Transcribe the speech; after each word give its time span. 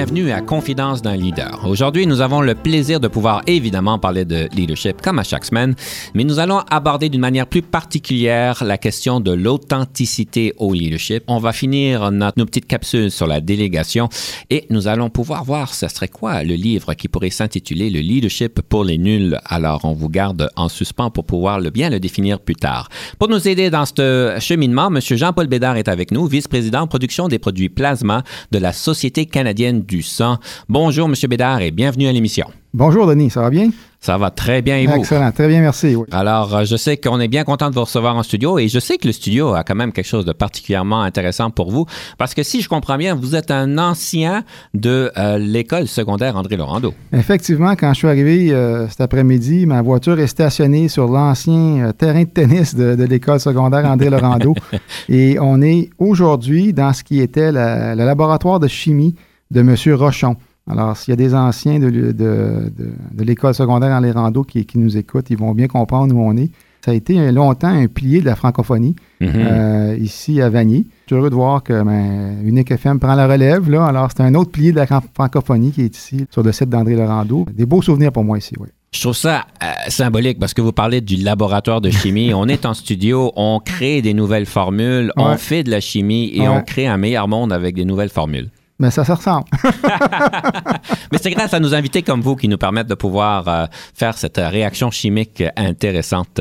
Bienvenue 0.00 0.32
à 0.32 0.40
Confidence 0.40 1.02
d'un 1.02 1.14
leader. 1.14 1.60
Aujourd'hui, 1.66 2.06
nous 2.06 2.22
avons 2.22 2.40
le 2.40 2.54
plaisir 2.54 3.00
de 3.00 3.06
pouvoir 3.06 3.42
évidemment 3.46 3.98
parler 3.98 4.24
de 4.24 4.48
leadership 4.56 5.02
comme 5.02 5.18
à 5.18 5.24
chaque 5.24 5.44
semaine, 5.44 5.74
mais 6.14 6.24
nous 6.24 6.38
allons 6.38 6.60
aborder 6.70 7.10
d'une 7.10 7.20
manière 7.20 7.46
plus 7.46 7.60
particulière 7.60 8.64
la 8.64 8.78
question 8.78 9.20
de 9.20 9.30
l'authenticité 9.30 10.54
au 10.56 10.72
leadership. 10.72 11.22
On 11.26 11.36
va 11.36 11.52
finir 11.52 12.10
notre, 12.12 12.38
nos 12.38 12.46
petites 12.46 12.66
capsules 12.66 13.10
sur 13.10 13.26
la 13.26 13.42
délégation 13.42 14.08
et 14.48 14.64
nous 14.70 14.88
allons 14.88 15.10
pouvoir 15.10 15.44
voir 15.44 15.74
ce 15.74 15.86
serait 15.86 16.08
quoi 16.08 16.44
le 16.44 16.54
livre 16.54 16.94
qui 16.94 17.08
pourrait 17.08 17.28
s'intituler 17.28 17.90
Le 17.90 18.00
leadership 18.00 18.62
pour 18.62 18.84
les 18.84 18.96
nuls. 18.96 19.38
Alors, 19.44 19.84
on 19.84 19.92
vous 19.92 20.08
garde 20.08 20.48
en 20.56 20.70
suspens 20.70 21.10
pour 21.10 21.26
pouvoir 21.26 21.60
le 21.60 21.68
bien 21.68 21.90
le 21.90 22.00
définir 22.00 22.40
plus 22.40 22.56
tard. 22.56 22.88
Pour 23.18 23.28
nous 23.28 23.46
aider 23.46 23.68
dans 23.68 23.84
ce 23.84 24.38
cheminement, 24.40 24.86
M. 24.86 24.98
Jean-Paul 25.02 25.46
Bédard 25.46 25.76
est 25.76 25.88
avec 25.88 26.10
nous, 26.10 26.24
vice-président 26.24 26.86
production 26.86 27.28
des 27.28 27.38
produits 27.38 27.68
plasma 27.68 28.22
de 28.50 28.56
la 28.56 28.72
Société 28.72 29.26
canadienne 29.26 29.84
du 29.90 30.02
sang. 30.02 30.38
Bonjour, 30.68 31.08
M. 31.08 31.14
Bédard, 31.28 31.60
et 31.60 31.72
bienvenue 31.72 32.06
à 32.06 32.12
l'émission. 32.12 32.46
Bonjour, 32.72 33.08
Denis, 33.08 33.30
ça 33.30 33.40
va 33.40 33.50
bien? 33.50 33.70
Ça 33.98 34.16
va 34.16 34.30
très 34.30 34.62
bien 34.62 34.78
et 34.78 34.86
vous? 34.86 34.94
Excellent, 34.94 35.32
très 35.32 35.48
bien, 35.48 35.60
merci. 35.60 35.96
Alors, 36.12 36.54
euh, 36.54 36.64
je 36.64 36.76
sais 36.76 36.96
qu'on 36.96 37.18
est 37.18 37.26
bien 37.26 37.42
content 37.42 37.68
de 37.68 37.74
vous 37.74 37.80
recevoir 37.82 38.14
en 38.14 38.22
studio 38.22 38.60
et 38.60 38.68
je 38.68 38.78
sais 38.78 38.96
que 38.96 39.08
le 39.08 39.12
studio 39.12 39.54
a 39.54 39.64
quand 39.64 39.74
même 39.74 39.92
quelque 39.92 40.06
chose 40.06 40.24
de 40.24 40.32
particulièrement 40.32 41.02
intéressant 41.02 41.50
pour 41.50 41.72
vous 41.72 41.86
parce 42.16 42.32
que 42.32 42.44
si 42.44 42.62
je 42.62 42.68
comprends 42.68 42.96
bien, 42.96 43.16
vous 43.16 43.34
êtes 43.34 43.50
un 43.50 43.76
ancien 43.76 44.44
de 44.72 45.10
euh, 45.18 45.36
l'école 45.38 45.88
secondaire 45.88 46.36
André 46.36 46.56
Laurando. 46.56 46.94
Effectivement, 47.12 47.72
quand 47.72 47.92
je 47.92 47.98
suis 47.98 48.08
arrivé 48.08 48.52
euh, 48.52 48.88
cet 48.88 49.00
après-midi, 49.00 49.66
ma 49.66 49.82
voiture 49.82 50.20
est 50.20 50.28
stationnée 50.28 50.88
sur 50.88 51.08
l'ancien 51.08 51.92
terrain 51.98 52.22
de 52.22 52.28
tennis 52.28 52.76
de, 52.76 53.04
l'école 53.04 53.40
secondaire 53.40 53.84
André 53.84 54.08
Laurando 54.08 54.54
et 55.08 55.38
on 55.40 55.60
est 55.60 55.90
aujourd'hui 55.98 56.72
dans 56.72 56.92
ce 56.92 57.02
qui 57.02 57.20
était 57.20 57.50
le 57.50 58.04
laboratoire 58.04 58.60
de 58.60 58.68
chimie 58.68 59.16
de 59.50 59.60
M. 59.60 59.74
Rochon. 59.94 60.36
Alors, 60.68 60.96
s'il 60.96 61.12
y 61.12 61.14
a 61.14 61.16
des 61.16 61.34
anciens 61.34 61.78
de, 61.78 61.90
de, 61.90 62.72
l'école 63.18 63.54
secondaire 63.54 63.90
en 63.90 64.00
les 64.00 64.12
randos 64.12 64.44
qui, 64.44 64.66
nous 64.76 64.96
écoutent, 64.96 65.30
ils 65.30 65.36
vont 65.36 65.52
bien 65.52 65.66
comprendre 65.66 66.14
où 66.14 66.20
on 66.20 66.36
est. 66.36 66.50
Ça 66.84 66.92
a 66.92 66.94
été 66.94 67.30
longtemps 67.30 67.68
un 67.68 67.88
pilier 67.88 68.20
de 68.20 68.26
la 68.26 68.36
francophonie 68.36 68.96
mm-hmm. 69.20 69.32
euh, 69.34 69.96
ici 70.00 70.40
à 70.40 70.48
Vanier. 70.48 70.86
Je 71.06 71.14
suis 71.14 71.16
heureux 71.16 71.28
de 71.28 71.34
voir 71.34 71.62
que 71.62 71.82
ben, 71.82 72.38
Unique 72.42 72.70
FM 72.70 72.98
prend 72.98 73.14
la 73.14 73.26
relève. 73.26 73.68
Là. 73.68 73.84
Alors, 73.84 74.08
c'est 74.16 74.22
un 74.22 74.34
autre 74.34 74.50
pilier 74.50 74.72
de 74.72 74.76
la 74.76 74.86
francophonie 74.86 75.72
qui 75.72 75.82
est 75.82 75.94
ici 75.94 76.26
sur 76.30 76.42
le 76.42 76.52
site 76.52 76.70
d'André 76.70 76.94
Laurando. 76.94 77.44
Des 77.52 77.66
beaux 77.66 77.82
souvenirs 77.82 78.12
pour 78.12 78.24
moi 78.24 78.38
ici, 78.38 78.54
oui. 78.58 78.68
Je 78.92 79.00
trouve 79.02 79.14
ça 79.14 79.46
euh, 79.62 79.66
symbolique 79.88 80.40
parce 80.40 80.52
que 80.52 80.60
vous 80.60 80.72
parlez 80.72 81.00
du 81.00 81.16
laboratoire 81.16 81.80
de 81.80 81.90
chimie. 81.90 82.34
on 82.34 82.48
est 82.48 82.64
en 82.66 82.74
studio, 82.74 83.30
on 83.36 83.60
crée 83.60 84.02
des 84.02 84.14
nouvelles 84.14 84.46
formules, 84.46 85.12
on 85.16 85.36
fait 85.36 85.62
de 85.62 85.70
la 85.70 85.80
chimie 85.80 86.32
et 86.34 86.48
on 86.48 86.62
crée 86.62 86.86
un 86.86 86.96
meilleur 86.96 87.28
monde 87.28 87.52
avec 87.52 87.74
des 87.74 87.84
nouvelles 87.84 88.08
formules. 88.08 88.50
Mais 88.80 88.90
ça, 88.90 89.04
ça 89.04 89.14
ressemble. 89.14 89.44
Mais 91.12 91.18
c'est 91.20 91.30
grâce 91.30 91.52
à 91.52 91.60
nos 91.60 91.74
invités 91.74 92.00
comme 92.02 92.22
vous 92.22 92.34
qui 92.34 92.48
nous 92.48 92.56
permettent 92.56 92.86
de 92.86 92.94
pouvoir 92.94 93.46
euh, 93.46 93.66
faire 93.94 94.16
cette 94.16 94.38
réaction 94.38 94.90
chimique 94.90 95.44
intéressante. 95.54 96.40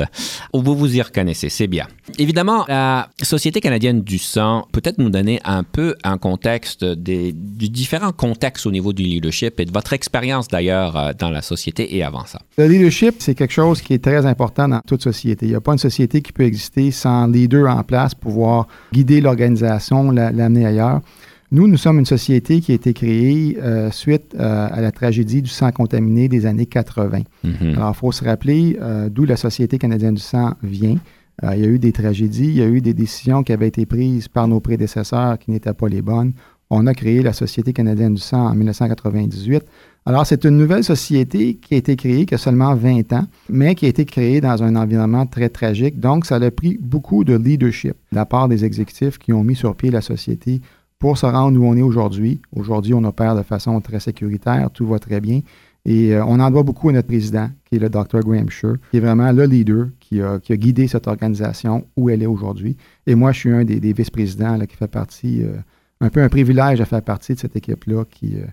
Vous 0.54 0.74
vous 0.74 0.96
y 0.96 1.02
reconnaissez, 1.02 1.50
c'est 1.50 1.68
bien. 1.68 1.86
Évidemment, 2.18 2.64
la 2.70 3.10
Société 3.22 3.60
canadienne 3.60 4.02
du 4.02 4.18
sang 4.18 4.66
peut-être 4.72 5.00
nous 5.00 5.10
donner 5.10 5.42
un 5.44 5.64
peu 5.64 5.96
un 6.06 6.18
contexte 6.18 6.86
des, 6.86 7.34
du 7.34 7.70
différents 7.70 8.14
contextes 8.14 8.66
au 8.66 8.72
niveau 8.72 8.94
du 8.94 9.04
leadership 9.04 9.60
et 9.60 9.66
de 9.66 9.72
votre 9.74 9.92
expérience 9.92 10.48
d'ailleurs 10.48 10.96
euh, 10.96 11.12
dans 11.18 11.30
la 11.30 11.42
société 11.42 11.98
et 11.98 12.04
avant 12.04 12.26
ça. 12.26 12.40
Le 12.58 12.68
leadership, 12.68 13.16
c'est 13.20 13.36
quelque 13.36 13.54
chose 13.54 13.82
qui 13.82 13.94
est 13.94 14.04
très 14.04 14.26
important 14.26 14.70
dans 14.70 14.80
toute 14.88 15.04
société. 15.04 15.46
Il 15.46 15.50
n'y 15.50 15.56
a 15.56 15.62
pas 15.62 15.74
une 15.74 15.78
société 15.78 16.22
qui 16.22 16.32
peut 16.32 16.44
exister 16.44 16.92
sans 16.92 17.28
leader 17.28 17.70
en 17.70 17.84
place 17.84 18.16
pour 18.16 18.32
pouvoir 18.32 18.68
guider 18.94 19.20
l'organisation, 19.20 20.12
l'amener 20.12 20.66
ailleurs. 20.66 21.02
Nous, 21.52 21.68
nous 21.68 21.78
sommes 21.78 21.98
une 21.98 22.06
société 22.06 22.62
qui 22.62 22.74
a 22.74 22.76
été 22.76 22.94
créée 22.94 23.58
euh, 23.60 23.90
suite 23.90 24.36
euh, 24.40 24.68
à 24.72 24.82
la 24.82 24.92
tragédie 24.92 25.42
du 25.42 25.50
sang 25.50 25.72
contaminé 25.72 26.30
des 26.30 26.46
années 26.46 26.68
80. 26.68 27.22
Mhm. 27.44 27.54
Alors, 27.76 27.92
il 27.96 27.98
faut 27.98 28.12
se 28.12 28.24
rappeler 28.24 28.78
euh, 28.80 29.10
d'où 29.10 29.26
la 29.26 29.36
Société 29.36 29.80
canadienne 29.80 30.14
du 30.14 30.22
sang 30.22 30.54
vient. 30.62 30.98
il 31.42 31.60
y 31.60 31.64
a 31.64 31.68
eu 31.68 31.80
des 31.80 31.92
tragédies, 31.92 32.50
il 32.50 32.58
y 32.58 32.62
a 32.62 32.68
eu 32.68 32.82
des 32.82 32.94
décisions 32.94 33.42
qui 33.42 33.52
avaient 33.52 33.68
été 33.68 33.88
prises 33.88 34.28
par 34.28 34.48
nos 34.48 34.60
prédécesseurs 34.60 35.40
qui 35.40 35.50
n'étaient 35.50 35.74
pas 35.74 35.88
les 35.88 36.04
bonnes. 36.04 36.34
On 36.70 36.86
a 36.86 36.94
créé 36.94 37.24
la 37.24 37.34
Société 37.34 37.74
canadienne 37.74 38.14
du 38.14 38.22
sang 38.22 38.46
en 38.46 38.54
1998. 38.54 39.64
Alors, 40.06 40.26
c'est 40.28 40.44
une 40.46 40.58
nouvelle 40.58 40.84
société 40.84 41.56
qui 41.56 41.74
a 41.74 41.78
été 41.78 41.96
créée, 41.96 42.28
qui 42.28 42.36
a 42.36 42.38
seulement 42.38 42.76
20 42.76 43.12
ans, 43.14 43.26
mais 43.50 43.74
qui 43.74 43.88
a 43.88 43.90
été 43.90 44.06
créée 44.06 44.40
dans 44.40 44.62
un 44.62 44.76
environnement 44.76 45.26
très 45.26 45.50
tragique. 45.50 46.00
Donc, 46.00 46.26
ça 46.26 46.36
a 46.36 46.52
pris 46.52 46.78
beaucoup 46.80 47.24
de 47.24 47.36
leadership 47.36 47.94
de 48.12 48.16
la 48.16 48.26
part 48.26 48.48
des 48.48 48.66
exécutifs 48.66 49.18
qui 49.18 49.34
ont 49.34 49.44
mis 49.44 49.56
sur 49.56 49.76
pied 49.76 49.90
la 49.90 50.02
société 50.02 50.62
pour 51.00 51.18
se 51.18 51.26
rendre 51.26 51.60
où 51.60 51.66
on 51.66 51.76
est 51.76 51.82
aujourd'hui. 51.82 52.42
Aujourd'hui, 52.54 52.94
on 52.94 53.04
opère 53.06 53.36
de 53.36 53.42
façon 53.42 53.80
très 53.80 54.02
sécuritaire, 54.02 54.70
tout 54.72 54.86
va 54.86 55.00
très 55.00 55.22
bien. 55.22 55.42
Et 55.86 56.14
euh, 56.14 56.24
on 56.26 56.40
en 56.42 56.52
doit 56.52 56.64
beaucoup 56.64 56.90
à 56.90 56.92
notre 56.92 57.08
président, 57.08 57.50
qui 57.66 57.78
est 57.78 57.80
le 57.80 57.90
Dr. 57.90 58.20
Graham 58.20 58.50
Sher, 58.50 58.76
qui 58.92 58.98
est 58.98 59.00
vraiment 59.00 59.32
le 59.32 59.46
leader 59.46 59.88
qui 60.00 60.22
a, 60.22 60.40
guidé 60.40 60.88
cette 60.88 61.08
organisation 61.08 61.86
où 61.96 62.10
elle 62.10 62.22
est 62.22 62.28
aujourd'hui. 62.28 62.76
Et 63.08 63.16
moi, 63.16 63.32
je 63.32 63.40
suis 63.40 63.52
un 63.52 63.64
des, 63.64 63.94
vice-présidents 63.94 64.60
qui 64.66 64.76
fait 64.76 64.90
partie, 64.90 65.44
euh, 65.44 65.56
un 66.02 66.10
peu 66.10 66.22
un 66.22 66.30
privilège 66.30 66.80
de 66.80 66.84
faire 66.84 67.02
partie 67.02 67.34
de 67.34 67.40
cette 67.40 67.56
équipe-là 67.56 68.04
qui, 68.10 68.36
euh, 68.36 68.46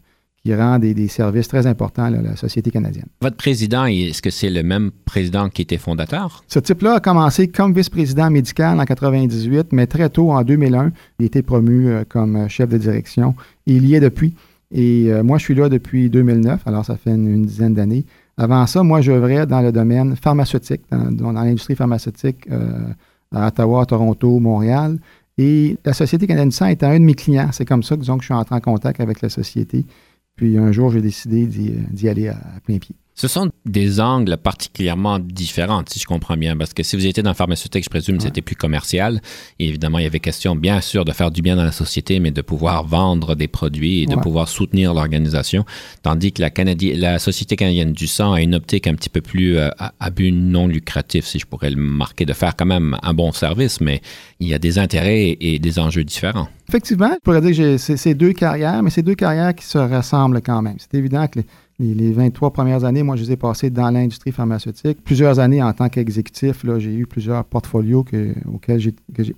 qui 0.46 0.54
rend 0.54 0.78
des, 0.78 1.08
services 1.08 1.48
très 1.48 1.66
importants 1.66 2.04
à 2.04 2.10
la 2.10 2.36
société 2.36 2.70
canadienne. 2.70 3.06
Votre 3.20 3.36
président, 3.36 3.84
est-ce 3.86 4.22
que 4.22 4.30
c'est 4.30 4.50
le 4.50 4.62
même 4.62 4.92
président 5.04 5.48
qui 5.48 5.62
était 5.62 5.76
fondateur? 5.76 6.44
Ce 6.46 6.60
type-là 6.60 6.94
a 6.94 7.00
commencé 7.00 7.48
comme 7.48 7.72
vice-président 7.72 8.30
médical 8.30 8.78
en 8.78 8.84
98, 8.84 9.72
mais 9.72 9.88
très 9.88 10.08
tôt, 10.08 10.30
en 10.30 10.42
2001, 10.42 10.92
il 11.18 11.22
a 11.24 11.26
été 11.26 11.42
promu 11.42 11.88
euh, 11.88 12.04
comme 12.08 12.48
chef 12.48 12.68
de 12.68 12.78
direction. 12.78 13.34
il 13.66 13.86
y 13.86 13.96
est 13.96 14.00
depuis. 14.00 14.34
Et 14.70 15.06
euh, 15.08 15.24
moi, 15.24 15.38
je 15.38 15.44
suis 15.44 15.54
là 15.56 15.68
depuis 15.68 16.10
2009, 16.10 16.60
alors 16.66 16.84
ça 16.84 16.96
fait 16.96 17.10
une, 17.10 17.44
dizaine 17.44 17.74
d'années. 17.74 18.04
Avant 18.36 18.66
ça, 18.68 18.84
moi, 18.84 19.00
j'œuvrais 19.00 19.46
dans 19.46 19.62
le 19.62 19.72
domaine 19.72 20.14
pharmaceutique, 20.14 20.82
dans, 20.92 21.32
l'industrie 21.32 21.74
pharmaceutique 21.74 22.46
euh, 22.52 22.86
à 23.34 23.48
Ottawa, 23.48 23.84
Toronto, 23.84 24.38
Montréal. 24.38 24.98
Et 25.38 25.76
la 25.84 25.92
Société 25.92 26.26
canadienne 26.26 26.50
du 26.50 26.54
sang 26.54 26.66
était 26.66 26.86
un 26.86 26.98
de 26.98 27.04
mes 27.04 27.14
clients. 27.14 27.48
C'est 27.52 27.64
comme 27.64 27.82
ça 27.82 27.96
disons, 27.96 28.16
que 28.16 28.22
je 28.22 28.26
suis 28.26 28.34
entré 28.34 28.54
en 28.54 28.60
contact 28.60 29.00
avec 29.00 29.20
la 29.20 29.28
société. 29.28 29.84
Puis 30.36 30.58
un 30.58 30.70
jour, 30.70 30.91
j'ai 30.91 31.00
décidé 31.00 31.47
d'y 31.47 32.08
aller 32.08 32.28
à, 32.28 32.38
plein 32.62 32.78
pied. 32.78 32.94
Ce 33.19 33.28
sont 33.28 33.50
des 33.65 33.99
angles 33.99 34.37
particulièrement 34.37 35.19
différents, 35.19 35.82
si 35.88 35.99
je 35.99 36.04
comprends 36.04 36.37
bien, 36.37 36.54
parce 36.54 36.75
que 36.75 36.82
si 36.82 36.97
vous 36.97 37.06
étiez 37.06 37.22
dans 37.22 37.31
le 37.31 37.34
pharmaceutique, 37.34 37.82
je 37.82 37.88
présume 37.88 38.19
que 38.19 38.25
c'était 38.25 38.43
plus 38.43 38.56
commercial. 38.56 39.22
Et 39.59 39.69
évidemment, 39.69 39.99
il 39.99 40.03
y 40.03 40.06
avait 40.06 40.21
question, 40.21 40.54
bien 40.54 40.82
sûr, 40.82 41.06
de 41.06 41.12
faire 41.12 41.31
du 41.31 41.41
bien 41.41 41.56
dans 41.56 41.65
la 41.65 41.72
société, 41.72 42.21
mais 42.21 42.31
de 42.31 42.43
pouvoir 42.43 42.84
vendre 42.84 43.34
des 43.34 43.49
produits 43.49 44.03
et 44.03 44.06
de 44.06 44.16
pouvoir 44.16 44.49
soutenir 44.49 44.93
l'organisation. 44.93 45.65
Tandis 46.03 46.32
que 46.32 46.43
la, 46.43 46.50
la 46.97 47.19
Société 47.19 47.56
canadienne 47.56 47.93
du 47.93 48.06
sang 48.06 48.34
a 48.34 48.43
une 48.43 48.54
optique 48.54 48.87
un 48.87 48.94
petit 48.94 49.09
peu 49.09 49.22
plus 49.22 49.56
euh, 49.56 49.71
à, 49.78 50.10
but 50.10 50.31
non 50.31 50.66
lucratif, 50.66 51.25
si 51.25 51.38
je 51.38 51.47
pourrais 51.47 51.71
le 51.71 51.81
marquer, 51.81 52.27
de 52.27 52.34
faire 52.34 52.54
quand 52.54 52.66
même 52.66 52.98
un 53.03 53.15
bon 53.15 53.33
service, 53.33 53.80
mais 53.80 54.03
il 54.41 54.48
y 54.48 54.53
a 54.53 54.59
des 54.59 54.78
intérêts 54.78 55.39
et 55.41 55.59
des 55.59 55.78
enjeux 55.78 56.04
différents. 56.04 56.48
Effectivement, 56.69 57.12
je 57.15 57.21
pourrais 57.21 57.41
dire 57.41 57.57
que 57.57 57.78
c'est 57.78 58.15
deux 58.15 58.34
carrières, 58.34 58.83
mais 58.83 58.91
c'est 58.91 59.03
deux 59.03 59.15
carrières 59.15 59.54
qui 59.54 59.65
se 59.65 59.78
ressemblent 59.78 60.42
quand 60.42 60.60
même. 60.60 60.77
C'est 60.78 60.98
évident 60.98 61.27
que 61.28 61.39
les, 61.39 61.47
23 61.78 62.52
premières 62.52 62.84
années, 62.84 63.02
moi, 63.02 63.16
je 63.16 63.22
les 63.22 63.32
ai 63.32 63.36
passées 63.36 63.70
dans 63.70 63.90
l'industrie 63.90 64.32
pharmaceutique. 64.32 65.02
Plusieurs 65.04 65.38
années 65.38 65.62
en 65.62 65.72
tant 65.72 65.88
qu'exécutif, 65.88 66.64
j'ai 66.78 66.94
eu 66.94 67.06
plusieurs 67.06 67.44
portfolios 67.44 68.04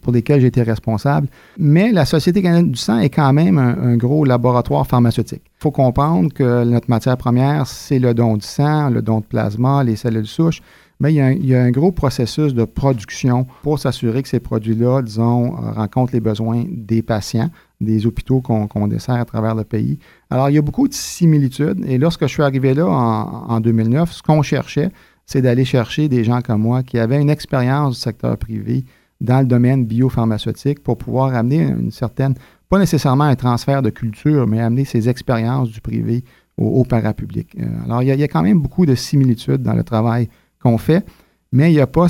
pour 0.00 0.12
lesquels 0.12 0.44
été 0.44 0.62
responsable. 0.62 1.28
Mais 1.58 1.90
la 1.90 2.04
Société 2.04 2.42
canadienne 2.42 2.70
du 2.70 2.78
sang 2.78 2.98
est 2.98 3.10
quand 3.10 3.32
même 3.32 3.58
un, 3.58 3.96
gros 3.96 4.24
laboratoire 4.24 4.86
pharmaceutique. 4.86 5.42
Il 5.44 5.62
faut 5.62 5.70
comprendre 5.72 6.32
que 6.32 6.64
notre 6.64 6.88
matière 6.88 7.16
première, 7.16 7.66
c'est 7.66 7.98
le 7.98 8.14
don 8.14 8.36
du 8.36 8.46
sang, 8.46 8.90
le 8.90 9.02
don 9.02 9.20
de 9.20 9.24
plasma, 9.24 9.82
les 9.82 9.96
cellules 9.96 10.26
souches 10.26 10.62
mais 11.00 11.14
il 11.14 11.46
y, 11.46 11.54
a 11.54 11.62
un, 11.62 11.70
gros 11.70 11.92
processus 11.92 12.54
de 12.54 12.64
production 12.64 13.46
pour 13.62 13.78
s'assurer 13.78 14.22
que 14.22 14.28
ces 14.28 14.40
produits-là, 14.40 15.02
disons, 15.02 15.54
euh, 15.54 15.70
rencontrent 15.70 16.12
les 16.12 16.20
besoins 16.20 16.64
des 16.68 17.02
patients, 17.02 17.50
des 17.80 18.06
hôpitaux 18.06 18.40
qu'on 18.40 18.88
dessert 18.88 19.14
à 19.14 19.24
travers 19.24 19.54
le 19.54 19.64
pays. 19.64 19.98
Alors, 20.30 20.50
il 20.50 20.54
y 20.54 20.58
a 20.58 20.62
beaucoup 20.62 20.88
de 20.88 20.94
similitudes. 20.94 21.84
Et 21.86 21.98
lorsque 21.98 22.22
je 22.22 22.28
suis 22.28 22.42
arrivé 22.42 22.74
là 22.74 22.86
en, 22.86 23.60
2009, 23.60 24.12
ce 24.12 24.22
qu'on 24.22 24.42
cherchait, 24.42 24.90
c'est 25.26 25.42
d'aller 25.42 25.64
chercher 25.64 26.08
des 26.08 26.24
gens 26.24 26.40
comme 26.40 26.62
moi 26.62 26.82
qui 26.82 26.98
avaient 26.98 27.20
une 27.20 27.30
expérience 27.30 27.94
du 27.94 28.00
secteur 28.00 28.36
privé 28.36 28.84
dans 29.20 29.40
le 29.40 29.46
domaine 29.46 29.84
biopharmaceutique 29.84 30.82
pour 30.82 30.98
pouvoir 30.98 31.34
amener 31.34 31.62
une 31.62 31.90
certaine, 31.90 32.34
pas 32.68 32.78
nécessairement 32.78 33.24
un 33.24 33.36
transfert 33.36 33.82
de 33.82 33.90
culture, 33.90 34.46
mais 34.46 34.60
amener 34.60 34.84
ces 34.84 35.08
expériences 35.08 35.70
du 35.70 35.80
privé 35.80 36.24
au, 36.56 36.84
parapublic. 36.84 37.56
Euh, 37.60 37.66
alors, 37.84 38.02
il 38.02 38.08
y, 38.08 38.22
a, 38.22 38.28
quand 38.28 38.42
même 38.42 38.60
beaucoup 38.60 38.86
de 38.86 38.96
similitudes 38.96 39.62
dans 39.62 39.74
le 39.74 39.84
travail 39.84 40.28
qu'on 40.60 40.78
fait, 40.78 41.06
mais 41.52 41.70
il 41.70 41.74
n'y 41.74 41.80
a 41.80 41.86
pas. 41.86 42.08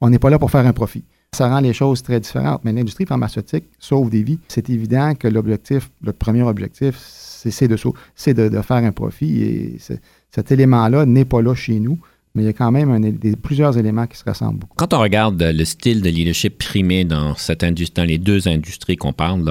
On 0.00 0.10
n'est 0.10 0.18
pas 0.18 0.30
là 0.30 0.38
pour 0.38 0.50
faire 0.50 0.66
un 0.66 0.72
profit. 0.72 1.04
Ça 1.34 1.48
rend 1.48 1.60
les 1.60 1.72
choses 1.72 2.02
très 2.02 2.20
différentes. 2.20 2.62
Mais 2.64 2.72
l'industrie 2.72 3.06
pharmaceutique 3.06 3.64
sauve 3.78 4.10
des 4.10 4.22
vies. 4.22 4.38
C'est 4.48 4.68
évident 4.68 5.14
que 5.14 5.28
l'objectif, 5.28 5.90
le 6.02 6.12
premier 6.12 6.42
objectif, 6.42 6.94
c'est 6.98 7.68
de, 7.68 7.76
de, 7.76 8.48
de, 8.48 8.62
faire 8.62 8.76
un 8.76 8.92
profit. 8.92 9.42
Et 9.42 9.78
cet 10.30 10.52
élément-là 10.52 11.06
n'est 11.06 11.24
pas 11.24 11.40
là 11.40 11.54
chez 11.54 11.80
nous 11.80 11.98
mais 12.34 12.42
il 12.42 12.46
y 12.46 12.48
a 12.48 12.52
quand 12.52 12.70
même 12.70 12.98
des, 13.18 13.36
plusieurs 13.36 13.76
éléments 13.76 14.06
qui 14.06 14.16
se 14.16 14.24
ressemblent 14.24 14.60
beaucoup. 14.60 14.74
Quand 14.76 14.94
on 14.94 15.00
regarde 15.00 15.42
le 15.42 15.64
style 15.64 16.00
de 16.00 16.08
leadership 16.08 16.58
primé 16.58 17.04
dans, 17.04 17.34
cette 17.34 17.64
dans 17.94 18.04
les 18.04 18.18
deux 18.18 18.48
industries 18.48 18.96
qu'on 18.96 19.12
parle, 19.12 19.44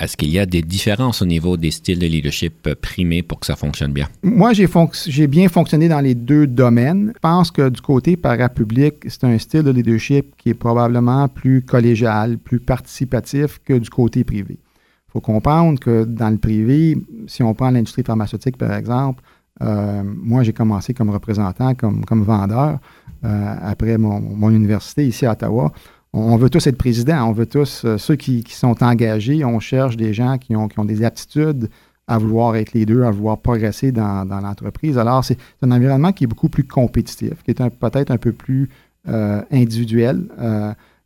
est-ce 0.00 0.16
qu'il 0.16 0.30
y 0.30 0.38
a 0.38 0.46
des 0.46 0.62
différences 0.62 1.22
au 1.22 1.26
niveau 1.26 1.56
des 1.56 1.72
styles 1.72 1.98
de 1.98 2.06
leadership 2.06 2.74
primés 2.74 3.22
pour 3.22 3.40
que 3.40 3.46
ça 3.46 3.56
fonctionne 3.56 3.92
bien? 3.92 4.06
Moi, 4.22 4.52
j'ai, 4.52 5.26
bien 5.26 5.48
fonctionné 5.48 5.88
dans 5.88 6.00
les 6.00 6.14
deux 6.14 6.46
domaines. 6.46 7.12
Je 7.14 7.20
pense 7.20 7.50
que 7.50 7.68
du 7.68 7.80
côté 7.80 8.16
parapublic, 8.16 8.96
c'est 9.08 9.24
un 9.24 9.36
style 9.38 9.62
de 9.62 9.70
leadership 9.70 10.36
qui 10.36 10.50
est 10.50 10.54
probablement 10.54 11.26
plus 11.28 11.62
collégial, 11.62 12.38
plus 12.38 12.60
participatif 12.60 13.58
que 13.64 13.74
du 13.74 13.90
côté 13.90 14.22
privé. 14.22 14.58
Il 15.08 15.12
faut 15.12 15.20
comprendre 15.20 15.80
que 15.80 16.04
dans 16.04 16.30
le 16.30 16.38
privé, 16.38 16.96
si 17.26 17.42
on 17.42 17.52
prend 17.54 17.70
l'industrie 17.70 18.04
pharmaceutique, 18.04 18.56
par 18.56 18.72
exemple, 18.74 19.22
euh, 19.62 20.02
moi, 20.04 20.42
j'ai 20.42 20.52
commencé 20.52 20.94
comme 20.94 21.10
représentant, 21.10 21.74
comme, 21.74 22.04
comme 22.04 22.22
vendeur 22.22 22.78
euh, 23.24 23.54
après 23.62 23.98
mon, 23.98 24.50
université 24.50 25.06
ici 25.06 25.26
à 25.26 25.32
Ottawa. 25.32 25.72
On, 26.12 26.36
veut 26.36 26.50
tous 26.50 26.66
être 26.66 26.78
président, 26.78 27.28
on 27.28 27.32
veut 27.32 27.46
tous, 27.46 27.84
euh, 27.84 27.98
ceux 27.98 28.16
qui, 28.16 28.42
sont 28.48 28.82
engagés, 28.82 29.44
on 29.44 29.60
cherche 29.60 29.96
des 29.96 30.14
gens 30.14 30.38
qui 30.38 30.56
ont, 30.56 30.68
des 30.84 31.04
aptitudes 31.04 31.68
à 32.06 32.18
vouloir 32.18 32.56
être 32.56 32.72
les 32.72 32.86
deux, 32.86 33.02
à 33.02 33.10
vouloir 33.10 33.38
progresser 33.38 33.92
dans, 33.92 34.24
l'entreprise. 34.24 34.96
Alors, 34.96 35.24
c'est 35.24 35.36
un 35.62 35.70
environnement 35.70 36.12
qui 36.12 36.24
est 36.24 36.26
beaucoup 36.26 36.48
plus 36.48 36.64
compétitif, 36.64 37.42
qui 37.42 37.50
est 37.50 37.70
peut-être 37.70 38.10
un 38.10 38.16
peu 38.16 38.32
plus 38.32 38.70
individuel. 39.50 40.26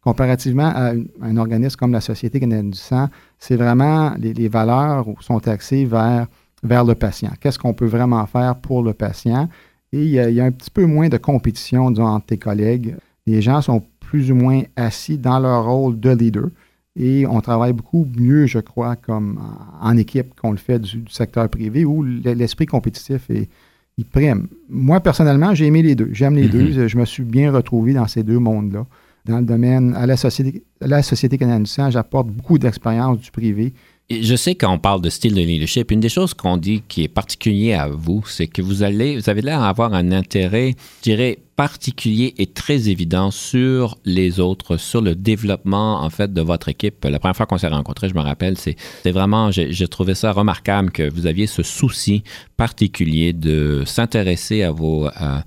comparativement 0.00 0.72
à 0.74 0.92
un, 1.20 1.36
organisme 1.36 1.76
comme 1.76 1.92
la 1.92 2.00
Société 2.00 2.38
canadienne 2.38 2.70
du 2.70 2.78
sang, 2.78 3.08
c'est 3.40 3.56
vraiment 3.56 4.14
les, 4.18 4.48
valeurs 4.48 5.06
sont 5.20 5.46
axées 5.48 5.84
vers 5.84 6.28
vers 6.62 6.84
le 6.84 6.94
patient. 6.94 7.30
Qu'est-ce 7.40 7.58
qu'on 7.58 7.74
peut 7.74 7.86
vraiment 7.86 8.24
faire 8.26 8.56
pour 8.56 8.82
le 8.82 8.94
patient? 8.94 9.48
Et 9.92 10.04
il 10.04 10.10
y, 10.10 10.40
a, 10.40 10.44
un 10.44 10.52
petit 10.52 10.70
peu 10.70 10.86
moins 10.86 11.08
de 11.08 11.18
compétition 11.18 11.90
disons, 11.90 12.06
entre 12.06 12.26
tes 12.26 12.38
collègues. 12.38 12.96
Les 13.26 13.42
gens 13.42 13.60
sont 13.60 13.84
plus 14.12 14.30
ou 14.30 14.34
moins 14.34 14.60
assis 14.76 15.16
dans 15.16 15.38
leur 15.38 15.64
rôle 15.64 15.98
de 15.98 16.10
leader 16.10 16.50
et 16.96 17.26
on 17.26 17.40
travaille 17.40 17.72
beaucoup 17.72 18.06
mieux, 18.14 18.44
je 18.44 18.58
crois, 18.58 18.94
comme 18.94 19.40
en, 19.80 19.96
équipe 19.96 20.38
qu'on 20.38 20.50
le 20.50 20.58
fait 20.58 20.78
du, 20.78 21.02
secteur 21.08 21.48
privé 21.48 21.86
où 21.86 22.02
l'esprit 22.02 22.66
compétitif 22.66 23.30
est, 23.30 23.48
il 23.96 24.04
prime. 24.04 24.48
Moi, 24.68 25.00
personnellement, 25.00 25.54
j'ai 25.54 25.64
aimé 25.64 25.80
les 25.80 25.94
deux. 25.94 26.10
J'aime 26.12 26.36
les 26.36 26.46
mm-hmm. 26.46 26.74
deux. 26.74 26.88
Je 26.88 26.98
me 26.98 27.06
suis 27.06 27.22
bien 27.22 27.50
retrouvé 27.50 27.94
dans 27.94 28.06
ces 28.06 28.22
deux 28.22 28.38
mondes-là. 28.38 28.84
Dans 29.24 29.38
le 29.38 29.46
domaine, 29.46 29.94
à 29.94 30.04
la 30.04 30.18
Société, 30.18 30.62
à 30.82 30.88
la 30.88 31.02
Société 31.02 31.38
canadienne 31.38 31.62
du 31.62 31.70
sang, 31.70 31.90
j'apporte 31.90 32.28
beaucoup 32.28 32.58
d'expérience 32.58 33.18
du 33.18 33.30
privé 33.30 33.72
je 34.10 34.36
sais 34.36 34.54
qu'on 34.54 34.78
parle 34.78 35.00
de 35.00 35.10
style 35.10 35.34
de 35.34 35.40
leadership. 35.40 35.90
Une 35.90 36.00
des 36.00 36.08
choses 36.08 36.34
qu'on 36.34 36.56
dit 36.56 36.82
qui 36.88 37.04
est 37.04 37.08
particulier 37.08 37.72
à 37.72 37.88
vous, 37.88 38.22
c'est 38.26 38.46
que 38.46 38.60
vous 38.60 38.82
allez, 38.82 39.16
vous 39.16 39.30
avez 39.30 39.42
l'air 39.42 39.60
d'avoir 39.60 39.94
un 39.94 40.12
intérêt, 40.12 40.74
je 40.98 41.02
dirais, 41.02 41.38
particulier 41.56 42.34
et 42.38 42.46
très 42.46 42.88
évident 42.88 43.30
sur 43.30 43.96
les 44.04 44.40
autres, 44.40 44.76
sur 44.76 45.00
le 45.00 45.14
développement, 45.14 46.02
en 46.02 46.10
fait, 46.10 46.32
de 46.32 46.40
votre 46.40 46.68
équipe. 46.68 47.04
La 47.04 47.18
première 47.18 47.36
fois 47.36 47.46
qu'on 47.46 47.58
s'est 47.58 47.68
rencontrés, 47.68 48.08
je 48.08 48.14
me 48.14 48.20
rappelle, 48.20 48.56
c'est 48.58 48.76
vraiment, 49.04 49.50
j'ai 49.50 49.88
trouvé 49.88 50.14
ça 50.14 50.32
remarquable 50.32 50.90
que 50.90 51.08
vous 51.08 51.26
aviez 51.26 51.46
ce 51.46 51.62
souci 51.62 52.22
particulier 52.56 53.32
de 53.32 53.84
s'intéresser 53.86 54.62
à 54.62 54.72
vos, 54.72 55.08
à, 55.14 55.44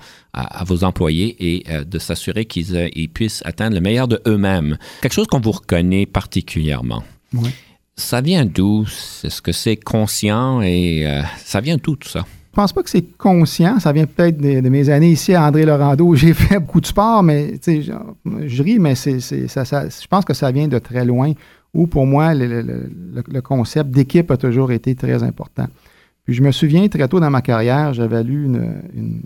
vos 0.66 0.84
employés 0.84 1.36
et 1.40 1.63
euh, 1.69 1.84
de 1.84 1.98
s'assurer 2.00 2.46
qu'ils 2.46 3.10
puissent 3.13 3.42
atteindre 3.46 3.75
le 3.75 3.81
meilleur 3.81 4.07
de 4.07 4.22
eux-mêmes. 4.28 4.78
Quelque 5.02 5.13
chose 5.13 5.28
qu'on 5.28 5.40
vous 5.40 5.52
reconnaît 5.52 6.06
particulièrement. 6.06 7.04
Oui. 7.34 7.50
Ça 7.97 8.19
vient 8.19 8.45
d'où? 8.45 8.86
Est-ce 9.24 9.42
que 9.42 9.53
c'est 9.53 9.77
conscient? 9.77 10.62
Et 10.62 11.07
euh, 11.07 11.21
ça 11.38 11.62
vient 11.62 11.77
d'où 11.81 11.95
tout 11.95 12.09
ça? 12.09 12.25
Je 12.51 12.56
pense 12.56 12.74
pas 12.74 12.83
que 12.83 12.89
c'est 12.89 13.18
conscient. 13.18 13.80
Ça 13.80 13.94
vient 13.94 14.06
peut-être 14.06 14.38
de, 14.38 14.69
mes 14.69 14.89
années 14.89 15.12
ici 15.12 15.33
à 15.33 15.45
André 15.45 15.65
Laurando 15.65 16.13
j'ai 16.15 16.33
fait 16.33 16.59
beaucoup 16.59 16.81
de 16.81 16.86
sport, 16.86 17.24
mais 17.24 17.53
je, 17.65 17.92
je 18.45 18.63
ris, 18.63 18.80
mais 18.80 18.95
c'est, 18.95 19.19
ça, 19.19 19.63
je 19.63 20.07
pense 20.07 20.25
que 20.25 20.33
ça 20.33 20.51
vient 20.51 20.68
de 20.68 20.80
très 20.80 21.06
loin 21.06 21.33
où 21.74 21.88
pour 21.88 22.06
moi, 22.06 22.33
le, 22.33 23.42
concept 23.42 23.92
d'équipe 23.92 24.31
a 24.31 24.38
toujours 24.38 24.71
été 24.71 24.95
très 24.95 25.24
important. 25.24 25.68
Puis 26.24 26.33
je 26.33 26.42
me 26.42 26.51
souviens 26.51 26.88
très 26.88 27.07
tôt 27.07 27.19
dans 27.19 27.30
ma 27.30 27.42
carrière, 27.42 27.94
j'avais 27.94 28.24
lu 28.24 28.45
une 28.45 29.21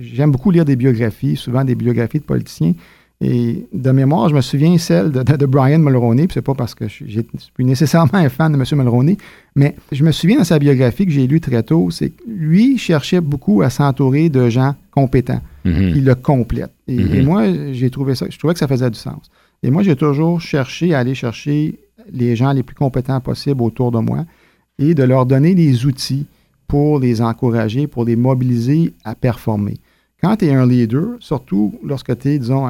j'aime 0.00 0.32
beaucoup 0.32 0.50
lire 0.50 0.64
des 0.64 0.76
biographies, 0.76 1.36
souvent 1.36 1.64
des 1.64 1.74
biographies 1.74 2.18
de 2.18 2.24
politiciens. 2.24 2.74
Et 3.24 3.66
de 3.72 3.90
mémoire, 3.92 4.28
je 4.28 4.34
me 4.34 4.40
souviens 4.40 4.76
celle 4.78 5.12
de, 5.12 5.46
Brian 5.46 5.78
Mulroney, 5.78 6.26
puis 6.26 6.34
c'est 6.34 6.42
pas 6.42 6.54
parce 6.54 6.74
que 6.74 6.88
je, 6.88 7.04
suis 7.04 7.24
nécessairement 7.58 8.14
un 8.14 8.28
fan 8.28 8.50
de 8.50 8.56
M. 8.56 8.64
Mulroney, 8.82 9.16
mais 9.54 9.76
je 9.92 10.02
me 10.02 10.10
souviens 10.10 10.38
dans 10.38 10.44
sa 10.44 10.58
biographie 10.58 11.06
que 11.06 11.12
j'ai 11.12 11.28
lue 11.28 11.40
très 11.40 11.62
tôt, 11.62 11.88
c'est 11.92 12.10
que 12.10 12.22
lui 12.26 12.78
cherchait 12.78 13.20
beaucoup 13.20 13.62
à 13.62 13.70
s'entourer 13.70 14.28
de 14.28 14.48
gens 14.48 14.74
compétents, 14.90 15.40
mm-hmm. 15.64 15.92
qui 15.92 16.00
le 16.00 16.16
complètent. 16.16 16.74
Et, 16.88 16.96
mm-hmm. 16.96 17.22
moi, 17.22 17.44
j'ai 17.72 17.90
trouvé 17.90 18.16
ça, 18.16 18.26
je 18.28 18.36
trouvais 18.36 18.54
que 18.54 18.60
ça 18.60 18.66
faisait 18.66 18.90
du 18.90 18.98
sens. 18.98 19.30
Et 19.62 19.70
moi, 19.70 19.84
j'ai 19.84 19.94
toujours 19.94 20.40
cherché 20.40 20.92
à 20.92 20.98
aller 20.98 21.14
chercher 21.14 21.78
les 22.12 22.34
gens 22.34 22.52
les 22.52 22.64
plus 22.64 22.74
compétents 22.74 23.20
possibles 23.20 23.62
autour 23.62 23.92
de 23.92 24.00
moi 24.00 24.24
et 24.80 24.94
de 24.94 25.04
leur 25.04 25.26
donner 25.26 25.54
les 25.54 25.86
outils 25.86 26.26
pour 26.66 26.98
les 26.98 27.22
encourager, 27.22 27.86
pour 27.86 28.04
les 28.04 28.16
mobiliser 28.16 28.92
à 29.04 29.14
performer. 29.14 29.76
Quand 30.22 30.36
tu 30.36 30.46
es 30.46 30.54
un 30.54 30.66
leader, 30.66 31.16
surtout 31.18 31.74
lorsque 31.82 32.16
tu 32.16 32.28
es, 32.28 32.38
disons, 32.38 32.68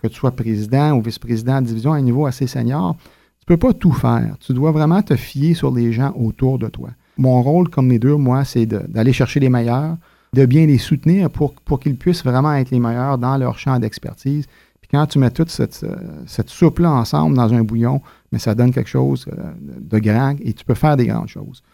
que 0.00 0.06
tu 0.06 0.14
sois 0.14 0.30
président 0.30 0.92
ou 0.92 1.02
vice-président 1.02 1.60
de 1.60 1.66
division 1.66 1.92
à 1.92 1.96
un 1.96 2.00
niveau 2.00 2.26
assez 2.26 2.46
senior, 2.46 2.96
tu 3.40 3.46
peux 3.46 3.56
pas 3.56 3.72
tout 3.72 3.92
faire. 3.92 4.36
Tu 4.38 4.54
dois 4.54 4.70
vraiment 4.70 5.02
te 5.02 5.16
fier 5.16 5.54
sur 5.54 5.74
les 5.74 5.92
gens 5.92 6.12
autour 6.16 6.60
de 6.60 6.68
toi. 6.68 6.90
Mon 7.18 7.42
rôle 7.42 7.68
comme 7.68 7.90
leader, 7.90 8.20
moi, 8.20 8.44
c'est 8.44 8.66
d'aller 8.66 9.12
chercher 9.12 9.40
les 9.40 9.48
meilleurs, 9.48 9.96
de 10.32 10.46
bien 10.46 10.64
les 10.64 10.78
soutenir 10.78 11.28
pour, 11.28 11.54
pour 11.54 11.80
qu'ils 11.80 11.96
puissent 11.96 12.22
vraiment 12.22 12.54
être 12.54 12.70
les 12.70 12.78
meilleurs 12.78 13.18
dans 13.18 13.36
leur 13.36 13.58
champ 13.58 13.76
d'expertise. 13.80 14.46
Puis 14.80 14.88
quand 14.92 15.06
tu 15.06 15.18
mets 15.18 15.32
toute 15.32 15.50
cette, 15.50 15.84
cette 16.26 16.50
soupe-là 16.50 16.92
ensemble 16.92 17.36
dans 17.36 17.52
un 17.52 17.64
bouillon, 17.64 18.00
mais 18.30 18.38
ça 18.38 18.54
donne 18.54 18.72
quelque 18.72 18.88
chose 18.88 19.26
euh, 19.32 19.50
de 19.58 19.98
grand 19.98 20.36
et 20.40 20.52
tu 20.52 20.64
peux 20.64 20.74
faire 20.74 20.96
des 20.96 21.06
grandes 21.06 21.28
choses. 21.28 21.64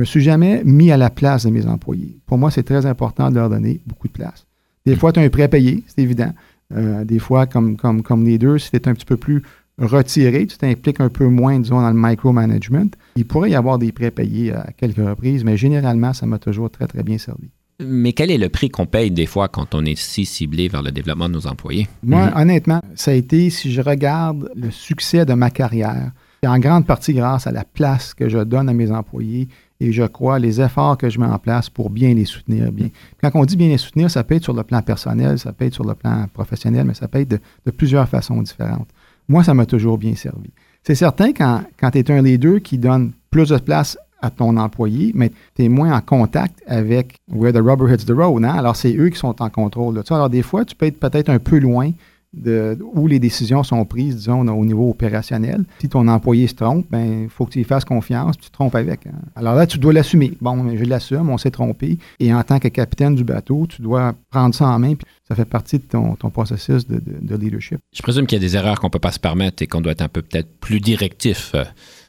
Je 0.00 0.02
me 0.02 0.06
suis 0.06 0.22
jamais 0.22 0.62
mis 0.64 0.90
à 0.90 0.96
la 0.96 1.10
place 1.10 1.44
de 1.44 1.50
mes 1.50 1.66
employés. 1.66 2.16
Pour 2.24 2.38
moi, 2.38 2.50
c'est 2.50 2.62
très 2.62 2.86
important 2.86 3.28
de 3.28 3.34
leur 3.34 3.50
donner 3.50 3.82
beaucoup 3.86 4.08
de 4.08 4.14
place. 4.14 4.46
Des 4.86 4.96
fois, 4.96 5.12
tu 5.12 5.20
as 5.20 5.22
un 5.22 5.28
prêt 5.28 5.46
payé, 5.46 5.84
c'est 5.86 6.00
évident. 6.00 6.32
Euh, 6.74 7.04
des 7.04 7.18
fois, 7.18 7.44
comme, 7.44 7.76
comme, 7.76 8.02
comme 8.02 8.24
leader, 8.24 8.58
si 8.58 8.70
tu 8.70 8.76
es 8.78 8.88
un 8.88 8.94
petit 8.94 9.04
peu 9.04 9.18
plus 9.18 9.42
retiré, 9.76 10.46
tu 10.46 10.56
t'impliques 10.56 11.00
un 11.00 11.10
peu 11.10 11.26
moins, 11.26 11.60
disons, 11.60 11.82
dans 11.82 11.90
le 11.90 12.00
micromanagement. 12.00 12.88
Il 13.14 13.26
pourrait 13.26 13.50
y 13.50 13.54
avoir 13.54 13.78
des 13.78 13.92
prêts 13.92 14.10
payés 14.10 14.54
à 14.54 14.68
quelques 14.74 15.06
reprises, 15.06 15.44
mais 15.44 15.58
généralement, 15.58 16.14
ça 16.14 16.24
m'a 16.24 16.38
toujours 16.38 16.70
très, 16.70 16.86
très 16.86 17.02
bien 17.02 17.18
servi. 17.18 17.50
Mais 17.78 18.14
quel 18.14 18.30
est 18.30 18.38
le 18.38 18.48
prix 18.48 18.70
qu'on 18.70 18.86
paye 18.86 19.10
des 19.10 19.26
fois 19.26 19.48
quand 19.48 19.74
on 19.74 19.84
est 19.84 19.98
si 19.98 20.24
ciblé 20.24 20.68
vers 20.68 20.82
le 20.82 20.92
développement 20.92 21.28
de 21.28 21.34
nos 21.34 21.46
employés? 21.46 21.88
Moi, 22.02 22.32
honnêtement, 22.34 22.80
ça 22.94 23.10
a 23.10 23.14
été, 23.14 23.50
si 23.50 23.70
je 23.70 23.82
regarde 23.82 24.50
le 24.56 24.70
succès 24.70 25.26
de 25.26 25.34
ma 25.34 25.50
carrière, 25.50 26.12
c'est 26.42 26.48
en 26.48 26.58
grande 26.58 26.86
partie 26.86 27.12
grâce 27.12 27.46
à 27.46 27.52
la 27.52 27.64
place 27.64 28.14
que 28.14 28.30
je 28.30 28.38
donne 28.38 28.70
à 28.70 28.72
mes 28.72 28.90
employés 28.90 29.48
et 29.80 29.92
je 29.92 30.02
crois 30.02 30.38
les 30.38 30.60
efforts 30.60 30.98
que 30.98 31.08
je 31.08 31.18
mets 31.18 31.26
en 31.26 31.38
place 31.38 31.70
pour 31.70 31.90
bien 31.90 32.12
les 32.14 32.26
soutenir. 32.26 32.70
Bien. 32.70 32.88
Quand 33.20 33.30
on 33.34 33.44
dit 33.44 33.56
bien 33.56 33.68
les 33.68 33.78
soutenir, 33.78 34.10
ça 34.10 34.22
peut 34.22 34.34
être 34.34 34.44
sur 34.44 34.52
le 34.52 34.62
plan 34.62 34.82
personnel, 34.82 35.38
ça 35.38 35.52
peut 35.52 35.64
être 35.64 35.74
sur 35.74 35.84
le 35.84 35.94
plan 35.94 36.26
professionnel, 36.32 36.84
mais 36.86 36.94
ça 36.94 37.08
peut 37.08 37.20
être 37.20 37.30
de, 37.30 37.70
plusieurs 37.70 38.08
façons 38.08 38.42
différentes. 38.42 38.88
Moi, 39.28 39.42
ça 39.42 39.54
m'a 39.54 39.64
toujours 39.64 39.96
bien 39.96 40.14
servi. 40.14 40.50
C'est 40.82 40.94
certain 40.94 41.32
quand, 41.32 41.62
quand 41.78 41.90
tu 41.90 41.98
es 41.98 42.10
un 42.10 42.22
leader 42.22 42.60
qui 42.60 42.78
donne 42.78 43.12
plus 43.30 43.48
de 43.48 43.58
place 43.58 43.96
à 44.22 44.30
ton 44.30 44.56
employé, 44.56 45.12
mais 45.14 45.30
tu 45.54 45.64
es 45.64 45.68
moins 45.68 45.96
en 45.96 46.00
contact 46.00 46.62
avec 46.66 47.16
where 47.32 47.52
the 47.52 47.64
rubber 47.64 47.90
hits 47.90 48.04
the 48.04 48.10
road. 48.10 48.44
Hein? 48.44 48.54
Alors, 48.54 48.76
c'est 48.76 48.94
eux 48.94 49.08
qui 49.08 49.18
sont 49.18 49.40
en 49.40 49.48
contrôle 49.48 49.94
de 49.94 50.02
ça. 50.06 50.16
Alors, 50.16 50.28
des 50.28 50.42
fois, 50.42 50.64
tu 50.64 50.74
peux 50.76 50.86
être 50.86 51.00
peut-être 51.00 51.30
un 51.30 51.38
peu 51.38 51.58
loin 51.58 51.90
de, 52.32 52.78
où 52.94 53.06
les 53.06 53.18
décisions 53.18 53.62
sont 53.62 53.84
prises, 53.84 54.16
disons, 54.16 54.46
au 54.46 54.64
niveau 54.64 54.88
opérationnel. 54.90 55.64
Si 55.80 55.88
ton 55.88 56.06
employé 56.08 56.46
se 56.46 56.54
trompe, 56.54 56.86
il 56.86 56.90
ben, 56.90 57.28
faut 57.28 57.44
que 57.44 57.52
tu 57.52 57.58
lui 57.58 57.64
fasses 57.64 57.84
confiance, 57.84 58.38
tu 58.38 58.48
te 58.48 58.52
trompes 58.52 58.74
avec. 58.76 59.06
Hein. 59.06 59.18
Alors 59.34 59.54
là, 59.54 59.66
tu 59.66 59.78
dois 59.78 59.92
l'assumer. 59.92 60.32
Bon, 60.40 60.76
je 60.76 60.84
l'assume, 60.84 61.28
on 61.28 61.38
s'est 61.38 61.50
trompé. 61.50 61.98
Et 62.20 62.32
en 62.32 62.42
tant 62.42 62.58
que 62.58 62.68
capitaine 62.68 63.14
du 63.14 63.24
bateau, 63.24 63.66
tu 63.68 63.82
dois 63.82 64.14
prendre 64.30 64.54
ça 64.54 64.68
en 64.68 64.78
main, 64.78 64.94
puis 64.94 65.06
ça 65.26 65.34
fait 65.34 65.44
partie 65.44 65.78
de 65.78 65.84
ton, 65.84 66.14
processus 66.30 66.86
de, 66.86 67.36
leadership. 67.36 67.78
Je 67.92 68.02
présume 68.02 68.26
qu'il 68.26 68.36
y 68.40 68.44
a 68.44 68.46
des 68.46 68.56
erreurs 68.56 68.80
qu'on 68.80 68.88
ne 68.88 68.92
peut 68.92 68.98
pas 68.98 69.12
se 69.12 69.20
permettre 69.20 69.62
et 69.62 69.66
qu'on 69.66 69.80
doit 69.80 69.92
être 69.92 70.02
un 70.02 70.08
peu 70.08 70.22
peut-être 70.22 70.58
plus 70.60 70.80
directif. 70.80 71.54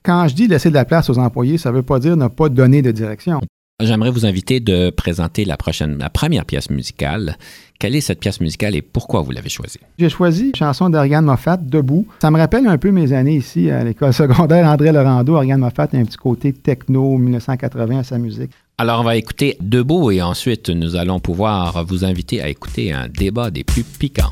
Quand 0.03 0.27
je 0.27 0.35
dis 0.35 0.47
laisser 0.47 0.69
de 0.69 0.75
la 0.75 0.85
place 0.85 1.09
aux 1.09 1.17
employés, 1.17 1.57
ça 1.57 1.71
ne 1.71 1.75
veut 1.75 1.83
pas 1.83 1.99
dire 1.99 2.17
ne 2.17 2.27
pas 2.27 2.49
donner 2.49 2.81
de 2.81 2.91
direction. 2.91 3.41
J'aimerais 3.81 4.11
vous 4.11 4.25
inviter 4.25 4.59
de 4.59 4.91
présenter 4.91 5.43
la 5.43 5.57
prochaine, 5.57 5.97
la 5.97 6.09
première 6.09 6.45
pièce 6.45 6.69
musicale. 6.69 7.37
Quelle 7.79 7.95
est 7.95 8.01
cette 8.01 8.19
pièce 8.19 8.39
musicale 8.39 8.75
et 8.75 8.83
pourquoi 8.83 9.21
vous 9.21 9.31
l'avez 9.31 9.49
choisie? 9.49 9.79
J'ai 9.97 10.09
choisi 10.09 10.49
une 10.49 10.55
chanson 10.55 10.89
d'Ariane 10.89 11.25
Moffat, 11.25 11.57
Debout. 11.57 12.05
Ça 12.21 12.29
me 12.29 12.37
rappelle 12.37 12.67
un 12.67 12.77
peu 12.77 12.91
mes 12.91 13.11
années 13.11 13.37
ici 13.37 13.71
à 13.71 13.83
l'école 13.83 14.13
secondaire 14.13 14.67
André 14.67 14.91
Laurando. 14.91 15.35
Ariane 15.35 15.59
Moffat 15.59 15.87
a 15.93 15.97
un 15.97 16.05
petit 16.05 16.17
côté 16.17 16.53
techno 16.53 17.17
1980 17.17 17.99
à 17.99 18.03
sa 18.03 18.19
musique. 18.19 18.51
Alors, 18.77 19.01
on 19.01 19.03
va 19.03 19.15
écouter 19.15 19.57
Debout 19.61 20.11
et 20.11 20.21
ensuite, 20.21 20.69
nous 20.69 20.95
allons 20.95 21.19
pouvoir 21.19 21.83
vous 21.85 22.05
inviter 22.05 22.41
à 22.41 22.49
écouter 22.49 22.91
un 22.91 23.07
débat 23.07 23.49
des 23.49 23.63
plus 23.63 23.83
piquants. 23.83 24.31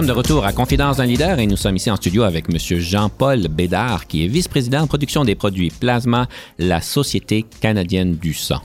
sommes 0.00 0.06
de 0.06 0.12
retour 0.12 0.46
à 0.46 0.54
Confidence 0.54 0.96
d'un 0.96 1.04
leader 1.04 1.38
et 1.40 1.46
nous 1.46 1.58
sommes 1.58 1.76
ici 1.76 1.90
en 1.90 1.96
studio 1.96 2.22
avec 2.22 2.46
M. 2.48 2.56
Jean-Paul 2.56 3.48
Bédard, 3.48 4.06
qui 4.06 4.24
est 4.24 4.28
vice-président 4.28 4.84
de 4.84 4.88
production 4.88 5.24
des 5.24 5.34
produits 5.34 5.68
Plasma, 5.68 6.26
la 6.58 6.80
Société 6.80 7.44
canadienne 7.60 8.14
du 8.14 8.32
sang. 8.32 8.62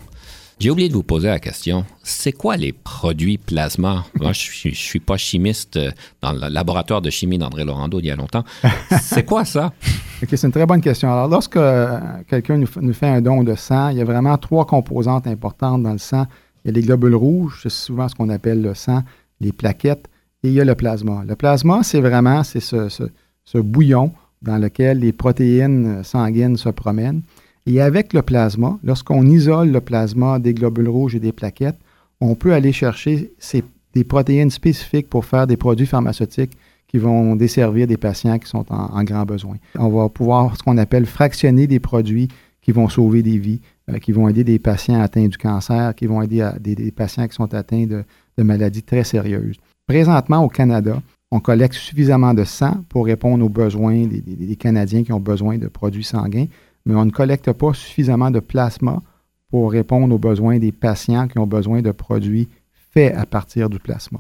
J'ai 0.60 0.70
oublié 0.70 0.88
de 0.88 0.94
vous 0.94 1.04
poser 1.04 1.28
la 1.28 1.40
question, 1.40 1.84
c'est 2.04 2.32
quoi 2.32 2.56
les 2.56 2.72
produits 2.72 3.38
plasma? 3.38 4.06
Moi, 4.22 4.32
je 4.32 4.70
ne 4.70 4.74
suis, 4.74 5.00
pas 5.02 5.18
chimiste 5.18 5.76
euh, 5.76 5.92
dans 6.22 6.32
le 6.32 6.48
laboratoire 6.48 7.02
de 7.02 7.10
chimie 7.10 7.38
d'André 7.38 7.66
Laurando 7.66 8.00
il 8.00 8.06
y 8.06 8.12
a 8.12 8.16
longtemps. 8.16 8.46
C'est 9.02 9.26
quoi 9.26 9.44
ça? 9.44 9.74
c'est 10.26 10.44
une 10.44 10.54
très 10.54 10.66
bonne 10.66 10.80
question. 10.80 11.12
Alors, 11.12 11.28
lorsque 11.28 11.58
euh, 11.58 12.00
quelqu'un 12.30 12.56
nous, 12.56 12.68
nous, 12.80 12.94
fait 12.94 13.08
un 13.08 13.20
don 13.20 13.44
de 13.44 13.56
sang, 13.56 13.90
il 13.90 13.98
y 13.98 14.02
a 14.02 14.06
vraiment 14.06 14.38
trois 14.38 14.66
composantes 14.66 15.28
importantes 15.28 15.84
dans 15.84 15.92
le 15.92 15.98
sang. 15.98 16.28
Il 16.64 16.70
y 16.70 16.72
a 16.72 16.74
les 16.80 16.82
globules 16.82 17.16
rouges, 17.16 17.60
c'est 17.64 17.70
souvent 17.70 18.08
ce 18.08 18.16
qu'on 18.16 18.30
appelle 18.30 18.62
le 18.62 18.74
sang, 18.74 19.04
les 19.42 19.52
plaquettes, 19.52 20.08
et 20.46 20.50
il 20.50 20.54
y 20.54 20.62
a 20.62 20.66
le 20.66 20.76
plasma. 20.76 21.24
Le 21.28 21.36
plasma, 21.36 21.82
c'est 21.82 22.00
vraiment 22.00 22.44
ce, 22.44 23.58
bouillon 23.58 24.12
dans 24.44 24.58
lequel 24.58 25.00
les 25.00 25.12
protéines 25.12 26.04
sanguines 26.04 26.56
se 26.56 26.70
promènent. 26.70 27.24
Et 27.66 27.82
avec 27.82 28.14
le 28.14 28.22
plasma, 28.22 28.78
lorsqu'on 28.84 29.26
isole 29.26 29.72
le 29.72 29.82
plasma 29.82 30.38
des 30.38 30.54
globules 30.54 30.88
rouges 30.88 31.16
et 31.16 31.20
des 31.20 31.32
plaquettes, 31.32 31.80
on 32.22 32.36
peut 32.36 32.54
aller 32.54 32.72
chercher 32.72 33.34
des 33.96 34.04
protéines 34.04 34.52
spécifiques 34.52 35.10
pour 35.10 35.26
faire 35.26 35.48
des 35.48 35.58
produits 35.58 35.88
pharmaceutiques 35.88 36.56
qui 36.88 37.00
vont 37.00 37.36
desservir 37.36 37.88
des 37.88 37.98
patients 37.98 38.38
qui 38.38 38.48
sont 38.48 38.66
en, 38.72 39.04
grand 39.04 39.26
besoin. 39.26 39.56
On 39.80 39.90
va 39.90 40.10
pouvoir, 40.10 40.56
ce 40.56 40.62
qu'on 40.62 40.78
appelle, 40.78 41.08
fractionner 41.08 41.66
des 41.66 41.80
produits 41.80 42.28
qui 42.62 42.72
vont 42.72 42.88
sauver 42.88 43.24
des 43.24 43.40
vies, 43.40 43.62
euh, 43.90 43.98
qui 43.98 44.12
vont 44.12 44.28
aider 44.28 44.44
des 44.44 44.60
patients 44.60 45.02
atteints 45.02 45.28
du 45.28 45.38
cancer, 45.38 45.96
qui 45.96 46.06
vont 46.06 46.22
aider 46.22 46.48
des, 46.60 46.92
patients 46.92 47.28
qui 47.28 47.36
sont 47.36 47.52
atteints 47.54 47.86
de 47.88 48.44
maladies 48.44 48.84
très 48.84 49.04
sérieuses. 49.04 49.58
Présentement, 49.88 50.44
au 50.44 50.50
Canada, 50.50 51.02
On 51.32 51.40
collecte 51.40 51.74
suffisamment 51.74 52.34
de 52.34 52.44
sang 52.44 52.84
pour 52.88 53.06
répondre 53.06 53.44
aux 53.44 53.50
besoins 53.50 54.06
des, 54.06 54.56
Canadiens 54.56 55.04
qui 55.04 55.12
ont 55.12 55.20
besoin 55.20 55.58
de 55.58 55.68
produits 55.68 56.04
sanguins, 56.04 56.46
mais 56.86 56.96
on 56.96 57.04
ne 57.04 57.12
collecte 57.12 57.52
pas 57.52 57.74
suffisamment 57.74 58.32
de 58.32 58.40
plasma 58.40 59.02
pour 59.50 59.72
répondre 59.72 60.14
aux 60.14 60.20
besoins 60.20 60.60
des 60.60 60.72
patients 60.72 61.28
qui 61.28 61.40
ont 61.40 61.48
besoin 61.48 61.82
de 61.82 61.92
produits 61.92 62.48
faits 62.94 63.16
à 63.16 63.26
partir 63.26 63.70
du 63.70 63.80
plasma. 63.80 64.20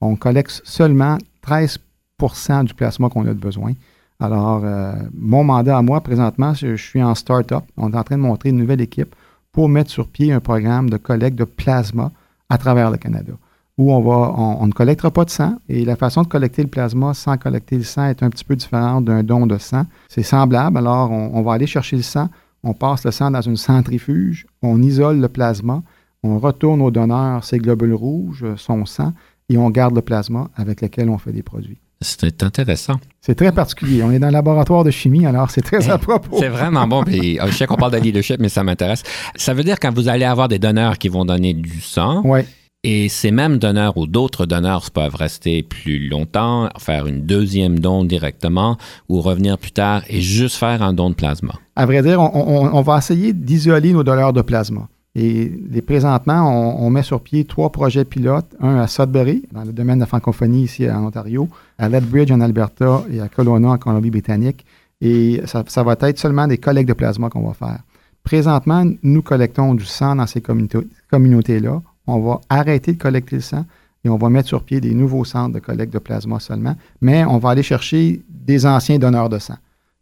On 0.00 0.16
collecte 0.16 0.62
seulement 0.64 1.18
13% 1.46 2.64
du 2.64 2.74
plasma 2.74 3.08
qu'on 3.08 3.26
a 3.26 3.34
de 3.34 3.40
besoin. 3.40 3.72
Alors, 4.18 4.62
euh, 4.64 4.94
mon 5.12 5.44
mandat 5.44 5.76
à 5.76 5.82
moi, 5.82 6.00
présentement, 6.00 6.54
je, 6.54 6.76
suis 6.76 7.02
en 7.02 7.14
start-up. 7.14 7.64
On 7.76 7.92
est 7.92 7.96
en 7.96 8.02
train 8.02 8.16
de 8.16 8.22
montrer 8.22 8.48
une 8.48 8.56
nouvelle 8.56 8.80
équipe 8.80 9.14
pour 9.52 9.68
mettre 9.68 9.90
sur 9.90 10.08
pied 10.08 10.32
un 10.32 10.40
programme 10.40 10.88
de 10.88 10.96
collecte 10.96 11.38
de 11.38 11.44
plasma 11.44 12.12
à 12.48 12.56
travers 12.56 12.90
le 12.90 12.96
Canada, 12.96 13.32
où 13.78 13.92
on, 13.92 14.00
va, 14.00 14.32
on, 14.36 14.66
ne 14.66 14.72
collectera 14.72 15.10
pas 15.10 15.24
de 15.24 15.30
sang. 15.30 15.56
Et 15.68 15.84
la 15.84 15.96
façon 15.96 16.22
de 16.22 16.28
collecter 16.28 16.62
le 16.62 16.68
plasma 16.68 17.12
sans 17.14 17.36
collecter 17.36 17.76
le 17.76 17.84
sang 17.84 18.06
est 18.06 18.22
un 18.22 18.30
petit 18.30 18.44
peu 18.44 18.56
différente 18.56 19.04
d'un 19.04 19.22
don 19.22 19.46
de 19.46 19.58
sang. 19.58 19.84
C'est 20.08 20.22
semblable. 20.22 20.78
Alors, 20.78 21.10
on, 21.10 21.42
va 21.42 21.52
aller 21.52 21.66
chercher 21.66 21.96
le 21.96 22.02
sang, 22.02 22.28
on 22.62 22.72
passe 22.72 23.04
le 23.04 23.10
sang 23.10 23.30
dans 23.30 23.42
une 23.42 23.56
centrifuge, 23.56 24.46
on 24.62 24.82
isole 24.82 25.20
le 25.20 25.28
plasma, 25.28 25.82
on 26.22 26.38
retourne 26.38 26.80
au 26.80 26.90
donneur 26.90 27.44
ses 27.44 27.58
globules 27.58 27.94
rouges, 27.94 28.46
son 28.56 28.86
sang, 28.86 29.12
et 29.48 29.58
on 29.58 29.70
garde 29.70 29.94
le 29.94 30.02
plasma 30.02 30.48
avec 30.56 30.80
lequel 30.80 31.10
on 31.10 31.18
fait 31.18 31.32
des 31.32 31.42
produits. 31.42 31.78
C'est 32.02 32.42
intéressant. 32.42 32.96
C'est 33.22 33.36
très 33.36 33.52
particulier. 33.52 34.02
On 34.02 34.10
est 34.10 34.18
dans 34.18 34.26
le 34.26 34.32
laboratoire 34.32 34.84
de 34.84 34.90
chimie, 34.90 35.24
alors 35.24 35.50
c'est 35.50 35.62
très 35.62 35.88
à 35.88 35.96
propos. 35.96 36.36
C'est 36.38 36.48
vraiment 36.48 36.86
bon. 36.86 37.02
Puis, 37.04 37.38
je 37.42 37.52
sais 37.52 37.66
qu'on 37.66 37.76
parle 37.76 37.92
de 37.92 37.98
leadership, 37.98 38.38
mais 38.38 38.50
ça 38.50 38.62
m'intéresse. 38.62 39.02
Ça 39.34 39.54
veut 39.54 39.64
dire 39.64 39.80
quand 39.80 39.94
vous 39.94 40.08
allez 40.08 40.26
avoir 40.26 40.48
des 40.48 40.58
donneurs 40.58 40.98
qui 40.98 41.08
vont 41.08 41.24
donner 41.24 41.54
du 41.54 41.80
sang. 41.80 42.20
Oui. 42.24 42.40
Et 42.88 43.08
ces 43.08 43.32
mêmes 43.32 43.58
donneurs 43.58 43.96
ou 43.96 44.06
d'autres 44.06 44.46
donneurs 44.46 44.92
peuvent 44.92 45.16
rester 45.16 45.64
plus 45.64 46.08
longtemps, 46.08 46.68
faire 46.78 47.08
une 47.08 47.22
deuxième 47.22 47.80
don 47.80 48.04
directement 48.04 48.76
ou 49.08 49.20
revenir 49.20 49.58
plus 49.58 49.72
tard 49.72 50.02
et 50.08 50.20
juste 50.20 50.54
faire 50.54 50.84
un 50.84 50.92
don 50.92 51.10
de 51.10 51.16
plasma. 51.16 51.54
À 51.74 51.84
vrai 51.84 52.00
dire, 52.00 52.20
on 52.20 52.80
va 52.82 52.98
essayer 52.98 53.32
d'isoler 53.32 53.92
nos 53.92 54.04
donneurs 54.04 54.32
de 54.32 54.40
plasma. 54.40 54.86
Et 55.16 55.50
présentement, 55.84 56.78
on, 56.80 56.88
met 56.90 57.02
sur 57.02 57.20
pied 57.22 57.44
trois 57.44 57.72
projets 57.72 58.04
pilotes, 58.04 58.54
un 58.60 58.76
à 58.76 58.86
Sudbury, 58.86 59.42
dans 59.50 59.64
le 59.64 59.72
domaine 59.72 59.96
de 59.96 60.02
la 60.02 60.06
francophonie 60.06 60.62
ici 60.62 60.88
en 60.88 61.06
Ontario, 61.06 61.48
à 61.78 61.88
Lethbridge 61.88 62.30
en 62.30 62.40
Alberta 62.40 63.02
et 63.10 63.20
à 63.20 63.26
Kelowna 63.26 63.70
en 63.70 63.78
Colombie-Britannique. 63.78 64.64
Et 65.00 65.42
ça, 65.46 65.82
va 65.82 65.96
être 66.02 66.18
seulement 66.20 66.46
des 66.46 66.58
collectes 66.58 66.88
de 66.88 66.94
plasma 66.94 67.30
qu'on 67.30 67.48
va 67.48 67.54
faire. 67.54 67.80
Présentement, 68.22 68.84
nous 69.02 69.22
collectons 69.22 69.74
du 69.74 69.84
sang 69.84 70.14
dans 70.14 70.26
ces 70.28 70.40
communautés-là. 70.40 71.82
On 72.06 72.20
va 72.20 72.40
arrêter 72.48 72.92
de 72.92 72.98
collecter 72.98 73.36
le 73.36 73.42
sang 73.42 73.64
et 74.04 74.08
on 74.08 74.16
va 74.16 74.28
mettre 74.28 74.48
sur 74.48 74.62
pied 74.62 74.80
des 74.80 74.94
nouveaux 74.94 75.24
centres 75.24 75.54
de 75.54 75.58
collecte 75.58 75.92
de 75.92 75.98
plasma 75.98 76.40
seulement. 76.40 76.76
Mais 77.00 77.24
on 77.24 77.38
va 77.38 77.50
aller 77.50 77.62
chercher 77.62 78.22
des 78.28 78.66
anciens 78.66 78.98
donneurs 78.98 79.28
de 79.28 79.38
sang 79.38 79.56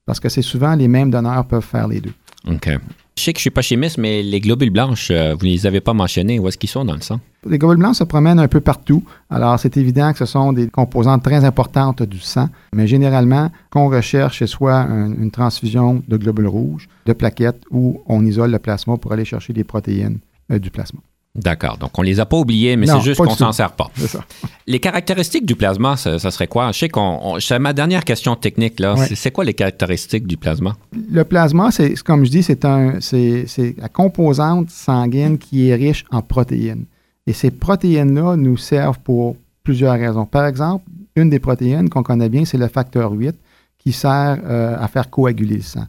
parce 0.07 0.21
que 0.21 0.29
c'est 0.29 0.43
souvent 0.43 0.75
les 0.75 0.89
mêmes 0.89 1.11
donneurs 1.11 1.47
peuvent 1.47 1.65
faire 1.65 1.89
les 1.89 2.01
deux. 2.01 2.13
OK. 2.49 2.69
Je 3.17 3.23
sais 3.23 3.33
que 3.33 3.39
je 3.39 3.43
suis 3.43 3.51
pas 3.51 3.63
chimiste, 3.63 3.97
mais 3.97 4.23
les 4.23 4.41
globules 4.41 4.71
blanches, 4.71 5.11
euh, 5.11 5.35
vous 5.39 5.47
ne 5.47 5.53
les 5.53 5.67
avez 5.67 5.81
pas 5.81 5.95
mentionnés. 5.95 6.41
Où 6.41 6.49
est-ce 6.49 6.59
qu'ils 6.59 6.69
sont 6.69 6.85
dans 6.85 6.95
le 6.95 7.01
sang? 7.01 7.21
Les 7.49 7.59
globules 7.59 7.79
blancs 7.79 7.95
se 7.95 8.05
promènent 8.05 8.41
un 8.41 8.49
peu 8.49 8.61
partout. 8.61 9.05
Alors, 9.31 9.59
c'est 9.59 9.77
évident 9.77 10.13
que 10.13 10.19
ce 10.19 10.27
sont 10.27 10.53
des 10.53 10.67
composantes 10.67 11.23
très 11.23 11.45
importantes 11.45 12.03
du 12.03 12.19
sang. 12.19 12.49
Mais 12.75 12.89
généralement, 12.89 13.51
qu'on 13.71 13.89
recherche, 13.89 14.41
c'est 14.41 14.49
soit 14.49 14.81
une 14.81 15.31
transfusion 15.31 16.03
de 16.09 16.17
globules 16.17 16.49
rouges, 16.49 16.89
de 17.07 17.13
plaquettes, 17.13 17.63
ou 17.71 18.03
on 18.07 18.27
isole 18.27 18.51
le 18.51 18.59
plasma 18.59 18.97
pour 18.97 19.13
aller 19.13 19.25
chercher 19.25 19.53
des 19.53 19.65
protéines 19.65 20.19
euh, 20.51 20.59
du 20.59 20.71
plasma. 20.71 21.01
D'accord. 21.35 21.79
Donc, 21.79 21.99
on 21.99 22.03
les 22.03 22.21
a 22.21 22.27
pas 22.27 22.37
oubliés, 22.37 22.77
mais 22.77 22.87
c'est 22.87 23.01
juste 23.01 23.21
qu'on 23.21 23.35
s'en 23.35 23.51
sert 23.51 23.73
pas. 23.73 23.91
Ça. 23.97 24.25
Les 24.69 24.79
caractéristiques 24.79 25.45
du 25.45 25.57
plasma, 25.57 25.97
ça, 25.97 26.19
serait 26.19 26.47
quoi? 26.47 26.71
Je 26.73 26.79
sais 26.79 26.89
qu'on. 26.89 27.39
C'est 27.41 27.59
ma 27.59 27.73
dernière 27.73 28.05
question 28.05 28.37
technique, 28.37 28.79
là. 28.79 28.95
C'est 29.15 29.31
quoi 29.31 29.45
les 29.45 29.53
caractéristiques 29.53 30.27
du 30.27 30.37
plasma? 30.37 30.77
Le 31.11 31.25
plasma, 31.25 31.71
c'est, 31.71 31.95
comme 32.03 32.25
je 32.25 32.31
dis, 32.31 32.43
c'est 32.43 32.65
un, 32.65 33.01
c'est, 33.01 33.47
la 33.77 33.89
composante 33.89 34.71
sanguine 34.71 35.37
qui 35.39 35.69
est 35.69 35.75
riche 35.75 36.05
en 36.11 36.23
protéines. 36.23 36.85
Et 37.27 37.33
ces 37.33 37.51
protéines-là 37.51 38.37
nous 38.37 38.57
servent 38.57 39.01
pour 39.01 39.37
plusieurs 39.63 39.95
raisons. 39.95 40.27
Par 40.27 40.47
exemple, 40.47 40.85
une 41.17 41.31
des 41.31 41.41
protéines 41.41 41.89
qu'on 41.89 42.03
connaît 42.03 42.29
bien, 42.29 42.45
c'est 42.45 42.59
le 42.59 42.69
facteur 42.69 43.13
8 43.13 43.35
qui 43.79 43.93
sert 43.93 44.39
euh, 44.45 44.77
à 44.79 44.89
faire 44.89 45.11
coaguler 45.11 45.57
le 45.57 45.63
sang. 45.63 45.87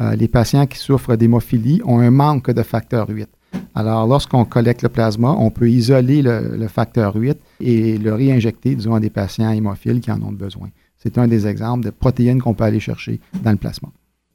Euh, 0.00 0.14
les 0.14 0.28
patients 0.28 0.66
qui 0.66 0.78
souffrent 0.78 1.16
d'hémophilie 1.16 1.80
ont 1.84 2.00
un 2.00 2.10
manque 2.10 2.50
de 2.50 2.62
facteur 2.62 3.08
8. 3.08 3.28
Alors, 3.74 4.06
lorsqu'on 4.06 4.44
collecte 4.44 4.82
le 4.82 4.88
plasma, 4.88 5.34
on 5.38 5.50
peut 5.50 5.68
isoler 5.68 6.22
le, 6.22 6.66
facteur 6.68 7.14
8 7.14 7.38
et 7.60 7.98
le 7.98 8.14
réinjecter, 8.14 8.74
disons, 8.74 8.94
à 8.94 9.00
des 9.00 9.10
patients 9.10 9.50
hémophiles 9.50 10.00
qui 10.00 10.10
en 10.10 10.20
ont 10.22 10.32
besoin. 10.32 10.68
C'est 10.96 11.18
un 11.18 11.28
des 11.28 11.46
exemples 11.46 11.84
de 11.84 11.90
protéines 11.90 12.40
qu'on 12.40 12.54
peut 12.54 12.64
aller 12.64 12.80
chercher 12.80 13.20
dans 13.42 13.50
le 13.50 13.58
plasma. 13.58 13.88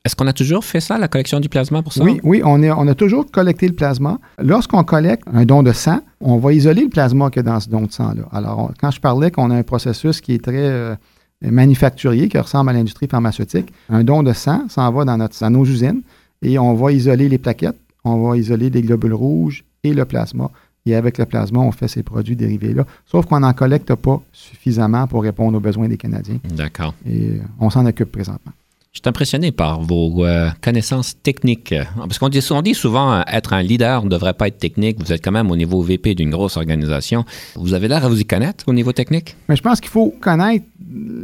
Est-ce 0.03 0.15
qu'on 0.15 0.27
a 0.27 0.33
toujours 0.33 0.65
fait 0.65 0.79
ça, 0.79 0.97
la 0.97 1.07
collection 1.07 1.39
du 1.39 1.49
plasma 1.49 1.83
pour 1.83 1.93
ça? 1.93 2.03
Oui, 2.03 2.19
oui, 2.23 2.41
on, 2.43 2.63
on 2.63 2.87
a 2.87 2.95
toujours 2.95 3.29
collecté 3.29 3.67
le 3.67 3.73
plasma. 3.73 4.19
Lorsqu'on 4.39 4.83
collecte 4.83 5.27
un 5.31 5.45
don 5.45 5.61
de 5.61 5.71
sang, 5.71 5.99
on 6.19 6.37
va 6.37 6.53
isoler 6.53 6.83
le 6.83 6.89
plasma 6.89 7.29
a 7.35 7.41
dans 7.43 7.59
ce 7.59 7.69
don 7.69 7.83
de 7.83 7.91
sang-là. 7.91 8.23
Alors, 8.31 8.71
quand 8.79 8.89
je 8.89 8.99
parlais 8.99 9.29
qu'on 9.29 9.51
a 9.51 9.55
un 9.55 9.63
processus 9.63 10.19
qui 10.19 10.33
est 10.33 10.43
très 10.43 10.55
euh, 10.57 10.95
manufacturier, 11.43 12.29
qui 12.29 12.37
ressemble 12.39 12.71
à 12.71 12.73
l'industrie 12.73 13.07
pharmaceutique, 13.07 13.71
un 13.89 14.03
don 14.03 14.23
de 14.23 14.33
sang 14.33 14.63
s'en 14.69 14.91
va 14.91 15.05
dans, 15.05 15.17
notre, 15.17 15.39
dans 15.39 15.49
nos 15.51 15.65
usines 15.65 16.01
et 16.41 16.57
on 16.57 16.73
va 16.73 16.91
isoler 16.91 17.29
les 17.29 17.37
plaquettes 17.37 17.77
on 18.03 18.27
va 18.27 18.37
isoler 18.37 18.69
les 18.69 18.81
globules 18.81 19.13
rouges 19.13 19.63
et 19.83 19.93
le 19.93 20.05
plasma. 20.05 20.49
Et 20.85 20.95
avec 20.95 21.19
le 21.19 21.25
plasma, 21.25 21.59
on 21.59 21.71
fait 21.71 21.87
ces 21.87 22.01
produits 22.01 22.35
dérivés-là. 22.35 22.85
Sauf 23.05 23.27
qu'on 23.27 23.41
n'en 23.41 23.53
collecte 23.53 23.93
pas 23.93 24.19
suffisamment 24.31 25.05
pour 25.05 25.21
répondre 25.21 25.57
aux 25.57 25.61
besoins 25.61 25.87
des 25.87 25.97
Canadiens. 25.97 26.39
D'accord. 26.43 26.95
Et 27.05 27.29
euh, 27.29 27.39
on 27.59 27.69
s'en 27.69 27.85
occupe 27.85 28.11
présentement. 28.11 28.51
Je 28.93 28.99
suis 28.99 29.07
impressionné 29.07 29.53
par 29.53 29.81
vos 29.81 30.25
euh, 30.25 30.49
connaissances 30.61 31.15
techniques. 31.23 31.73
Parce 31.95 32.19
qu'on 32.19 32.27
dit, 32.27 32.73
souvent, 32.73 33.13
euh, 33.13 33.21
être 33.31 33.53
un 33.53 33.61
leader 33.61 34.03
ne 34.03 34.09
devrait 34.09 34.33
pas 34.33 34.49
être 34.49 34.57
technique. 34.57 34.97
Vous 34.99 35.13
êtes 35.13 35.23
quand 35.23 35.31
même 35.31 35.49
au 35.49 35.55
niveau 35.55 35.81
VP 35.81 36.13
d'une 36.13 36.29
grosse 36.29 36.57
organisation. 36.57 37.23
Vous 37.55 37.73
avez 37.73 37.87
l'air 37.87 38.03
à 38.03 38.09
vous 38.09 38.19
y 38.19 38.25
connaître 38.25 38.65
au 38.67 38.73
niveau 38.73 38.91
technique? 38.91 39.37
Mais 39.47 39.55
je 39.55 39.61
pense 39.61 39.79
qu'il 39.79 39.89
faut 39.89 40.13
connaître 40.19 40.65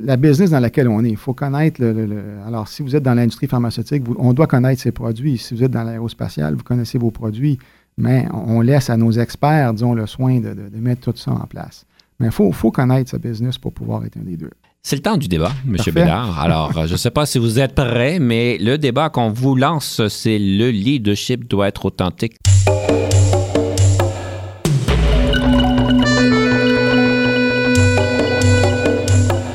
la 0.06 0.16
business 0.16 0.52
dans 0.52 0.62
laquelle 0.62 0.88
on 0.88 1.04
est. 1.04 1.10
Il 1.10 1.18
faut 1.18 1.34
connaître 1.34 1.82
le, 1.82 2.24
Alors, 2.48 2.70
si 2.70 2.84
vous 2.84 2.96
êtes 2.96 3.04
dans 3.04 3.16
l'industrie 3.16 3.48
pharmaceutique, 3.48 4.04
on 4.18 4.32
doit 4.32 4.48
connaître 4.48 4.82
ses 4.82 4.94
produits. 4.94 5.38
Si 5.38 5.54
vous 5.54 5.62
êtes 5.62 5.72
dans 5.72 5.84
l'aérospatial, 5.84 6.56
vous 6.56 6.64
connaissez 6.64 6.98
vos 6.98 7.12
produits. 7.12 7.60
Mais 7.98 8.30
on 8.32 8.62
laisse 8.62 8.90
à 8.90 8.96
nos 8.96 9.12
experts, 9.12 9.74
disons, 9.74 9.94
le 9.94 10.08
soin 10.08 10.40
de, 10.40 10.56
mettre 10.80 11.12
tout 11.12 11.18
ça 11.18 11.32
en 11.32 11.46
place. 11.48 11.86
Mais 12.22 12.28
il 12.28 12.32
faut, 12.32 12.72
connaître 12.72 13.12
sa 13.12 13.18
business 13.18 13.58
pour 13.58 13.74
pouvoir 13.74 14.06
être 14.06 14.16
un 14.16 14.24
leader. 14.24 14.52
C'est 14.90 14.96
le 14.96 15.02
temps 15.02 15.18
du 15.18 15.28
débat, 15.28 15.52
M. 15.68 15.76
Bédard. 15.94 16.40
Alors, 16.40 16.72
je 16.88 16.94
ne 16.94 16.98
sais 16.98 17.12
pas 17.12 17.26
si 17.26 17.40
vous 17.40 17.60
êtes 17.60 17.76
prêt, 17.76 18.20
mais 18.20 18.58
le 18.58 18.78
débat 18.78 19.10
qu'on 19.10 19.28
vous 19.32 19.54
lance, 19.54 20.02
c'est 20.08 20.40
le 20.40 20.72
leadership 20.72 21.46
doit 21.46 21.68
être 21.68 21.84
authentique. 21.84 22.38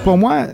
Pour 0.05 0.19
moi, 0.19 0.49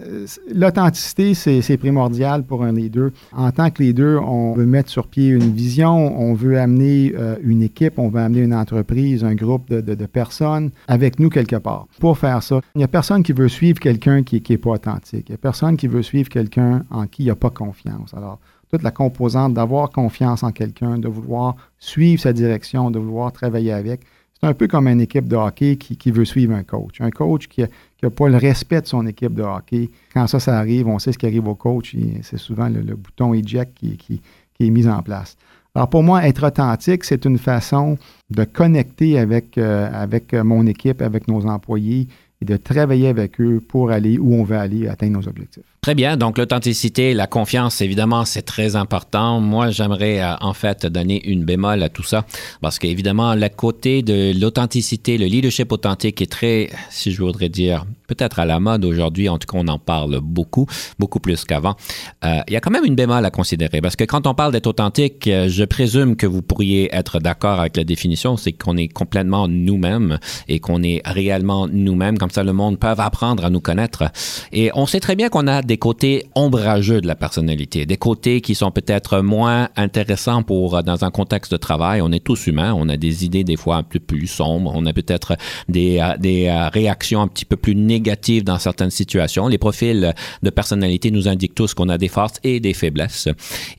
l'authenticité, 0.53 1.35
c'est 1.35 1.77
primordial 1.77 2.45
pour 2.45 2.65
un 2.65 2.73
leader. 2.73 3.11
En 3.33 3.51
tant 3.51 3.71
que 3.71 3.83
leader, 3.83 4.29
on 4.29 4.55
veut 4.55 4.67
mettre 4.67 4.91
sur 4.91 5.07
pied 5.07 5.29
une 5.29 5.53
vision, 5.53 6.21
on 6.21 6.35
veut 6.35 6.59
amener 6.59 7.13
euh, 7.17 7.37
une 7.43 7.63
équipe, 7.63 7.99
on 7.99 8.09
veut 8.09 8.21
amener 8.21 8.41
une 8.41 8.55
entreprise, 8.55 9.25
un 9.25 9.35
groupe 9.35 9.69
de, 9.71 10.07
personnes 10.07 10.71
avec 10.87 11.19
nous 11.19 11.29
quelque 11.29 11.57
part. 11.57 11.87
Pour 12.01 12.19
faire 12.19 12.43
ça, 12.43 12.61
il 12.75 12.79
n'y 12.79 12.85
a 12.85 12.89
personne 12.89 13.23
qui 13.23 13.33
veut 13.33 13.49
suivre 13.49 13.79
quelqu'un 13.79 14.23
qui 14.23 14.43
n'est 14.49 14.59
pas 14.59 14.71
authentique. 14.71 15.27
Il 15.29 15.33
n'y 15.33 15.35
a 15.35 15.39
personne 15.39 15.77
qui 15.77 15.87
veut 15.87 16.03
suivre 16.03 16.29
quelqu'un 16.29 16.85
en 16.91 17.07
qui 17.07 17.23
il 17.23 17.27
n'y 17.27 17.31
a 17.31 17.37
pas 17.37 17.51
confiance. 17.51 18.15
Alors, 18.15 18.39
toute 18.71 18.83
la 18.83 18.91
composante 18.91 19.55
d'avoir 19.55 19.91
confiance 19.91 20.43
en 20.43 20.53
quelqu'un, 20.53 20.99
de 20.99 21.09
vouloir 21.09 21.57
suivre 21.79 22.21
sa 22.21 22.33
direction, 22.33 22.91
de 22.91 22.99
vouloir 22.99 23.33
travailler 23.33 23.73
avec, 23.73 24.03
c'est 24.41 24.49
un 24.49 24.55
peu 24.55 24.69
comme 24.69 24.87
une 24.87 25.01
équipe 25.01 25.27
de 25.27 25.35
hockey 25.35 25.77
qui, 25.77 26.11
veut 26.13 26.25
suivre 26.25 26.55
un 26.55 26.63
coach. 26.63 27.01
Un 27.01 27.11
coach 27.11 27.49
qui 27.49 27.63
n'a 28.03 28.11
pas 28.11 28.29
le 28.29 28.37
respect 28.37 28.81
de 28.81 28.87
son 28.87 29.07
équipe 29.07 29.35
de 29.35 29.43
hockey. 29.43 29.91
Quand 30.15 30.27
ça, 30.27 30.41
ça 30.41 30.59
arrive, 30.59 30.87
on 30.87 30.99
sait 30.99 31.13
ce 31.13 31.19
qui 31.19 31.27
arrive 31.27 31.49
au 31.49 31.55
coach. 31.55 31.97
C'est 32.23 32.39
souvent 32.39 32.69
le, 32.69 32.95
bouton 32.95 33.35
eject 33.35 33.73
qui, 33.75 33.97
qui, 33.97 34.21
est 34.61 34.71
mis 34.71 34.89
en 34.89 35.03
place. 35.03 35.37
Alors 35.75 35.91
pour 35.91 36.03
moi, 36.03 36.27
être 36.27 36.47
authentique, 36.47 37.05
c'est 37.05 37.25
une 37.25 37.39
façon 37.39 37.99
de 38.31 38.45
connecter 38.45 39.19
avec, 39.19 39.59
euh, 39.59 39.89
avec 39.93 40.33
mon 40.33 40.67
équipe, 40.67 41.03
avec 41.03 41.29
nos 41.29 41.47
employés, 41.47 42.09
et 42.41 42.45
de 42.45 42.57
travailler 42.57 43.09
avec 43.09 43.41
eux 43.41 43.61
pour 43.61 43.91
aller 43.91 44.19
où 44.19 44.35
on 44.35 44.45
veut 44.45 44.57
aller 44.57 44.89
atteindre 44.89 45.19
nos 45.19 45.29
objectifs. 45.29 45.65
Très 45.81 45.95
bien. 45.95 46.17
Donc, 46.17 46.39
l'authenticité, 46.39 47.15
la 47.15 47.29
confiance, 47.29 47.81
évidemment, 47.81 48.25
c'est 48.25 48.43
très 48.43 48.75
important. 48.75 49.41
Moi, 49.41 49.71
j'aimerais 49.71 50.21
euh, 50.21 50.35
en 50.41 50.53
fait 50.53 50.87
donner 50.87 51.25
une 51.29 51.45
bémol 51.45 51.83
à 51.83 51.89
tout 51.89 52.03
ça 52.03 52.25
parce 52.61 52.81
qu'évidemment, 52.81 53.35
la 53.35 53.49
côté 53.49 54.03
de 54.03 54.33
l'authenticité, 54.39 55.19
le 55.19 55.27
leadership 55.27 55.71
authentique 55.71 56.21
est 56.21 56.31
très, 56.31 56.71
si 56.91 57.13
je 57.13 57.23
voudrais 57.23 57.49
dire, 57.49 57.85
peut-être 58.09 58.41
à 58.41 58.45
la 58.45 58.59
mode 58.59 58.85
aujourd'hui. 58.85 59.29
En 59.29 59.39
tout 59.39 59.47
cas, 59.47 59.59
on 59.61 59.69
en 59.69 59.79
parle 59.79 60.19
beaucoup, 60.21 60.67
beaucoup 60.99 61.21
plus 61.21 61.45
qu'avant. 61.45 61.77
Euh, 62.25 62.41
il 62.49 62.55
y 62.55 62.57
a 62.57 62.61
quand 62.61 62.73
même 62.73 62.85
une 62.85 62.97
bémol 62.97 63.25
à 63.25 63.31
considérer 63.31 63.81
parce 63.81 63.95
que 63.95 64.05
quand 64.05 64.27
on 64.27 64.35
parle 64.35 64.53
d'être 64.53 64.67
authentique, 64.67 65.29
euh, 65.29 65.49
je 65.49 65.65
présume 65.65 66.17
que 66.17 66.27
vous 66.27 66.43
pourriez 66.43 66.93
être 66.93 67.21
d'accord 67.21 67.61
avec 67.61 67.77
la 67.77 67.85
définition, 67.85 68.37
c'est 68.37 68.53
qu'on 68.53 68.77
est 68.77 68.89
complètement 68.89 69.47
nous-mêmes 69.47 70.19
et 70.49 70.59
qu'on 70.59 70.83
est 70.83 71.03
réellement 71.05 71.69
nous-mêmes. 71.69 72.19
Comme 72.19 72.31
ça, 72.31 72.43
le 72.43 72.53
monde 72.53 72.81
peut 72.81 72.89
apprendre 72.89 73.45
à 73.45 73.51
nous 73.51 73.61
connaître. 73.61 74.05
Et 74.53 74.71
on 74.75 74.87
sait 74.87 75.01
très 75.01 75.15
bien 75.15 75.29
qu'on 75.29 75.47
a 75.47 75.63
des 75.63 75.78
côtés 75.79 76.27
ombrageux 76.35 77.01
de 77.01 77.07
la 77.07 77.15
personnalité, 77.15 77.87
des 77.87 77.97
côtés 77.97 78.41
qui 78.41 78.55
sont 78.55 78.71
peut-être 78.71 79.21
moins 79.21 79.69
intéressants 79.77 80.43
pour 80.43 80.83
dans 80.83 81.05
un 81.05 81.11
contexte 81.11 81.53
de 81.53 81.57
travail. 81.57 82.01
On 82.03 82.13
est 82.13 82.23
tous 82.23 82.47
humains, 82.47 82.75
on 82.77 82.89
a 82.89 82.97
des 82.97 83.25
idées 83.25 83.45
des 83.45 83.57
fois 83.57 83.77
un 83.77 83.83
peu 83.83 84.01
plus 84.01 84.27
sombres, 84.27 84.73
on 84.75 84.87
a 84.87 84.93
peut-être 84.93 85.37
des, 85.69 85.99
euh, 86.01 86.17
des 86.19 86.51
réactions 86.73 87.23
un 87.23 87.29
petit 87.29 87.45
peu 87.45 87.57
plus 87.57 87.75
négatives 87.75 88.45
dans 88.45 88.59
certaines 88.59 88.91
situations. 88.91 89.49
Les 89.49 89.59
profils 89.59 90.15
de 90.43 90.51
personnalité 90.51 91.11
nous 91.11 91.29
indiquent 91.29 91.55
tous 91.55 91.75
qu'on 91.75 91.89
a 91.89 91.99
des 91.99 92.09
forces 92.09 92.39
et 92.45 92.61
des 92.61 92.75
faiblesses. 92.75 93.29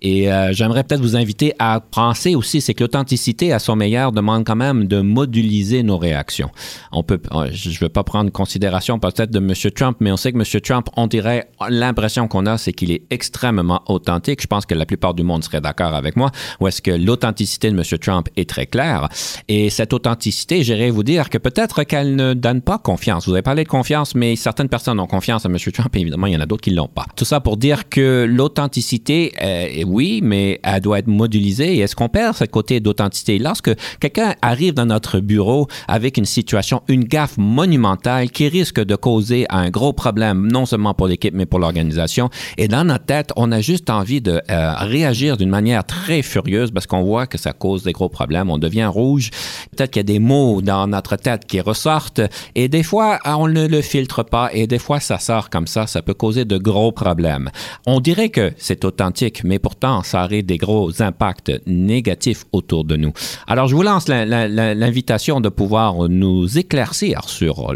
Et 0.01 0.31
euh, 0.31 0.53
j'aimerais 0.53 0.83
peut-être 0.83 1.01
vous 1.01 1.15
inviter 1.15 1.53
à 1.59 1.79
penser 1.79 2.35
aussi, 2.35 2.61
c'est 2.61 2.73
que 2.73 2.83
l'authenticité 2.83 3.53
à 3.53 3.59
son 3.59 3.75
meilleur 3.75 4.11
demande 4.11 4.45
quand 4.45 4.55
même 4.55 4.87
de 4.87 5.01
moduliser 5.01 5.83
nos 5.83 5.97
réactions. 5.97 6.49
On 6.91 7.03
peut, 7.03 7.21
euh, 7.31 7.49
je 7.51 7.69
ne 7.69 7.75
veux 7.75 7.89
pas 7.89 8.03
prendre 8.03 8.31
considération 8.31 8.99
peut-être 8.99 9.31
de 9.31 9.39
M. 9.39 9.53
Trump, 9.73 9.97
mais 9.99 10.11
on 10.11 10.17
sait 10.17 10.31
que 10.31 10.37
M. 10.37 10.61
Trump, 10.61 10.87
on 10.95 11.07
dirait, 11.07 11.49
l'impression 11.79 12.27
qu'on 12.27 12.45
a, 12.45 12.57
c'est 12.57 12.73
qu'il 12.73 12.91
est 12.91 13.03
extrêmement 13.09 13.81
authentique. 13.87 14.41
Je 14.41 14.47
pense 14.47 14.65
que 14.65 14.75
la 14.75 14.85
plupart 14.85 15.13
du 15.13 15.23
monde 15.23 15.43
serait 15.43 15.61
d'accord 15.61 15.93
avec 15.93 16.15
moi. 16.15 16.31
Ou 16.59 16.67
est-ce 16.67 16.81
que 16.81 16.91
l'authenticité 16.91 17.71
de 17.71 17.77
M. 17.77 17.83
Trump 17.99 18.27
est 18.35 18.49
très 18.49 18.65
claire? 18.65 19.09
Et 19.47 19.69
cette 19.69 19.93
authenticité, 19.93 20.63
j'irais 20.63 20.89
vous 20.89 21.03
dire 21.03 21.29
que 21.29 21.37
peut-être 21.37 21.83
qu'elle 21.83 22.15
ne 22.15 22.33
donne 22.33 22.61
pas 22.61 22.77
confiance. 22.77 23.27
Vous 23.27 23.33
avez 23.33 23.41
parlé 23.41 23.63
de 23.63 23.69
confiance, 23.69 24.15
mais 24.15 24.35
certaines 24.35 24.69
personnes 24.69 24.99
ont 24.99 25.07
confiance 25.07 25.45
à 25.45 25.49
M. 25.49 25.57
Trump, 25.57 25.95
et 25.95 25.99
évidemment, 25.99 26.27
il 26.27 26.33
y 26.33 26.37
en 26.37 26.41
a 26.41 26.45
d'autres 26.45 26.61
qui 26.61 26.71
ne 26.71 26.75
l'ont 26.75 26.87
pas. 26.87 27.05
Tout 27.15 27.25
ça 27.25 27.39
pour 27.39 27.57
dire 27.57 27.89
que 27.89 28.25
l'authenticité, 28.29 29.33
euh, 29.41 29.83
oui, 29.85 30.21
mais 30.23 30.59
elle 30.63 30.81
doit 30.81 30.99
être 30.99 31.07
modélisée. 31.07 31.75
Et 31.75 31.79
est-ce 31.79 31.95
qu'on 31.95 32.09
perd 32.09 32.35
ce 32.35 32.45
côté 32.45 32.79
d'authenticité? 32.79 33.39
Lorsque 33.39 33.71
quelqu'un 33.99 34.35
arrive 34.41 34.73
dans 34.73 34.85
notre 34.85 35.19
bureau 35.19 35.67
avec 35.87 36.17
une 36.17 36.25
situation, 36.25 36.81
une 36.87 37.03
gaffe 37.03 37.37
monumentale 37.37 38.31
qui 38.31 38.47
risque 38.47 38.79
de 38.79 38.95
causer 38.95 39.45
un 39.49 39.69
gros 39.69 39.93
problème, 39.93 40.47
non 40.51 40.65
seulement 40.65 40.93
pour 40.93 41.07
l'équipe, 41.07 41.33
mais 41.33 41.45
pour 41.45 41.59
l'organisation, 41.69 42.29
et 42.57 42.67
dans 42.67 42.83
notre 42.83 43.05
tête, 43.05 43.31
on 43.35 43.51
a 43.51 43.61
juste 43.61 43.89
envie 43.89 44.21
de 44.21 44.41
euh, 44.49 44.73
réagir 44.77 45.37
d'une 45.37 45.49
manière 45.49 45.83
très 45.83 46.21
furieuse 46.21 46.71
parce 46.71 46.87
qu'on 46.87 47.03
voit 47.03 47.27
que 47.27 47.37
ça 47.37 47.53
cause 47.53 47.83
des 47.83 47.91
gros 47.91 48.09
problèmes. 48.09 48.49
On 48.49 48.57
devient 48.57 48.85
rouge. 48.85 49.29
Peut-être 49.71 49.91
qu'il 49.91 49.99
y 49.99 50.07
a 50.07 50.11
des 50.13 50.19
mots 50.19 50.61
dans 50.61 50.87
notre 50.87 51.15
tête 51.15 51.45
qui 51.45 51.61
ressortent 51.61 52.21
et 52.55 52.67
des 52.67 52.83
fois, 52.83 53.19
on 53.25 53.47
ne 53.47 53.67
le 53.67 53.81
filtre 53.81 54.23
pas 54.23 54.49
et 54.53 54.67
des 54.67 54.79
fois, 54.79 54.99
ça 54.99 55.19
sort 55.19 55.49
comme 55.49 55.67
ça. 55.67 55.87
Ça 55.87 56.01
peut 56.01 56.13
causer 56.13 56.45
de 56.45 56.57
gros 56.57 56.91
problèmes. 56.91 57.49
On 57.85 57.99
dirait 57.99 58.29
que 58.29 58.51
c'est 58.57 58.83
authentique, 58.85 59.43
mais 59.43 59.59
pourtant, 59.59 60.03
ça 60.03 60.25
aurait 60.25 60.41
des 60.41 60.57
gros 60.57 61.01
impacts 61.01 61.51
négatifs 61.67 62.45
autour 62.51 62.83
de 62.85 62.95
nous. 62.95 63.13
Alors, 63.47 63.67
je 63.67 63.75
vous 63.75 63.83
lance 63.83 64.07
l'invitation 64.07 65.41
de 65.41 65.49
pouvoir 65.49 66.09
nous 66.09 66.57
éclaircir 66.57 67.23
sur 67.25 67.73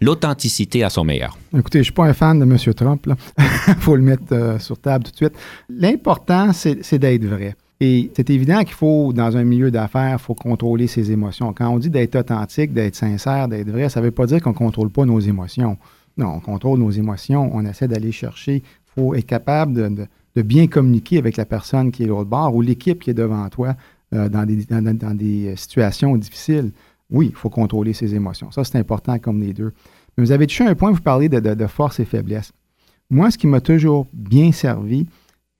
l'authenticité 0.00 0.82
à 0.82 0.90
son 0.90 1.04
meilleur. 1.04 1.38
Écoutez, 1.56 1.78
je 1.78 1.80
ne 1.80 1.84
suis 1.84 1.92
pas 1.92 2.06
un 2.06 2.12
fan 2.12 2.38
de 2.38 2.44
M. 2.44 2.74
Trump. 2.74 3.03
Il 3.06 3.74
faut 3.80 3.96
le 3.96 4.02
mettre 4.02 4.32
euh, 4.32 4.58
sur 4.58 4.78
table 4.78 5.04
tout 5.04 5.10
de 5.10 5.16
suite. 5.16 5.34
L'important, 5.68 6.52
c'est 6.52 6.98
d'être 6.98 7.24
vrai. 7.24 7.56
Et 7.80 8.10
c'est 8.14 8.30
évident 8.30 8.60
qu'il 8.60 8.74
faut, 8.74 9.12
dans 9.12 9.36
un 9.36 9.44
milieu 9.44 9.70
d'affaires, 9.70 10.16
il 10.18 10.22
faut 10.22 10.34
contrôler 10.34 10.86
ses 10.86 11.10
émotions. 11.10 11.52
Quand 11.52 11.68
on 11.68 11.78
dit 11.78 11.90
d'être 11.90 12.16
authentique, 12.16 12.72
d'être 12.72 12.94
sincère, 12.94 13.48
d'être 13.48 13.68
vrai, 13.68 13.88
ça 13.88 14.00
ne 14.00 14.06
veut 14.06 14.12
pas 14.12 14.26
dire 14.26 14.40
qu'on 14.40 14.50
ne 14.50 14.54
contrôle 14.54 14.90
pas 14.90 15.04
nos 15.04 15.20
émotions. 15.20 15.76
Non, 16.16 16.34
on 16.36 16.40
contrôle 16.40 16.78
nos 16.78 16.90
émotions, 16.90 17.50
on 17.52 17.64
essaie 17.66 17.88
d'aller 17.88 18.12
chercher. 18.12 18.56
Il 18.56 19.02
faut 19.02 19.14
être 19.14 19.26
capable 19.26 19.72
de, 19.74 20.42
bien 20.42 20.68
communiquer 20.68 21.18
avec 21.18 21.36
la 21.36 21.44
personne 21.44 21.90
qui 21.90 22.04
est 22.04 22.06
l'autre 22.06 22.30
bord 22.30 22.54
ou 22.54 22.62
l'équipe 22.62 23.02
qui 23.02 23.10
est 23.10 23.14
devant 23.14 23.48
toi 23.48 23.74
euh, 24.14 24.28
dans, 24.28 24.46
des, 24.46 24.64
des, 25.14 25.56
situations 25.56 26.16
difficiles. 26.16 26.70
Oui, 27.10 27.28
il 27.30 27.36
faut 27.36 27.50
contrôler 27.50 27.92
ses 27.92 28.14
émotions. 28.14 28.50
Ça, 28.52 28.62
c'est 28.62 28.78
important 28.78 29.18
comme 29.18 29.40
les 29.40 29.52
deux. 29.52 29.72
Mais 30.16 30.24
vous 30.24 30.32
avez 30.32 30.46
touché 30.46 30.64
un 30.64 30.74
point, 30.76 30.92
vous 30.92 31.00
parlez 31.00 31.28
de, 31.28 31.40
de 31.40 31.66
force 31.66 31.98
et 31.98 32.04
faiblesse. 32.04 32.52
Moi, 33.10 33.30
ce 33.30 33.38
qui 33.38 33.46
m'a 33.46 33.60
toujours 33.60 34.06
bien 34.12 34.52
servi, 34.52 35.06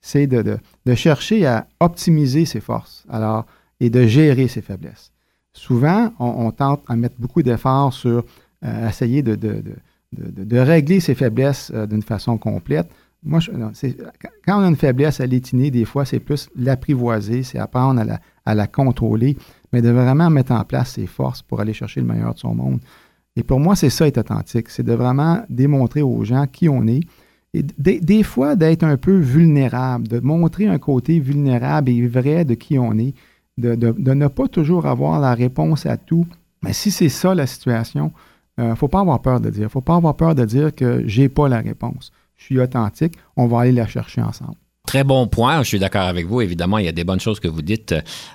c'est 0.00 0.26
de, 0.26 0.58
chercher 0.94 1.46
à 1.46 1.66
optimiser 1.80 2.44
ses 2.44 2.60
forces 2.60 3.04
alors, 3.08 3.46
et 3.80 3.90
de 3.90 4.06
gérer 4.06 4.48
ses 4.48 4.60
faiblesses. 4.60 5.12
Souvent, 5.52 6.12
on, 6.18 6.50
tente 6.50 6.82
à 6.88 6.96
mettre 6.96 7.14
beaucoup 7.18 7.42
d'efforts 7.42 7.92
sur 7.92 8.24
euh, 8.64 8.88
essayer 8.88 9.22
de, 9.22 10.58
régler 10.58 11.00
ses 11.00 11.14
faiblesses 11.14 11.70
euh, 11.74 11.86
d'une 11.86 12.02
façon 12.02 12.36
complète. 12.38 12.88
Moi, 13.22 13.40
quand 14.44 14.60
on 14.60 14.64
a 14.64 14.68
une 14.68 14.76
faiblesse 14.76 15.20
à 15.20 15.26
l'étiner, 15.26 15.70
des 15.70 15.86
fois, 15.86 16.04
c'est 16.04 16.20
plus 16.20 16.50
l'apprivoiser, 16.56 17.42
c'est 17.42 17.58
apprendre 17.58 18.00
à 18.00 18.04
la, 18.04 18.20
à 18.44 18.54
la, 18.54 18.66
contrôler, 18.66 19.38
mais 19.72 19.80
de 19.80 19.88
vraiment 19.88 20.28
mettre 20.28 20.52
en 20.52 20.64
place 20.64 20.92
ses 20.92 21.06
forces 21.06 21.40
pour 21.40 21.60
aller 21.60 21.72
chercher 21.72 22.00
le 22.00 22.06
meilleur 22.06 22.34
de 22.34 22.38
son 22.38 22.54
monde. 22.54 22.80
Et 23.36 23.42
pour 23.42 23.58
moi, 23.58 23.74
c'est 23.74 23.90
ça 23.90 24.06
être 24.06 24.18
authentique, 24.18 24.68
c'est 24.68 24.82
de 24.82 24.92
vraiment 24.92 25.42
démontrer 25.48 26.02
aux 26.02 26.24
gens 26.24 26.46
qui 26.46 26.68
on 26.68 26.86
est, 26.86 27.00
des, 27.62 28.22
fois, 28.22 28.56
d'être 28.56 28.82
un 28.82 28.96
peu 28.96 29.16
vulnérable, 29.16 30.08
de 30.08 30.20
montrer 30.20 30.66
un 30.66 30.78
côté 30.78 31.20
vulnérable 31.20 31.90
et 31.90 32.06
vrai 32.06 32.44
de 32.44 32.54
qui 32.54 32.78
on 32.78 32.98
est, 32.98 33.14
de, 33.58 33.74
ne 34.14 34.26
pas 34.26 34.48
toujours 34.48 34.86
avoir 34.86 35.20
la 35.20 35.34
réponse 35.34 35.86
à 35.86 35.96
tout. 35.96 36.26
Mais 36.62 36.72
si 36.72 36.90
c'est 36.90 37.08
ça 37.08 37.34
la 37.34 37.46
situation, 37.46 38.12
il 38.58 38.64
euh, 38.64 38.70
ne 38.70 38.74
faut 38.74 38.88
pas 38.88 39.00
avoir 39.00 39.20
peur 39.22 39.40
de 39.40 39.50
dire. 39.50 39.62
Il 39.62 39.64
ne 39.64 39.68
faut 39.68 39.80
pas 39.80 39.96
avoir 39.96 40.16
peur 40.16 40.34
de 40.34 40.44
dire 40.44 40.74
que 40.74 41.06
j'ai 41.06 41.28
pas 41.28 41.48
la 41.48 41.60
réponse. 41.60 42.12
Je 42.36 42.44
suis 42.44 42.60
authentique, 42.60 43.16
on 43.36 43.46
va 43.46 43.60
aller 43.60 43.72
la 43.72 43.86
chercher 43.86 44.22
ensemble. 44.22 44.56
Très 44.86 45.02
bon 45.02 45.26
point. 45.26 45.62
Je 45.62 45.68
suis 45.68 45.78
d'accord 45.78 46.02
avec 46.02 46.26
vous. 46.26 46.42
Évidemment, 46.42 46.76
il 46.76 46.84
y 46.84 46.88
a 46.88 46.92
des 46.92 47.04
bonnes 47.04 47.18
choses 47.18 47.40
que 47.40 47.48
vous 47.48 47.62
dites. 47.62 47.94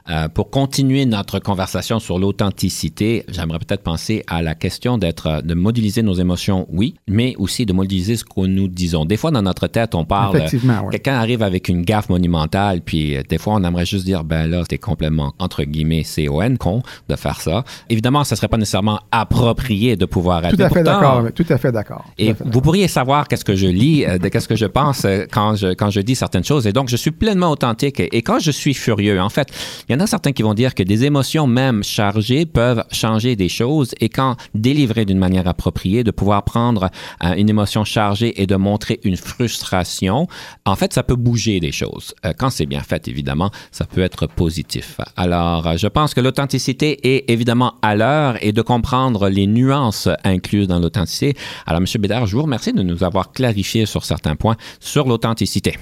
Euh, 0.09 0.27
pour 0.29 0.49
continuer 0.49 1.05
notre 1.05 1.37
conversation 1.37 1.99
sur 1.99 2.17
l'authenticité, 2.17 3.23
j'aimerais 3.29 3.59
peut-être 3.59 3.83
penser 3.83 4.23
à 4.25 4.41
la 4.41 4.55
question 4.55 4.97
d'être, 4.97 5.43
de 5.43 5.53
modéliser 5.53 6.01
nos 6.01 6.15
émotions, 6.15 6.65
oui, 6.71 6.95
mais 7.07 7.35
aussi 7.37 7.67
de 7.67 7.71
modéliser 7.71 8.15
ce 8.15 8.23
que 8.23 8.47
nous 8.47 8.67
disons. 8.67 9.05
Des 9.05 9.15
fois, 9.15 9.29
dans 9.29 9.43
notre 9.43 9.67
tête, 9.67 9.93
on 9.93 10.05
parle. 10.05 10.43
Quelqu'un 10.89 11.13
arrive 11.15 11.43
avec 11.43 11.69
une 11.69 11.83
gaffe 11.83 12.09
monumentale, 12.09 12.81
puis 12.81 13.15
euh, 13.15 13.21
des 13.29 13.37
fois, 13.37 13.53
on 13.53 13.63
aimerait 13.63 13.85
juste 13.85 14.05
dire, 14.05 14.23
ben 14.23 14.49
là, 14.49 14.63
c'était 14.63 14.79
complètement 14.79 15.35
entre 15.37 15.63
guillemets 15.63 16.03
con, 16.27 16.57
con 16.57 16.81
de 17.07 17.15
faire 17.15 17.41
ça. 17.41 17.63
Évidemment, 17.89 18.23
ce 18.23 18.35
serait 18.35 18.47
pas 18.47 18.57
nécessairement 18.57 18.99
approprié 19.11 19.95
de 19.95 20.05
pouvoir 20.05 20.43
être. 20.45 20.57
Tout 20.57 20.63
à 20.63 20.69
fait 20.69 20.83
d'accord. 20.83 21.27
Tout 21.35 21.45
à 21.47 21.57
fait 21.59 21.71
d'accord. 21.71 22.05
Et 22.17 22.33
vous 22.33 22.61
pourriez 22.61 22.87
savoir 22.87 23.27
qu'est-ce 23.27 23.45
que 23.45 23.55
je 23.55 23.67
lis, 23.67 24.03
euh, 24.05 24.17
qu'est-ce 24.17 24.47
que 24.47 24.55
je 24.55 24.65
pense 24.65 25.05
quand 25.31 25.55
je 25.55 25.73
quand 25.73 25.91
je 25.91 26.01
dis 26.01 26.15
certaines 26.15 26.38
choses. 26.45 26.67
Et 26.67 26.73
donc, 26.73 26.89
je 26.89 26.95
suis 26.95 27.11
pleinement 27.11 27.51
authentique. 27.51 27.99
Et 27.99 28.21
quand 28.21 28.39
je 28.39 28.51
suis 28.51 28.73
furieux, 28.73 29.19
en 29.19 29.29
fait, 29.29 29.49
il 29.87 29.93
y 29.93 29.95
en 29.95 29.99
a 29.99 30.07
certains 30.07 30.31
qui 30.31 30.43
vont 30.43 30.53
dire 30.53 30.75
que 30.75 30.83
des 30.83 31.05
émotions 31.05 31.47
même 31.47 31.83
chargées 31.83 32.45
peuvent 32.45 32.83
changer 32.91 33.35
des 33.35 33.49
choses. 33.49 33.93
Et 33.99 34.09
quand 34.09 34.35
délivrées 34.53 35.05
d'une 35.05 35.17
manière 35.17 35.47
appropriée, 35.47 36.03
de 36.03 36.11
pouvoir 36.11 36.43
prendre 36.43 36.89
euh, 37.23 37.33
une 37.33 37.49
émotion 37.49 37.83
chargée 37.83 38.41
et 38.41 38.47
de 38.47 38.55
montrer 38.55 38.99
une 39.03 39.17
frustration, 39.17 40.27
en 40.65 40.75
fait, 40.75 40.93
ça 40.93 41.03
peut 41.03 41.15
bouger 41.15 41.59
des 41.59 41.71
choses. 41.71 42.13
Euh, 42.25 42.33
quand 42.37 42.49
c'est 42.49 42.65
bien 42.65 42.81
fait, 42.81 43.07
évidemment, 43.07 43.51
ça 43.71 43.85
peut 43.85 44.01
être 44.01 44.27
positif. 44.27 44.99
Alors, 45.15 45.67
euh, 45.67 45.77
je 45.77 45.87
pense 45.87 46.13
que 46.13 46.21
l'authenticité 46.21 47.15
est 47.15 47.29
évidemment 47.29 47.75
à 47.81 47.95
l'heure 47.95 48.37
et 48.41 48.51
de 48.51 48.61
comprendre 48.61 49.29
les 49.29 49.47
nuances 49.47 50.09
incluses 50.23 50.67
dans 50.67 50.79
l'authenticité. 50.79 51.35
Alors, 51.65 51.81
M. 51.81 52.01
Bédard, 52.01 52.25
je 52.25 52.35
vous 52.35 52.43
remercie 52.43 52.73
de 52.73 52.83
nous 52.83 53.03
avoir 53.03 53.31
clarifié 53.31 53.85
sur 53.85 54.05
certains 54.05 54.35
points 54.35 54.55
sur 54.79 55.07
l'authenticité. 55.07 55.77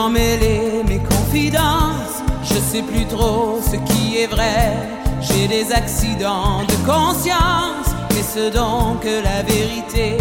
Emmêlé 0.00 0.82
mes 0.88 0.98
confidences, 0.98 2.22
je 2.42 2.54
sais 2.54 2.82
plus 2.82 3.06
trop 3.06 3.60
ce 3.62 3.76
qui 3.88 4.18
est 4.18 4.26
vrai, 4.26 4.72
j'ai 5.20 5.46
des 5.46 5.72
accidents 5.72 6.62
de 6.66 6.76
conscience, 6.90 7.88
est-ce 8.18 8.50
donc 8.50 9.04
la 9.04 9.42
vérité 9.42 10.16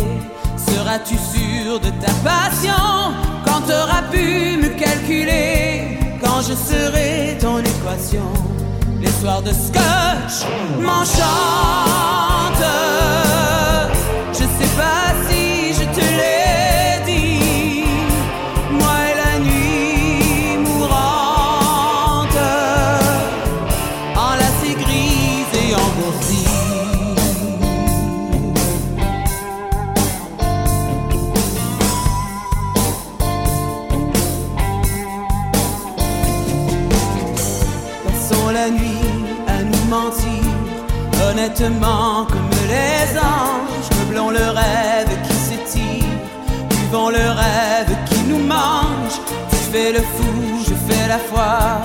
Seras-tu 0.57 1.15
sûr 1.15 1.79
de 1.79 1.89
ta 2.03 2.11
passion? 2.23 3.13
Quand 3.45 3.61
t'auras 3.67 4.03
pu 4.11 4.57
me 4.57 4.69
calculer, 4.69 5.99
quand 6.21 6.41
je 6.41 6.53
serai 6.53 7.37
ton 7.39 7.59
équation. 7.59 8.29
Les 9.01 9.11
soirs 9.21 9.41
de 9.41 9.51
scotch 9.51 10.45
m'enchantent, 10.77 11.15
je 14.33 14.45
sais 14.57 14.71
pas 14.81 15.13
si 15.27 15.28
comme 41.57 42.49
les 42.67 43.17
anges, 43.17 43.89
meublons 43.99 44.29
le 44.29 44.49
rêve 44.49 45.09
qui 45.27 45.33
s'étire, 45.33 46.05
vivons 46.69 47.09
le 47.09 47.17
rêve 47.17 47.95
qui 48.09 48.19
nous 48.27 48.39
mange. 48.39 49.19
Tu 49.49 49.57
fais 49.71 49.91
le 49.93 49.99
fou, 49.99 50.63
je 50.67 50.73
fais 50.87 51.07
la 51.07 51.17
foire, 51.17 51.81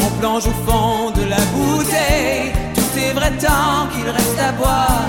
on 0.00 0.20
plonge 0.20 0.46
au 0.46 0.70
fond 0.70 1.10
de 1.10 1.24
la 1.28 1.40
bouteille. 1.54 2.52
Tout 2.74 2.98
est 2.98 3.12
vrai 3.12 3.32
tant 3.40 3.88
qu'il 3.92 4.08
reste 4.08 4.38
à 4.38 4.52
boire, 4.52 5.08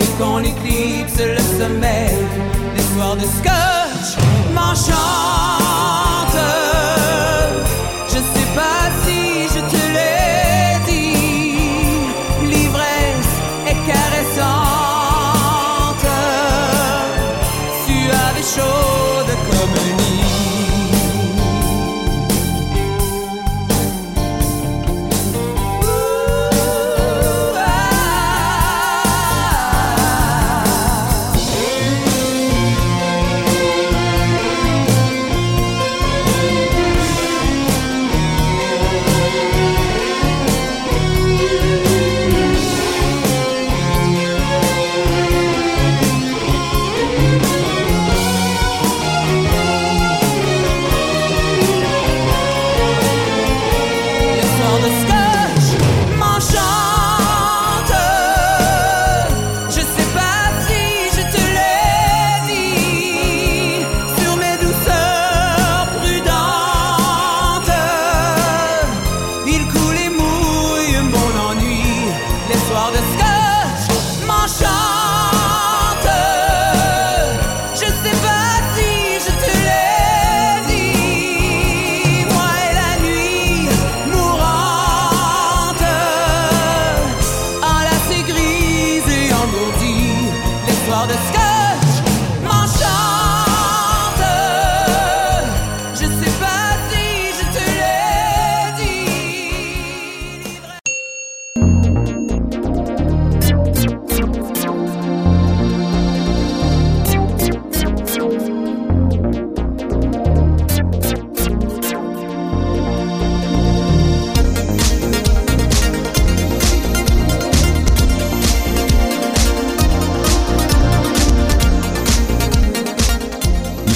et 0.00 0.06
qu'on 0.18 0.40
éclipse 0.40 1.18
le 1.18 1.38
sommeil. 1.58 2.16
Les 2.74 2.82
soirs 2.94 3.16
de 3.16 3.26
scotch 3.38 4.16
m'enchantent. 4.54 5.00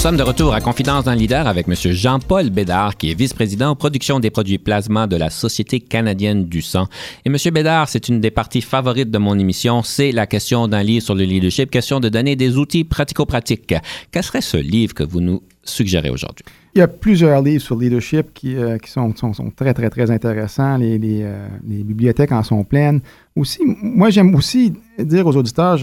Sommes 0.05 0.17
de 0.19 0.23
retour 0.23 0.53
à 0.53 0.61
Confidence 0.61 1.05
d'un 1.05 1.15
leader 1.15 1.47
avec 1.47 1.67
M. 1.67 1.75
Jean-Paul 1.75 2.51
Bédard, 2.51 2.99
qui 2.99 3.11
est 3.11 3.19
vice-président 3.19 3.71
en 3.71 3.75
production 3.75 4.21
des 4.21 4.29
produits 4.29 4.59
plasma 4.59 5.07
de 5.07 5.17
la 5.17 5.31
Société 5.31 5.81
canadienne 5.81 6.45
du 6.45 6.61
sang. 6.61 6.89
Et 7.25 7.31
M. 7.31 7.37
Bédard, 7.51 7.89
c'est 7.89 8.07
une 8.09 8.21
des 8.21 8.31
parties 8.31 8.61
favorites 8.61 9.11
de 9.11 9.17
mon 9.17 9.39
émission, 9.39 9.83
c'est 9.83 10.13
la 10.13 10.27
question 10.27 10.69
d'un 10.69 10.83
livre 10.83 11.03
sur 11.03 11.15
le 11.15 11.25
leadership, 11.25 11.71
question 11.71 12.01
de 12.01 12.11
donner 12.11 12.37
des 12.37 12.59
outils 12.59 12.85
pratico-pratiques. 12.85 13.75
Quel 14.11 14.23
serait 14.23 14.43
ce 14.43 14.59
livre 14.59 14.93
que 14.93 15.05
vous 15.05 15.23
nous 15.23 15.43
suggérez 15.63 16.11
aujourd'hui? 16.11 16.45
Il 16.75 16.81
y 16.81 16.83
a 16.83 16.89
plusieurs 16.89 17.41
livres 17.41 17.63
sur 17.63 17.75
le 17.75 17.85
leadership 17.85 18.27
qui, 18.35 18.57
euh, 18.57 18.77
sont, 18.85 19.15
très, 19.57 19.73
très, 19.73 19.89
très 19.89 20.11
intéressants. 20.11 20.77
Les, 20.77 20.99
les, 20.99 21.23
euh, 21.23 21.47
les, 21.67 21.83
bibliothèques 21.83 22.33
en 22.33 22.43
sont 22.43 22.63
pleines. 22.63 23.01
Aussi, 23.35 23.61
moi, 23.65 24.11
j'aime 24.11 24.35
aussi 24.35 24.75
dire 24.99 25.27
aux 25.27 25.35
auditeurs, 25.35 25.79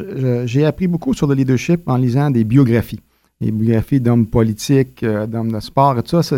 j'ai 0.46 0.64
appris 0.64 0.86
beaucoup 0.86 1.16
sur 1.16 1.26
le 1.26 1.34
leadership 1.34 1.82
en 1.88 1.98
lisant 1.98 2.30
des 2.30 2.44
biographies 2.44 3.00
les 3.42 3.52
biographies 3.52 4.00
d'hommes 4.00 4.28
politiques, 4.28 5.02
euh, 5.04 5.26
d'hommes 5.26 5.52
de 5.52 5.60
sport 5.60 5.98
et 5.98 6.04
tout 6.04 6.22
ça, 6.22 6.38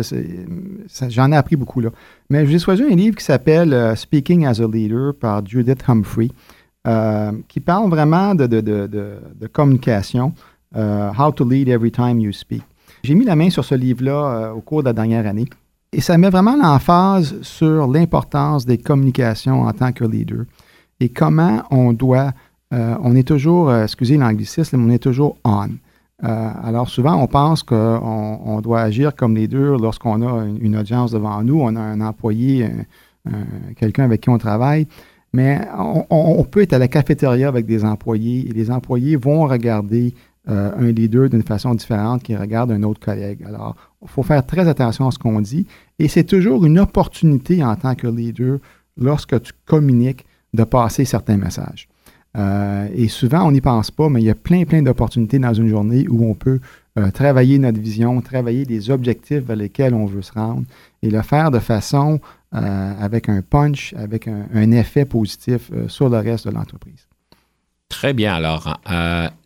j'en 1.08 1.32
ai 1.32 1.36
appris 1.36 1.54
beaucoup 1.54 1.80
là. 1.80 1.90
Mais 2.30 2.46
j'ai 2.46 2.58
choisi 2.58 2.82
un 2.82 2.96
livre 2.96 3.16
qui 3.16 3.24
s'appelle 3.24 3.74
euh, 3.74 3.94
Speaking 3.94 4.46
as 4.46 4.60
a 4.60 4.66
Leader 4.66 5.14
par 5.14 5.46
Judith 5.46 5.84
Humphrey, 5.86 6.30
euh, 6.86 7.32
qui 7.46 7.60
parle 7.60 7.90
vraiment 7.90 8.34
de, 8.34 9.46
communication, 9.52 10.32
How 10.74 11.30
to 11.32 11.48
Lead 11.48 11.68
Every 11.68 11.92
Time 11.92 12.18
You 12.20 12.32
Speak. 12.32 12.62
J'ai 13.04 13.14
mis 13.14 13.26
la 13.26 13.36
main 13.36 13.50
sur 13.50 13.64
ce 13.64 13.74
livre-là 13.74 14.54
au 14.54 14.60
cours 14.60 14.82
de 14.82 14.86
la 14.86 14.94
dernière 14.94 15.26
année 15.26 15.44
et 15.92 16.00
ça 16.00 16.16
met 16.16 16.30
vraiment 16.30 16.56
l'emphase 16.56 17.36
sur 17.42 17.86
l'importance 17.86 18.64
des 18.64 18.78
communications 18.78 19.62
en 19.62 19.72
tant 19.72 19.92
que 19.92 20.04
leader 20.04 20.46
et 21.00 21.10
comment 21.10 21.62
on 21.70 21.92
doit, 21.92 22.32
on 22.72 23.14
est 23.14 23.28
toujours, 23.28 23.72
excusez 23.74 24.16
l'anglicisme, 24.16 24.82
on 24.82 24.90
est 24.90 24.98
toujours 24.98 25.36
on. 25.44 25.68
Euh, 26.22 26.50
alors 26.62 26.88
souvent, 26.88 27.16
on 27.16 27.26
pense 27.26 27.62
qu'on 27.62 28.60
doit 28.62 28.80
agir 28.80 29.16
comme 29.16 29.34
les 29.34 29.48
deux 29.48 29.76
lorsqu'on 29.76 30.22
a 30.22 30.44
une, 30.44 30.76
audience 30.76 31.10
devant 31.10 31.42
nous, 31.42 31.60
on 31.60 31.74
a 31.74 31.80
un 31.80 32.00
employé, 32.00 32.70
quelqu'un 33.76 34.04
avec 34.04 34.20
qui 34.20 34.28
on 34.28 34.38
travaille, 34.38 34.86
mais 35.34 35.66
on, 36.10 36.44
peut 36.44 36.62
être 36.62 36.74
à 36.74 36.78
la 36.78 36.86
cafétéria 36.86 37.48
avec 37.48 37.66
des 37.66 37.84
employés 37.84 38.48
et 38.48 38.52
les 38.52 38.70
employés 38.70 39.16
vont 39.16 39.48
regarder 39.48 40.14
euh, 40.48 40.70
un 40.78 40.92
leader 40.92 41.28
d'une 41.28 41.42
façon 41.42 41.74
différente 41.74 42.22
qui 42.22 42.36
regarde 42.36 42.70
un 42.70 42.84
autre 42.84 43.00
collègue. 43.00 43.42
Alors, 43.44 43.74
il 44.02 44.08
faut 44.08 44.22
faire 44.22 44.46
très 44.46 44.68
attention 44.68 45.08
à 45.08 45.10
ce 45.10 45.18
qu'on 45.18 45.40
dit 45.40 45.66
et 45.98 46.06
c'est 46.06 46.22
toujours 46.22 46.64
une 46.64 46.78
opportunité 46.78 47.64
en 47.64 47.74
tant 47.74 47.96
que 47.96 48.06
leader, 48.06 48.58
lorsque 48.96 49.40
tu 49.42 49.52
communiques, 49.66 50.24
de 50.52 50.62
passer 50.62 51.04
certains 51.04 51.36
messages. 51.36 51.88
Euh, 52.36 52.88
et 52.94 53.08
souvent, 53.08 53.46
on 53.46 53.52
n'y 53.52 53.60
pense 53.60 53.90
pas, 53.90 54.08
mais 54.08 54.20
il 54.20 54.24
y 54.24 54.30
a 54.30 54.34
plein, 54.34 54.64
plein 54.64 54.82
d'opportunités 54.82 55.38
dans 55.38 55.54
une 55.54 55.68
journée 55.68 56.06
où 56.08 56.28
on 56.28 56.34
peut 56.34 56.60
euh, 56.98 57.10
travailler 57.10 57.58
notre 57.58 57.80
vision, 57.80 58.20
travailler 58.20 58.64
des 58.64 58.90
objectifs 58.90 59.44
vers 59.44 59.56
lesquels 59.56 59.94
on 59.94 60.06
veut 60.06 60.22
se 60.22 60.32
rendre 60.32 60.64
et 61.02 61.10
le 61.10 61.22
faire 61.22 61.50
de 61.50 61.58
façon 61.58 62.20
avec 62.52 63.28
un 63.28 63.42
punch, 63.42 63.94
avec 63.98 64.28
un, 64.28 64.70
effet 64.70 65.04
positif 65.04 65.72
sur 65.88 66.08
le 66.08 66.18
reste 66.18 66.46
de 66.46 66.52
l'entreprise. 66.52 67.08
Très 67.88 68.12
bien. 68.12 68.32
Alors, 68.32 68.80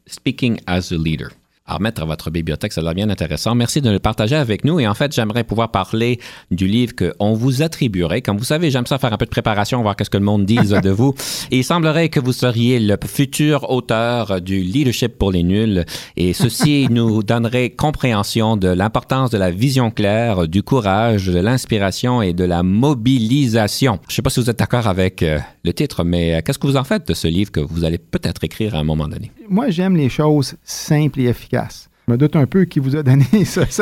speaking 0.07 0.59
as 0.67 0.93
a 0.93 0.97
leader 0.99 1.31
à 1.69 1.77
remettre 1.77 2.03
à 2.03 2.05
votre 2.07 2.31
bibliothèque. 2.31 2.73
Ça 2.73 2.81
a 2.81 2.85
l'air 2.85 2.95
bien 2.95 3.11
intéressant. 3.11 3.55
Merci 3.55 3.81
de 3.81 3.91
le 3.91 3.99
partager 3.99 4.35
avec 4.35 4.65
nous. 4.65 4.81
Et 4.81 4.89
en 4.89 4.95
fait, 4.95 5.15
j'aimerais 5.15 5.45
pouvoir 5.45 5.71
parler 5.71 6.19
du 6.51 6.67
livre 6.67 6.95
qu'on 6.97 7.35
vous 7.35 7.63
attribuerait. 7.63 8.23
Comme 8.23 8.39
vous 8.39 8.45
savez, 8.45 8.71
j'aime 8.71 8.87
ça 8.87 8.99
faire 8.99 9.13
un 9.13 9.19
peu 9.19 9.27
de 9.27 9.31
préparation, 9.31 9.83
voir 9.83 9.95
qu'est-ce 9.95 10.11
que 10.11 10.17
le 10.17 10.25
monde 10.25 10.47
dise 10.47 10.71
de 10.71 10.91
vous. 10.91 11.15
Et 11.51 11.59
il 11.59 11.65
semblerait 11.65 12.09
que 12.09 12.21
vous 12.21 12.33
seriez 12.33 12.81
le 12.81 12.97
futur 13.07 13.71
auteur 13.71 14.41
du 14.41 14.61
leadership 14.61 15.19
pour 15.19 15.31
les 15.31 15.43
nuls. 15.43 15.85
Et 16.17 16.33
ceci 16.33 16.89
nous 16.91 17.23
donnerait 17.23 17.71
compréhension 17.71 18.57
de 18.57 18.69
l'importance 18.69 19.31
de 19.31 19.39
la 19.39 19.51
vision 19.51 19.91
claire, 19.91 20.49
du 20.49 20.63
courage, 20.63 21.27
de 21.27 21.39
l'inspiration 21.39 22.23
et 22.23 22.33
de 22.33 22.45
la 22.45 22.63
mobilisation. 22.63 23.99
Je 24.09 24.13
ne 24.13 24.15
sais 24.15 24.23
pas 24.23 24.31
si 24.31 24.41
vous 24.41 24.49
êtes 24.49 24.59
d'accord 24.59 24.87
avec 24.87 25.23
euh, 25.23 25.39
le 25.65 25.73
titre, 25.75 26.05
mais 26.05 26.35
euh, 26.35 26.41
qu'est-ce 26.45 26.59
que 26.59 26.67
vous 26.67 26.77
en 26.77 26.85
faites 26.85 27.07
de 27.07 27.15
ce 27.15 27.29
livre 27.29 27.51
que 27.51 27.61
vous 27.61 27.85
allez 27.85 27.99
peut-être 27.99 28.43
écrire 28.45 28.75
à 28.75 28.79
un 28.79 28.85
moment 28.85 29.09
donné? 29.09 29.31
Moi, 29.49 29.71
j'aime 29.71 29.97
les 29.97 30.09
choses 30.09 30.57
simples 30.65 31.21
et 31.21 31.25
efficaces. 31.25 31.58
Je 32.09 32.13
me 32.13 32.17
doute 32.17 32.37
un 32.37 32.47
peu 32.47 32.65
qui 32.65 32.79
vous 32.79 32.97
a 32.97 33.03
donné 33.03 33.27
cette, 33.45 33.81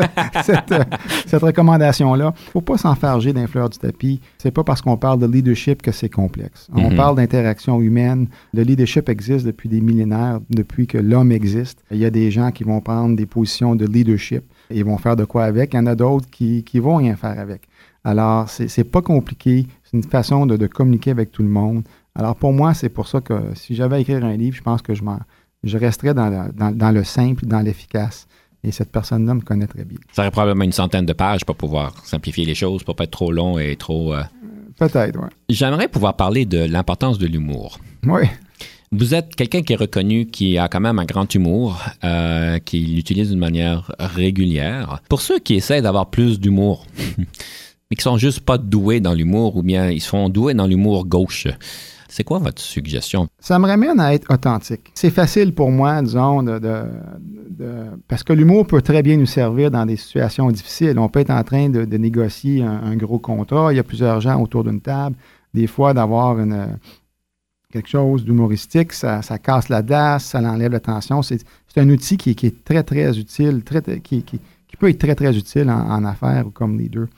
euh, 0.72 0.84
cette 1.26 1.42
recommandation-là. 1.42 2.34
Il 2.36 2.46
ne 2.46 2.50
faut 2.50 2.60
pas 2.60 2.76
s'enfarger 2.76 3.32
d'un 3.32 3.46
fleur 3.46 3.70
du 3.70 3.78
tapis. 3.78 4.20
C'est 4.38 4.50
pas 4.50 4.64
parce 4.64 4.82
qu'on 4.82 4.96
parle 4.96 5.20
de 5.20 5.26
leadership 5.26 5.80
que 5.80 5.92
c'est 5.92 6.08
complexe. 6.08 6.66
On 6.74 6.90
mhm. 6.90 6.96
parle 6.96 7.16
d'interaction 7.16 7.80
humaine. 7.80 8.26
Le 8.52 8.62
leadership 8.62 9.08
existe 9.08 9.46
depuis 9.46 9.68
des 9.68 9.80
millénaires, 9.80 10.40
depuis 10.50 10.88
que 10.88 10.98
l'homme 10.98 11.30
existe. 11.30 11.84
Il 11.92 11.98
y 11.98 12.04
a 12.04 12.10
des 12.10 12.32
gens 12.32 12.50
qui 12.50 12.64
vont 12.64 12.80
prendre 12.80 13.14
des 13.14 13.26
positions 13.26 13.76
de 13.76 13.86
leadership 13.86 14.42
et 14.70 14.82
vont 14.82 14.98
faire 14.98 15.14
de 15.14 15.24
quoi 15.24 15.44
avec. 15.44 15.74
Il 15.74 15.76
y 15.76 15.78
en 15.78 15.86
a 15.86 15.94
d'autres 15.94 16.28
qui 16.28 16.64
ne 16.74 16.80
vont 16.80 16.96
rien 16.96 17.14
faire 17.14 17.38
avec. 17.38 17.68
Alors, 18.02 18.48
c'est 18.48 18.84
pas 18.84 19.02
compliqué. 19.02 19.66
C'est 19.84 19.96
une 19.96 20.04
façon 20.04 20.46
de, 20.46 20.56
de, 20.56 20.66
communiquer 20.66 21.10
avec 21.12 21.30
tout 21.32 21.42
le 21.42 21.48
monde. 21.48 21.82
Alors, 22.14 22.34
pour 22.34 22.52
moi, 22.52 22.72
c'est 22.72 22.88
pour 22.88 23.06
ça 23.06 23.20
que 23.20 23.34
si 23.54 23.74
j'avais 23.74 23.96
à 23.96 23.98
écrire 23.98 24.24
un 24.24 24.36
livre, 24.36 24.56
je 24.56 24.62
pense 24.62 24.80
que 24.80 24.94
je 24.94 25.02
m'en 25.02 25.18
je 25.66 25.78
resterais 25.78 26.14
dans, 26.14 26.90
le 26.92 27.04
simple, 27.04 27.46
dans 27.46 27.60
l'efficace. 27.60 28.26
Et 28.64 28.72
cette 28.72 28.90
personne-là 28.90 29.34
me 29.34 29.42
connaît 29.42 29.66
très 29.66 29.84
bien. 29.84 29.98
Ça 30.12 30.22
aurait 30.22 30.30
probablement 30.30 30.64
une 30.64 30.72
centaine 30.72 31.06
de 31.06 31.12
pages 31.12 31.44
pour 31.44 31.56
pouvoir 31.56 31.94
simplifier 32.04 32.44
les 32.44 32.54
choses, 32.54 32.82
pour 32.82 32.96
pas 32.96 33.04
être 33.04 33.12
trop 33.12 33.30
long 33.30 33.58
et 33.58 33.76
trop. 33.76 34.14
Euh, 34.14 34.22
Peut-être, 34.76 35.18
oui. 35.18 35.28
J'aimerais 35.48 35.88
pouvoir 35.88 36.16
parler 36.16 36.46
de 36.46 36.58
l'importance 36.58 37.18
de 37.18 37.26
l'humour. 37.26 37.78
Oui. 38.04 38.22
Vous 38.92 39.14
êtes 39.14 39.34
quelqu'un 39.34 39.62
qui 39.62 39.72
est 39.72 39.76
reconnu, 39.76 40.26
qui 40.26 40.58
a 40.58 40.68
quand 40.68 40.80
même 40.80 40.98
un 40.98 41.04
grand 41.04 41.32
humour, 41.34 41.82
euh, 42.04 42.58
qui 42.58 42.80
l'utilise 42.80 43.30
d'une 43.30 43.38
manière 43.38 43.92
régulière. 43.98 45.00
Pour 45.08 45.20
ceux 45.20 45.38
qui 45.38 45.54
essaient 45.54 45.82
d'avoir 45.82 46.10
plus 46.10 46.38
d'humour, 46.38 46.86
mais 47.18 47.96
qui 47.96 48.02
sont 48.02 48.16
juste 48.16 48.40
pas 48.40 48.58
doués 48.58 49.00
dans 49.00 49.14
l'humour, 49.14 49.56
ou 49.56 49.62
bien 49.62 49.90
ils 49.90 50.00
sont 50.00 50.28
doués 50.28 50.54
dans 50.54 50.66
l'humour 50.66 51.04
gauche, 51.04 51.48
c'est 52.16 52.24
quoi 52.24 52.38
votre 52.38 52.62
suggestion? 52.62 53.28
Ça 53.38 53.58
me 53.58 53.66
ramène 53.66 54.00
à 54.00 54.14
être 54.14 54.32
authentique. 54.32 54.90
C'est 54.94 55.10
facile 55.10 55.52
pour 55.52 55.70
moi, 55.70 56.00
disons, 56.00 56.42
de, 56.42 56.86
parce 58.08 58.22
que 58.22 58.32
l'humour 58.32 58.66
peut 58.66 58.80
très 58.80 59.02
bien 59.02 59.18
nous 59.18 59.26
servir 59.26 59.70
dans 59.70 59.84
des 59.84 59.96
situations 59.96 60.50
difficiles. 60.50 60.98
On 60.98 61.10
peut 61.10 61.20
être 61.20 61.30
en 61.30 61.44
train 61.44 61.68
de, 61.68 61.84
négocier 61.98 62.62
un, 62.62 62.96
gros 62.96 63.18
contrat, 63.18 63.70
il 63.70 63.76
y 63.76 63.78
a 63.78 63.82
plusieurs 63.82 64.22
gens 64.22 64.40
autour 64.40 64.64
d'une 64.64 64.80
table. 64.80 65.14
Des 65.52 65.66
fois, 65.66 65.92
d'avoir 65.92 66.38
quelque 67.70 67.88
chose 67.88 68.24
d'humoristique, 68.24 68.94
ça, 68.94 69.20
casse 69.42 69.68
la 69.68 69.82
glace, 69.82 70.24
ça 70.24 70.38
enlève 70.38 70.72
la 70.72 70.80
tension. 70.80 71.20
C'est 71.20 71.44
un 71.76 71.90
outil 71.90 72.16
qui, 72.16 72.30
est 72.30 72.64
très, 72.64 72.82
très 72.82 73.18
utile, 73.18 73.62
très, 73.62 73.82
qui, 74.00 74.24
peut 74.78 74.88
être 74.88 74.98
très, 74.98 75.14
très 75.14 75.36
utile 75.36 75.68
en, 75.68 76.02
affaires 76.06 76.46
ou 76.46 76.50
comme 76.50 76.78
les 76.78 76.88
deux. 76.88 77.08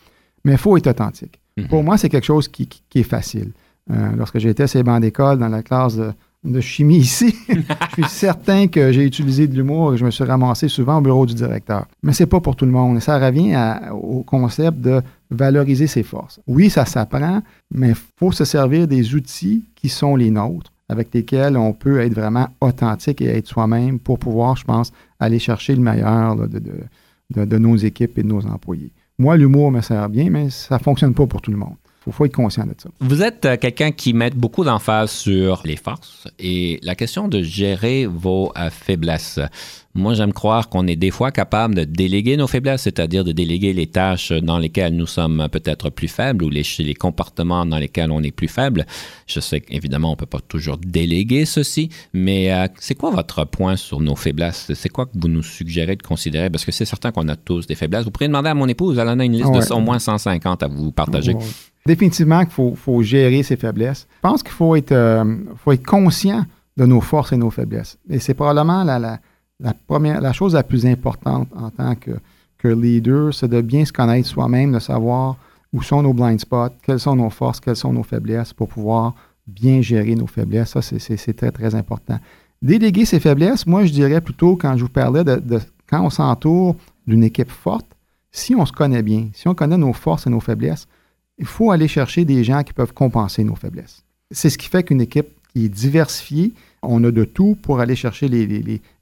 Mais 0.45 0.53
il 0.53 0.59
faut 0.59 0.77
être 0.77 0.89
authentique. 0.89 1.39
Mm-hmm. 1.57 1.69
Pour 1.69 1.85
moi, 1.85 1.97
c'est 1.99 2.09
quelque 2.09 2.27
chose 2.27 2.49
qui 2.49 2.69
est 2.97 3.03
facile. 3.05 3.53
Euh, 3.90 4.11
lorsque 4.16 4.38
j'étais 4.38 4.64
à 4.64 4.66
ces 4.66 4.83
bancs 4.83 5.01
d'école 5.01 5.38
dans 5.38 5.48
la 5.48 5.62
classe 5.62 5.96
de, 6.44 6.61
chimie 6.61 6.98
ici, 6.98 7.35
je 7.48 7.61
suis 7.94 8.09
certain 8.09 8.66
que 8.68 8.92
j'ai 8.92 9.05
utilisé 9.05 9.46
de 9.46 9.55
l'humour 9.55 9.94
et 9.94 9.96
je 9.96 10.05
me 10.05 10.11
suis 10.11 10.24
ramassé 10.24 10.68
souvent 10.68 10.98
au 10.98 11.01
bureau 11.01 11.27
du 11.27 11.35
directeur. 11.35 11.87
Mais 12.03 12.12
c'est 12.12 12.27
pas 12.27 12.40
pour 12.40 12.57
tout 12.57 12.64
le 12.64 12.70
monde. 12.70 13.01
Ça 13.01 13.18
revient 13.18 13.57
au 13.92 14.22
concept 14.22 14.79
de 14.81 15.01
valoriser 15.31 15.87
ses 15.87 16.03
forces. 16.03 16.40
Oui, 16.46 16.70
ça 16.70 16.85
s'apprend, 16.85 17.42
mais 17.72 17.90
il 17.90 17.96
faut 18.18 18.33
se 18.33 18.44
servir 18.44 18.87
des 18.87 19.14
outils 19.14 19.64
qui 19.74 19.88
sont 19.88 20.16
les 20.16 20.31
nôtres, 20.31 20.72
avec 20.88 21.12
lesquels 21.12 21.57
on 21.57 21.72
peut 21.72 22.01
être 22.01 22.14
vraiment 22.14 22.48
authentique 22.61 23.20
et 23.20 23.27
être 23.27 23.46
soi-même 23.46 23.98
pour 23.98 24.18
pouvoir, 24.18 24.57
je 24.57 24.64
pense, 24.64 24.92
aller 25.20 25.38
chercher 25.38 25.74
le 25.74 25.83
meilleur 25.83 26.37
de, 26.37 27.44
de 27.44 27.59
nos 27.59 27.77
équipes 27.77 28.18
et 28.18 28.22
de 28.22 28.29
nos 28.29 28.46
employés. 28.46 28.92
Moi, 29.18 29.37
l'humour 29.37 29.72
me 29.72 29.81
sert 29.81 30.09
bien, 30.09 30.31
mais 30.31 30.48
ça 30.48 30.77
ne 30.77 30.83
fonctionne 30.83 31.12
pas 31.12 31.27
pour 31.27 31.42
tout 31.42 31.51
le 31.51 31.57
monde. 31.57 31.74
Il 32.09 32.14
faut 32.14 32.25
être 32.25 32.35
conscient 32.35 32.64
de 32.64 32.75
ça. 32.77 32.88
Vous 33.01 33.23
êtes 33.23 33.44
euh, 33.44 33.57
quelqu'un 33.59 33.92
qui 33.92 34.14
met 34.14 34.31
beaucoup 34.31 34.64
d'emphase 34.64 35.11
sur 35.11 35.61
les 35.64 35.77
forces 35.77 36.27
et 36.38 36.81
la 36.83 36.94
question 36.94 37.29
de 37.29 37.42
gérer 37.42 38.07
vos 38.07 38.51
euh, 38.57 38.71
faiblesses. 38.71 39.38
Moi, 39.94 40.14
j'aime 40.14 40.33
croire 40.33 40.68
qu'on 40.68 40.87
est 40.87 40.97
des 40.97 41.11
fois 41.11 41.33
capable 41.33 41.75
de 41.75 41.85
déléguer 41.85 42.37
nos 42.37 42.47
faiblesses, 42.47 42.83
c'est-à-dire 42.83 43.25
de 43.25 43.33
déléguer 43.33 43.73
les 43.73 43.88
tâches 43.88 44.33
dans 44.33 44.59
lesquelles 44.59 44.94
nous 44.94 45.07
sommes 45.07 45.49
peut-être 45.51 45.90
plus 45.90 46.09
faibles 46.09 46.44
ou 46.44 46.49
les, 46.51 46.62
les, 46.79 46.94
comportements 46.94 47.66
dans 47.66 47.79
lesquels 47.79 48.11
on 48.11 48.23
est 48.23 48.31
plus 48.31 48.49
faible. 48.49 48.87
Je 49.27 49.40
sais 49.40 49.61
qu'évidemment, 49.61 50.09
on 50.09 50.12
ne 50.12 50.16
peut 50.16 50.25
pas 50.25 50.40
toujours 50.40 50.79
déléguer 50.79 51.44
ceci, 51.44 51.90
mais 52.14 52.53
euh, 52.53 52.68
c'est 52.79 52.94
quoi 52.94 53.11
votre 53.11 53.44
point 53.44 53.77
sur 53.77 54.01
nos 54.01 54.16
faiblesses? 54.16 54.73
C'est 54.75 54.88
quoi 54.88 55.07
que 55.07 55.12
vous 55.14 55.29
nous 55.29 55.42
suggérez 55.42 55.97
de 55.97 56.03
considérer? 56.03 56.49
Parce 56.49 56.64
que 56.64 56.73
c'est 56.73 56.85
certain 56.85 57.11
qu'on 57.11 57.29
a 57.29 57.37
tous 57.37 57.66
des 57.66 57.75
faiblesses. 57.75 58.05
Vous 58.05 58.11
pourriez 58.11 58.29
demander 58.29 58.51
à 58.51 58.55
mon 58.55 58.68
épouse, 58.68 58.99
elle 58.99 59.09
en 59.09 59.18
a 59.18 59.25
une 59.25 59.33
liste 59.33 59.53
de 59.53 59.73
au 59.73 59.81
moins 59.81 59.99
150 59.99 60.62
à 60.62 60.68
vous 60.68 60.92
partager 60.92 61.35
définitivement 61.88 62.44
qu'il 62.44 62.77
faut, 62.77 63.03
gérer 63.03 63.42
ses 63.42 63.57
faiblesses. 63.57 64.07
Je 64.16 64.20
pense 64.20 64.42
qu'il 64.42 64.53
faut 64.53 64.77
être, 64.77 64.92
euh, 64.92 65.24
faut 65.57 65.72
être 65.72 65.87
conscient 65.87 66.44
de 66.77 66.85
nos 66.85 67.01
forces 67.01 67.33
et 67.33 67.38
nos 67.38 67.51
faiblesses. 67.51 67.98
Et 68.11 68.18
c'est 68.18 68.35
probablement 68.35 68.85
la, 68.85 70.33
chose 70.35 70.53
la 70.53 70.62
plus 70.62 70.85
importante 70.85 71.48
en 71.57 71.70
tant 71.70 71.94
que, 71.94 72.68
leader, 72.68 73.33
c'est 73.33 73.48
de 73.48 73.62
bien 73.62 73.87
se 73.87 73.92
connaître 73.92 74.29
soi-même, 74.29 74.72
de 74.72 74.79
savoir 74.79 75.37
où 75.72 75.83
sont 75.83 76.03
nos 76.03 76.12
blind 76.12 76.38
spots, 76.38 76.77
quelles 76.83 77.01
sont 77.01 77.16
nos 77.16 77.31
forces, 77.31 77.59
quelles 77.59 77.77
sont 77.77 77.92
nos 77.92 78.03
faiblesses 78.03 78.53
pour 78.53 78.68
pouvoir 78.68 79.14
bien 79.46 79.81
gérer 79.81 80.14
nos 80.14 80.27
faiblesses. 80.27 80.70
Ça, 80.70 80.83
c'est 80.83 81.35
très, 81.35 81.53
très 81.53 81.74
important. 81.74 82.18
Déléguer 82.61 83.07
ses 83.07 83.20
faiblesses, 83.20 83.66
moi, 83.66 83.87
je 83.87 83.92
dirais 83.92 84.20
plutôt, 84.20 84.57
quand 84.57 84.77
je 84.77 84.83
vous 84.83 84.90
parlais 84.90 85.24
de 85.24 85.61
quand 85.88 86.03
on 86.03 86.11
s'entoure 86.11 86.77
d'une 87.07 87.24
équipe 87.24 87.51
forte, 87.51 87.87
si 88.31 88.55
on 88.55 88.66
se 88.66 88.72
connaît 88.72 89.03
bien, 89.03 89.29
si 89.33 89.48
on 89.48 89.55
connaît 89.55 89.79
nos 89.79 89.94
forces 89.94 90.27
et 90.27 90.31
nos 90.31 90.40
faiblesses, 90.40 90.87
il 91.38 91.46
faut 91.46 91.70
aller 91.70 91.88
chercher 91.88 92.24
des 92.24 92.44
gens 92.44 92.62
qui 92.62 92.72
peuvent 92.72 92.92
compenser 92.92 93.44
nos 93.44 93.55
faiblesses. 93.55 94.05
C'est 94.31 94.51
ce 94.51 94.59
qui 94.59 94.68
fait 94.68 94.83
qu'une 94.83 95.01
équipe 95.01 95.29
qui 95.55 95.64
est 95.64 95.68
diversifiée, 95.68 96.53
on 96.83 97.03
a 97.05 97.11
de 97.11 97.24
tout 97.24 97.57
pour 97.62 97.81
aller 97.81 97.96
chercher 97.96 98.27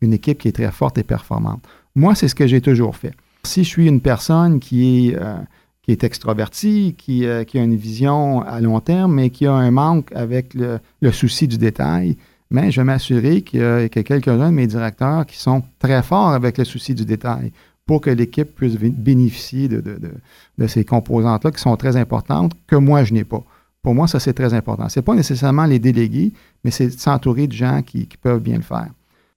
une 0.00 0.12
équipe 0.12 0.38
qui 0.38 0.48
est 0.48 0.52
très 0.52 0.70
forte 0.70 0.98
et 0.98 1.02
performante. 1.02 1.62
Moi, 1.94 2.14
c'est 2.14 2.28
ce 2.28 2.34
que 2.34 2.46
j'ai 2.46 2.60
toujours 2.60 2.96
fait. 2.96 3.12
Si 3.44 3.64
je 3.64 3.68
suis 3.68 3.86
une 3.88 4.00
personne 4.00 4.60
qui 4.60 5.08
est, 5.08 5.16
euh, 5.16 5.36
qui 5.82 5.92
extrovertie, 5.92 6.96
euh, 7.08 7.44
qui, 7.44 7.58
a 7.58 7.62
une 7.62 7.76
vision 7.76 8.42
à 8.42 8.60
long 8.60 8.80
terme, 8.80 9.14
mais 9.14 9.30
qui 9.30 9.46
a 9.46 9.52
un 9.52 9.70
manque 9.70 10.10
avec 10.14 10.54
le, 10.54 10.80
souci 11.12 11.48
du 11.48 11.58
détail, 11.58 12.16
mais 12.50 12.62
ben, 12.62 12.70
je 12.70 12.80
vais 12.80 12.84
m'assurer 12.84 13.42
qu'il 13.42 13.60
y 13.60 13.64
a, 13.64 13.88
quelques-uns 13.88 14.50
de 14.50 14.54
mes 14.54 14.66
directeurs 14.66 15.26
qui 15.26 15.36
sont 15.36 15.62
très 15.78 16.02
forts 16.02 16.30
avec 16.30 16.58
le 16.58 16.64
souci 16.64 16.94
du 16.94 17.04
détail 17.04 17.52
pour 17.86 18.00
que 18.00 18.10
l'équipe 18.10 18.54
puisse 18.54 18.76
bénéficier 18.76 19.68
de, 19.68 20.66
ces 20.66 20.84
composantes-là 20.84 21.52
qui 21.52 21.60
sont 21.60 21.76
très 21.76 21.96
importantes, 21.96 22.52
que 22.66 22.76
moi, 22.76 23.04
je 23.04 23.14
n'ai 23.14 23.24
pas. 23.24 23.42
Pour 23.82 23.94
moi, 23.94 24.08
ça, 24.08 24.18
c'est 24.18 24.32
très 24.32 24.52
important. 24.52 24.88
Ce 24.88 24.98
n'est 24.98 25.04
pas 25.04 25.14
nécessairement 25.14 25.64
les 25.64 25.78
délégués, 25.78 26.32
mais 26.64 26.72
c'est 26.72 26.90
s'entourer 26.90 27.46
de 27.46 27.52
gens 27.52 27.82
qui, 27.82 28.08
peuvent 28.20 28.42
bien 28.42 28.56
le 28.56 28.62
faire. 28.62 28.88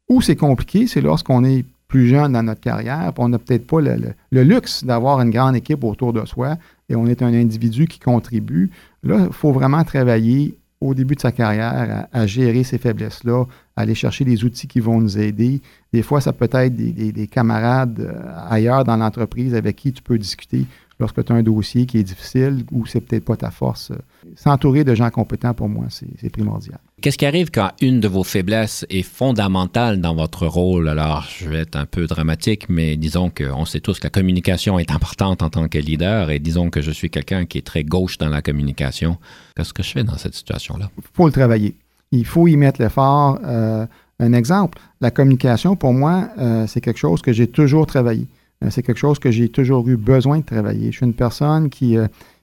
Où 0.09 0.21
c'est 0.21 0.35
compliqué, 0.35 0.87
c'est 0.87 1.01
lorsqu'on 1.01 1.43
est 1.43 1.63
plus 1.87 2.07
jeune 2.07 2.33
dans 2.33 2.43
notre 2.43 2.61
carrière, 2.61 3.11
on 3.17 3.29
n'a 3.29 3.37
peut-être 3.37 3.67
pas 3.67 3.81
le, 3.81 4.43
luxe 4.43 4.83
d'avoir 4.83 5.21
une 5.21 5.29
grande 5.29 5.55
équipe 5.55 5.83
autour 5.83 6.13
de 6.13 6.25
soi 6.25 6.57
et 6.87 6.95
on 6.95 7.05
est 7.07 7.21
un 7.21 7.33
individu 7.33 7.87
qui 7.87 7.99
contribue. 7.99 8.71
Là, 9.03 9.25
il 9.27 9.33
faut 9.33 9.51
vraiment 9.51 9.83
travailler 9.83 10.57
au 10.81 10.93
début 10.93 11.15
de 11.15 11.21
sa 11.21 11.31
carrière 11.31 12.07
à, 12.11 12.27
gérer 12.27 12.63
ces 12.63 12.77
faiblesses-là, 12.77 13.45
à 13.75 13.81
aller 13.81 13.95
chercher 13.95 14.23
des 14.23 14.45
outils 14.45 14.67
qui 14.67 14.79
vont 14.79 15.01
nous 15.01 15.17
aider. 15.17 15.61
Des 15.91 16.01
fois, 16.01 16.21
ça 16.21 16.31
peut 16.31 16.49
être 16.51 16.75
des, 16.75 17.27
camarades 17.27 17.99
euh, 17.99 18.31
ailleurs 18.49 18.85
dans 18.85 18.95
l'entreprise 18.95 19.55
avec 19.55 19.75
qui 19.75 19.91
tu 19.91 20.01
peux 20.01 20.17
discuter 20.17 20.65
lorsque 20.99 21.23
tu 21.23 21.31
as 21.31 21.35
un 21.35 21.43
dossier 21.43 21.85
qui 21.85 21.97
est 21.97 22.03
difficile 22.03 22.65
ou 22.71 22.85
c'est 22.85 23.01
peut-être 23.01 23.25
pas 23.25 23.37
ta 23.37 23.51
force. 23.51 23.91
S'entourer 24.35 24.83
de 24.83 24.93
gens 24.93 25.09
compétents, 25.09 25.53
pour 25.53 25.69
moi, 25.69 25.85
c'est 25.89 26.29
primordial. 26.29 26.77
Qu'est-ce 27.01 27.17
qui 27.17 27.25
arrive 27.25 27.49
quand 27.51 27.71
une 27.81 28.01
de 28.01 28.07
vos 28.09 28.23
faiblesses 28.23 28.85
est 28.89 29.03
fondamentale 29.03 30.01
dans 30.01 30.13
votre 30.13 30.45
rôle? 30.45 30.89
Alors, 30.89 31.25
je 31.29 31.47
vais 31.47 31.59
être 31.59 31.77
un 31.77 31.85
peu 31.85 32.05
dramatique, 32.07 32.67
mais 32.67 32.97
disons 32.97 33.29
qu'on 33.29 33.63
sait 33.63 33.79
tous 33.79 33.99
que 33.99 34.07
la 34.07 34.09
communication 34.09 34.77
est 34.77 34.91
importante 34.91 35.41
en 35.41 35.49
tant 35.49 35.67
que 35.69 35.77
leader 35.77 36.29
et 36.29 36.39
disons 36.39 36.69
que 36.69 36.81
je 36.81 36.91
suis 36.91 37.09
quelqu'un 37.09 37.45
qui 37.45 37.57
est 37.57 37.65
très 37.65 37.85
gauche 37.85 38.17
dans 38.17 38.29
la 38.29 38.41
communication. 38.41 39.17
Qu'est-ce 39.55 39.73
que 39.73 39.83
je 39.83 39.91
fais 39.91 40.03
dans 40.03 40.17
cette 40.17 40.35
situation-là? 40.35 40.89
Il 40.97 41.03
faut 41.13 41.25
le 41.25 41.31
travailler. 41.31 41.75
Il 42.11 42.25
faut 42.25 42.47
y 42.47 42.57
mettre 42.57 42.81
l'effort. 42.81 43.39
Euh, 43.45 43.85
un 44.19 44.33
exemple, 44.33 44.79
la 44.99 45.11
communication, 45.11 45.77
pour 45.77 45.93
moi, 45.93 46.29
euh, 46.37 46.67
c'est 46.67 46.81
quelque 46.81 46.99
chose 46.99 47.21
que 47.21 47.31
j'ai 47.31 47.47
toujours 47.47 47.85
travaillé. 47.85 48.27
Euh, 48.63 48.69
c'est 48.69 48.83
quelque 48.83 48.97
chose 48.97 49.19
que 49.19 49.31
j'ai 49.31 49.49
toujours 49.49 49.87
eu 49.87 49.97
besoin 49.97 50.39
de 50.39 50.45
travailler. 50.45 50.91
Je 50.91 50.97
suis 50.97 51.05
une 51.05 51.13
personne 51.13 51.69
qui, 51.69 51.97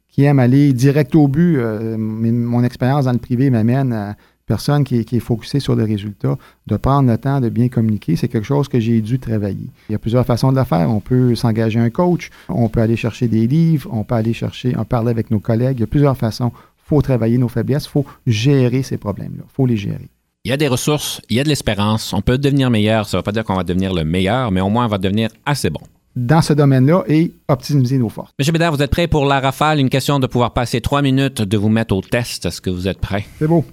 qui 0.09 0.25
aime 0.25 0.39
aller 0.39 0.73
direct 0.73 1.15
au 1.15 1.29
but. 1.29 1.59
mon 1.99 2.65
expérience 2.65 3.05
dans 3.05 3.13
le 3.13 3.19
privé 3.19 3.51
m'amène 3.51 3.93
à 3.93 4.17
personne 4.47 4.85
qui, 4.85 4.97
est 5.01 5.21
focusée 5.21 5.61
sur 5.61 5.75
les 5.75 5.85
résultats, 5.85 6.39
de 6.67 6.77
prendre 6.77 7.11
le 7.11 7.19
temps 7.19 7.41
de 7.41 7.49
bien 7.49 7.69
communiquer, 7.69 8.17
c'est 8.17 8.29
quelque 8.29 8.45
chose 8.45 8.69
que 8.69 8.79
j'ai 8.79 9.01
dû 9.01 9.19
travailler. 9.19 9.69
Il 9.89 9.93
y 9.93 9.95
a 9.95 9.99
plusieurs 9.99 10.25
façons 10.25 10.53
de 10.53 10.57
le 10.57 10.65
faire. 10.65 10.89
On 10.89 11.01
peut 11.01 11.35
s'engager 11.35 11.81
un 11.81 11.91
coach, 11.91 12.31
on 12.49 12.69
peut 12.69 12.81
aller 12.81 12.97
chercher 12.97 13.29
des 13.29 13.47
livres, 13.47 13.91
on 13.93 14.05
peut 14.05 14.15
aller 14.15 14.33
chercher, 14.33 14.75
on 14.79 14.85
parler 14.85 15.11
avec 15.11 15.31
nos 15.31 15.41
collègues. 15.41 15.79
Il 15.79 15.81
y 15.81 15.85
a 15.85 15.89
plusieurs 15.89 16.17
façons. 16.17 16.53
Il 16.55 16.89
faut 16.89 17.03
travailler 17.03 17.37
nos 17.37 17.49
faiblesses, 17.49 17.87
il 17.87 17.91
faut 17.91 18.07
gérer 18.27 18.85
ces 18.85 18.97
problèmes-là. 18.97 19.43
Il 19.45 19.53
faut 19.53 19.67
les 19.67 19.77
gérer. 19.77 20.09
Il 20.45 20.51
y 20.51 20.53
a 20.53 20.57
des 20.57 20.69
ressources, 20.69 21.21
il 21.29 21.37
y 21.37 21.41
a 21.41 21.45
de 21.45 21.49
l'espérance. 21.49 22.13
On 22.13 22.21
peut 22.21 22.39
devenir 22.39 22.71
meilleur. 22.71 23.09
Ça 23.09 23.17
ne 23.17 23.19
veut 23.19 23.25
pas 23.25 23.33
dire 23.33 23.45
qu'on 23.45 23.57
va 23.57 23.65
devenir 23.65 23.93
le 23.93 24.05
meilleur, 24.05 24.53
mais 24.53 24.61
au 24.61 24.69
moins 24.69 24.87
on 24.87 24.89
va 24.89 24.99
devenir 24.99 25.29
assez 25.45 25.71
bon 25.71 25.81
dans 26.17 26.41
ce 26.41 26.55
domaine-là 26.55 27.05
et 27.07 27.33
optimiser 27.47 27.99
nos 27.99 28.09
forces. 28.09 28.33
Monsieur 28.39 28.53
Bédard, 28.53 28.75
vous 28.75 28.83
êtes 28.83 28.91
prêt 28.91 29.07
pour 29.07 29.27
la 29.27 29.39
rafale? 29.39 29.79
Une 29.79 29.91
question 29.91 30.19
de 30.19 30.27
pouvoir 30.27 30.53
passer 30.55 30.81
trois 30.81 31.03
minutes, 31.03 31.43
de 31.43 31.57
vous 31.59 31.69
mettre 31.69 31.95
au 31.95 32.01
test. 32.01 32.47
Est-ce 32.47 32.61
que 32.61 32.71
vous 32.71 32.89
êtes 32.89 32.99
prêt? 32.99 33.27
C'est 33.39 33.47
beau. 33.47 33.65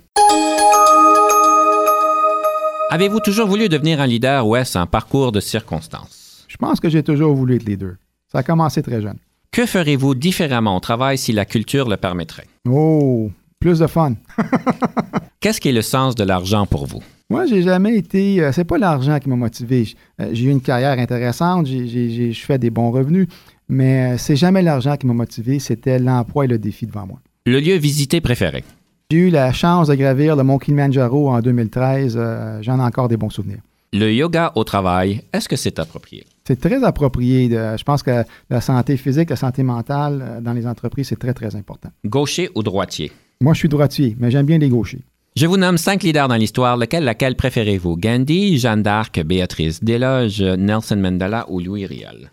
Avez-vous 2.92 3.22
toujours 3.22 3.48
voulu 3.48 3.70
devenir 3.70 4.02
un 4.02 4.06
leader 4.06 4.46
ou 4.46 4.56
est-ce 4.56 4.78
un 4.78 4.86
parcours 4.86 5.32
de 5.32 5.40
circonstances? 5.40 6.46
Je 6.48 6.58
pense 6.58 6.80
que 6.80 6.90
j'ai 6.90 7.02
toujours 7.02 7.34
voulu 7.34 7.56
être 7.56 7.66
leader. 7.66 7.94
Ça 8.32 8.40
a 8.40 8.44
commencé 8.44 8.84
très 8.84 9.02
jeune. 9.02 9.18
Que 9.52 9.66
ferez-vous 9.66 10.14
différemment 10.14 10.78
au 10.78 10.80
travail 10.80 11.18
si 11.18 11.32
la 11.32 11.46
culture 11.46 11.88
le 11.88 11.98
permettrait? 11.98 12.48
Oh, 12.70 13.32
plus 13.60 13.80
de 13.80 13.88
fun. 13.88 14.14
Qu'est-ce 15.40 15.62
qui 15.62 15.70
est 15.70 15.74
le 15.74 15.82
sens 15.82 16.16
de 16.16 16.24
l'argent 16.24 16.66
pour 16.66 16.86
vous? 16.86 17.02
Moi, 17.34 17.48
j'ai 17.48 17.64
jamais 17.64 17.98
été. 17.98 18.42
Euh, 18.42 18.52
c'est 18.52 18.64
pas 18.64 18.78
l'argent 18.78 19.18
qui 19.18 19.28
m'a 19.28 19.36
motivé. 19.36 19.88
Euh, 20.22 20.30
j'ai 20.34 20.46
eu 20.46 20.50
une 20.52 20.62
carrière 20.62 21.00
intéressante, 21.00 21.66
je 21.66 22.32
fais 22.46 22.60
des 22.60 22.70
bons 22.70 22.92
revenus, 22.92 23.28
mais 23.68 24.14
euh, 24.14 24.18
c'est 24.20 24.36
jamais 24.36 24.62
l'argent 24.62 24.98
qui 24.98 25.08
m'a 25.08 25.14
motivé, 25.14 25.58
c'était 25.58 25.98
l'emploi 25.98 26.46
et 26.46 26.48
le 26.48 26.60
défi 26.60 26.86
devant 26.86 27.08
moi. 27.08 27.20
Le 27.48 27.60
lieu 27.60 27.76
visité 27.76 28.22
préféré? 28.22 28.64
J'ai 29.10 29.18
eu 29.18 29.30
la 29.32 29.52
chance 29.52 29.88
de 29.88 29.96
gravir 29.96 30.36
le 30.36 30.44
mont 30.44 30.60
Kilimanjaro 30.60 31.32
en 31.32 31.40
2013. 31.42 32.20
J'en 32.62 32.78
ai 32.80 32.84
encore 32.84 33.08
des 33.08 33.18
bons 33.18 33.32
souvenirs. 33.32 33.62
Le 33.94 34.14
yoga 34.14 34.52
au 34.54 34.64
travail, 34.64 35.24
est-ce 35.34 35.50
que 35.50 35.56
c'est 35.56 35.80
approprié? 35.80 36.26
C'est 36.48 36.60
très 36.60 36.84
approprié. 36.84 37.50
je 37.50 37.84
pense 37.84 38.04
que 38.04 38.24
la 38.52 38.62
santé 38.62 38.96
physique, 38.96 39.32
la 39.32 39.36
santé 39.36 39.64
mentale 39.64 40.40
dans 40.42 40.54
les 40.54 40.68
entreprises, 40.68 41.08
c'est 41.08 41.20
très, 41.20 41.34
très 41.34 41.56
important. 41.56 41.90
Gaucher 42.06 42.50
ou 42.54 42.62
droitier? 42.62 43.12
Moi, 43.42 43.54
je 43.54 43.60
suis 43.60 43.70
droitier, 43.70 44.16
mais 44.20 44.30
j'aime 44.30 44.46
bien 44.46 44.60
les 44.60 44.70
gauchers. 44.70 45.02
Je 45.36 45.48
vous 45.48 45.58
nomme 45.58 45.80
cinq 45.80 46.04
leaders 46.04 46.28
dans 46.28 46.36
l'histoire. 46.36 46.78
Lequel, 46.78 47.06
laquelle 47.06 47.36
préférez-vous? 47.36 47.98
Gandhi, 47.98 48.60
Jeanne 48.60 48.84
d'Arc, 48.84 49.20
Béatrice 49.24 49.84
Desloges, 49.84 50.44
Nelson 50.44 50.98
Mandela 50.98 51.46
ou 51.50 51.60
Louis 51.60 51.88
Riel? 51.88 52.30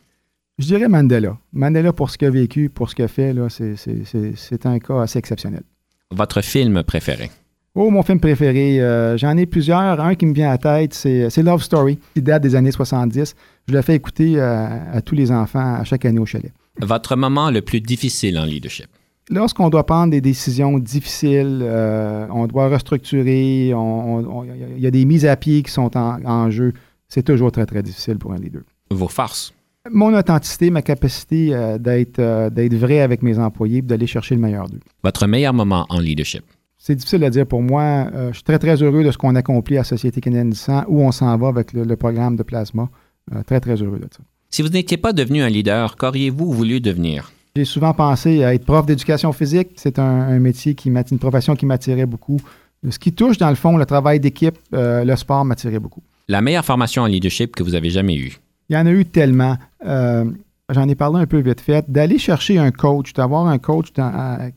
Je 0.58 0.66
dirais 0.66 0.86
Mandela. 0.86 1.38
Mandela, 1.54 1.94
pour 1.94 2.10
ce 2.10 2.18
qu'il 2.18 2.28
a 2.28 2.30
vécu, 2.30 2.68
pour 2.68 2.90
ce 2.90 2.94
qu'il 2.94 3.06
a 3.06 3.08
fait, 3.08 3.34
c'est 3.48 4.66
un 4.66 4.78
cas 4.78 5.00
assez 5.00 5.18
exceptionnel. 5.18 5.62
Votre 6.10 6.42
film 6.42 6.82
préféré? 6.82 7.30
Oh, 7.74 7.88
mon 7.88 8.02
film 8.02 8.20
préféré, 8.20 8.82
euh, 8.82 9.16
j'en 9.16 9.34
ai 9.38 9.46
plusieurs. 9.46 9.98
Un 9.98 10.14
qui 10.14 10.26
me 10.26 10.34
vient 10.34 10.48
à 10.48 10.58
la 10.58 10.58
tête, 10.58 10.92
c'est 10.92 11.42
Love 11.42 11.62
Story, 11.62 11.98
qui 12.12 12.20
date 12.20 12.42
des 12.42 12.54
années 12.54 12.72
70. 12.72 13.34
Je 13.66 13.72
le 13.72 13.80
fais 13.80 13.94
écouter 13.94 14.34
euh, 14.36 14.66
à 14.92 15.00
tous 15.00 15.14
les 15.14 15.30
enfants 15.30 15.76
à 15.76 15.84
chaque 15.84 16.04
année 16.04 16.18
au 16.18 16.26
chalet. 16.26 16.52
Votre 16.82 17.16
moment 17.16 17.50
le 17.50 17.62
plus 17.62 17.80
difficile 17.80 18.38
en 18.38 18.44
leadership? 18.44 18.88
Lorsqu'on 19.30 19.70
doit 19.70 19.86
prendre 19.86 20.10
des 20.10 20.20
décisions 20.20 20.78
difficiles, 20.78 21.60
euh, 21.62 22.26
on 22.30 22.46
doit 22.46 22.68
restructurer, 22.68 23.68
il 23.68 24.78
y 24.78 24.86
a 24.86 24.90
des 24.90 25.04
mises 25.04 25.24
à 25.24 25.36
pied 25.36 25.62
qui 25.62 25.70
sont 25.70 25.96
en, 25.96 26.50
jeu, 26.50 26.72
c'est 27.08 27.22
toujours 27.22 27.52
très, 27.52 27.66
très 27.66 27.82
difficile 27.82 28.18
pour 28.18 28.32
un 28.32 28.38
leader. 28.38 28.62
Vos 28.90 29.08
forces? 29.08 29.54
Mon 29.90 30.14
authenticité, 30.14 30.70
ma 30.70 30.82
capacité 30.82 31.54
euh, 31.54 31.78
euh, 32.18 32.50
d'être 32.50 32.74
vrai 32.74 33.00
avec 33.00 33.22
mes 33.22 33.38
employés 33.38 33.80
d'aller 33.80 34.06
chercher 34.06 34.34
le 34.34 34.40
meilleur 34.40 34.68
d'eux. 34.68 34.80
Votre 35.02 35.26
meilleur 35.26 35.54
moment 35.54 35.86
en 35.88 36.00
leadership? 36.00 36.42
C'est 36.76 36.94
difficile 36.94 37.24
à 37.24 37.30
dire 37.30 37.46
pour 37.46 37.62
moi. 37.62 38.08
je 38.28 38.34
suis 38.34 38.42
très, 38.42 38.58
très 38.58 38.82
heureux 38.82 39.04
de 39.04 39.10
ce 39.10 39.18
qu'on 39.18 39.34
accomplit 39.34 39.78
à 39.78 39.84
Société 39.84 40.20
canadienne 40.20 40.50
du 40.50 40.56
sang, 40.56 40.84
où 40.88 41.02
on 41.02 41.12
s'en 41.12 41.36
va 41.36 41.48
avec 41.48 41.72
le, 41.74 41.84
le, 41.84 41.96
programme 41.96 42.36
de 42.36 42.42
plasma. 42.42 42.88
très, 43.46 43.60
très 43.60 43.82
heureux 43.82 43.98
de 43.98 44.08
ça. 44.10 44.22
Si 44.48 44.62
vous 44.62 44.68
n'étiez 44.68 44.96
pas 44.96 45.12
devenu 45.12 45.42
un 45.42 45.50
leader, 45.50 45.96
qu'auriez-vous 45.96 46.50
voulu 46.52 46.80
devenir? 46.80 47.32
J'ai 47.56 47.64
souvent 47.64 47.92
pensé 47.92 48.44
à 48.44 48.54
être 48.54 48.64
prof 48.64 48.86
d'éducation 48.86 49.32
physique. 49.32 49.70
C'est 49.76 49.98
un, 49.98 50.38
métier 50.38 50.74
qui 50.74 50.88
une 50.88 51.18
profession 51.18 51.56
qui 51.56 51.66
m'attirait 51.66 52.06
beaucoup. 52.06 52.40
Ce 52.88 52.98
qui 52.98 53.12
touche, 53.12 53.38
dans 53.38 53.50
le 53.50 53.56
fond, 53.56 53.76
le 53.76 53.84
travail 53.84 54.20
d'équipe, 54.20 54.56
euh, 54.72 55.04
le 55.04 55.16
sport 55.16 55.44
m'attirait 55.44 55.78
beaucoup. 55.78 56.02
La 56.28 56.40
meilleure 56.40 56.64
formation 56.64 57.02
en 57.02 57.06
leadership 57.06 57.56
que 57.56 57.62
vous 57.62 57.74
avez 57.74 57.90
jamais 57.90 58.16
eue? 58.16 58.38
Il 58.68 58.74
y 58.74 58.76
en 58.76 58.86
a 58.86 58.90
eu 58.92 59.04
tellement. 59.04 59.56
Euh, 59.84 60.24
j'en 60.70 60.88
ai 60.88 60.94
parlé 60.94 61.20
un 61.20 61.26
peu 61.26 61.40
vite 61.40 61.60
fait. 61.60 61.84
D'aller 61.90 62.18
chercher 62.18 62.58
un 62.58 62.70
coach, 62.70 63.12
d'avoir 63.12 63.46
un 63.48 63.58
coach 63.58 63.88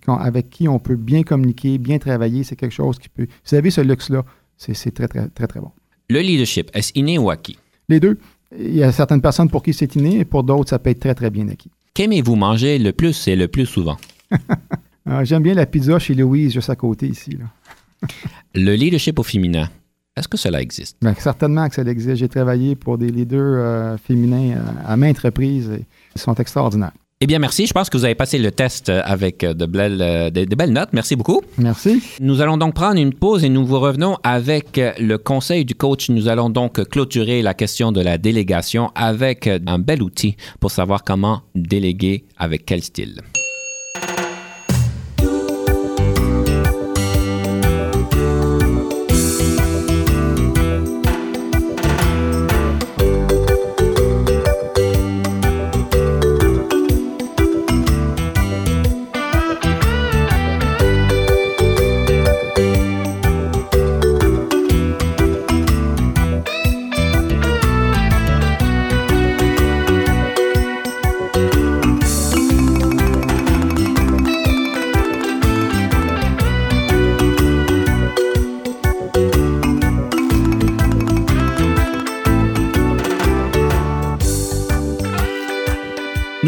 avec 0.07 0.49
qui 0.51 0.67
on 0.67 0.77
peut 0.77 0.95
bien 0.95 1.23
communiquer, 1.23 1.79
bien 1.79 1.97
travailler, 1.97 2.43
c'est 2.43 2.55
quelque 2.55 2.73
chose 2.73 2.99
qui 2.99 3.09
peut. 3.09 3.25
Vous 3.45 3.55
avez 3.55 3.71
ce 3.71 3.81
luxe-là, 3.81 4.23
c'est 4.55 4.93
très, 4.93 5.07
très, 5.07 5.27
très, 5.29 5.47
très 5.47 5.59
bon. 5.59 5.71
Le 6.09 6.19
leadership, 6.19 6.69
est-ce 6.73 6.91
inné 6.95 7.17
ou 7.17 7.31
acquis? 7.31 7.57
Les 7.89 7.99
deux. 7.99 8.19
Il 8.55 8.75
y 8.75 8.83
a 8.83 8.91
certaines 8.91 9.21
personnes 9.21 9.49
pour 9.49 9.63
qui 9.63 9.73
c'est 9.73 9.95
inné 9.95 10.19
et 10.19 10.25
pour 10.25 10.43
d'autres, 10.43 10.69
ça 10.69 10.77
peut 10.77 10.91
être 10.91 10.99
très, 10.99 11.15
très 11.15 11.31
bien 11.31 11.47
acquis. 11.49 11.71
Qu'aimez-vous 11.93 12.35
manger 12.35 12.79
le 12.79 12.91
plus 12.91 13.27
et 13.27 13.35
le 13.35 13.47
plus 13.47 13.65
souvent? 13.65 13.97
Ah, 15.05 15.25
j'aime 15.25 15.43
bien 15.43 15.53
la 15.53 15.65
pizza 15.65 15.99
chez 15.99 16.13
Louise, 16.13 16.53
juste 16.53 16.69
à 16.69 16.77
côté 16.77 17.07
ici. 17.07 17.37
le 18.55 18.73
leadership 18.73 19.19
au 19.19 19.23
féminin, 19.23 19.67
est-ce 20.15 20.29
que 20.29 20.37
cela 20.37 20.61
existe? 20.61 20.95
Bien, 21.01 21.13
certainement 21.15 21.67
que 21.67 21.75
ça 21.75 21.81
existe. 21.81 22.15
J'ai 22.15 22.29
travaillé 22.29 22.77
pour 22.77 22.97
des 22.97 23.09
leaders 23.09 23.41
euh, 23.41 23.97
féminins 23.97 24.55
euh, 24.55 24.63
à 24.85 24.95
maintes 24.95 25.19
reprises 25.19 25.69
et 25.71 25.85
ils 26.15 26.21
sont 26.21 26.33
extraordinaires. 26.35 26.93
Eh 27.23 27.25
bien, 27.25 27.39
merci. 27.39 27.65
Je 27.67 27.71
pense 27.71 27.89
que 27.89 27.95
vous 27.95 28.03
avez 28.03 28.15
passé 28.15 28.37
le 28.37 28.51
test 28.51 28.89
avec 28.89 29.45
de 29.45 29.65
belles, 29.65 30.01
euh, 30.01 30.29
de, 30.29 30.55
belles 30.55 30.73
notes. 30.73 30.89
Merci 30.91 31.15
beaucoup. 31.15 31.41
Merci. 31.57 32.03
Nous 32.19 32.41
allons 32.41 32.57
donc 32.57 32.73
prendre 32.73 32.99
une 32.99 33.13
pause 33.13 33.45
et 33.45 33.49
nous 33.49 33.65
vous 33.65 33.79
revenons 33.79 34.17
avec 34.23 34.77
le 34.99 35.15
conseil 35.15 35.63
du 35.63 35.73
coach. 35.73 36.09
Nous 36.09 36.27
allons 36.27 36.49
donc 36.49 36.83
clôturer 36.89 37.41
la 37.41 37.53
question 37.53 37.93
de 37.93 38.01
la 38.01 38.17
délégation 38.17 38.91
avec 38.93 39.47
un 39.47 39.79
bel 39.79 40.03
outil 40.03 40.35
pour 40.59 40.69
savoir 40.69 41.05
comment 41.05 41.43
déléguer 41.55 42.25
avec 42.37 42.65
quel 42.65 42.83
style. 42.83 43.21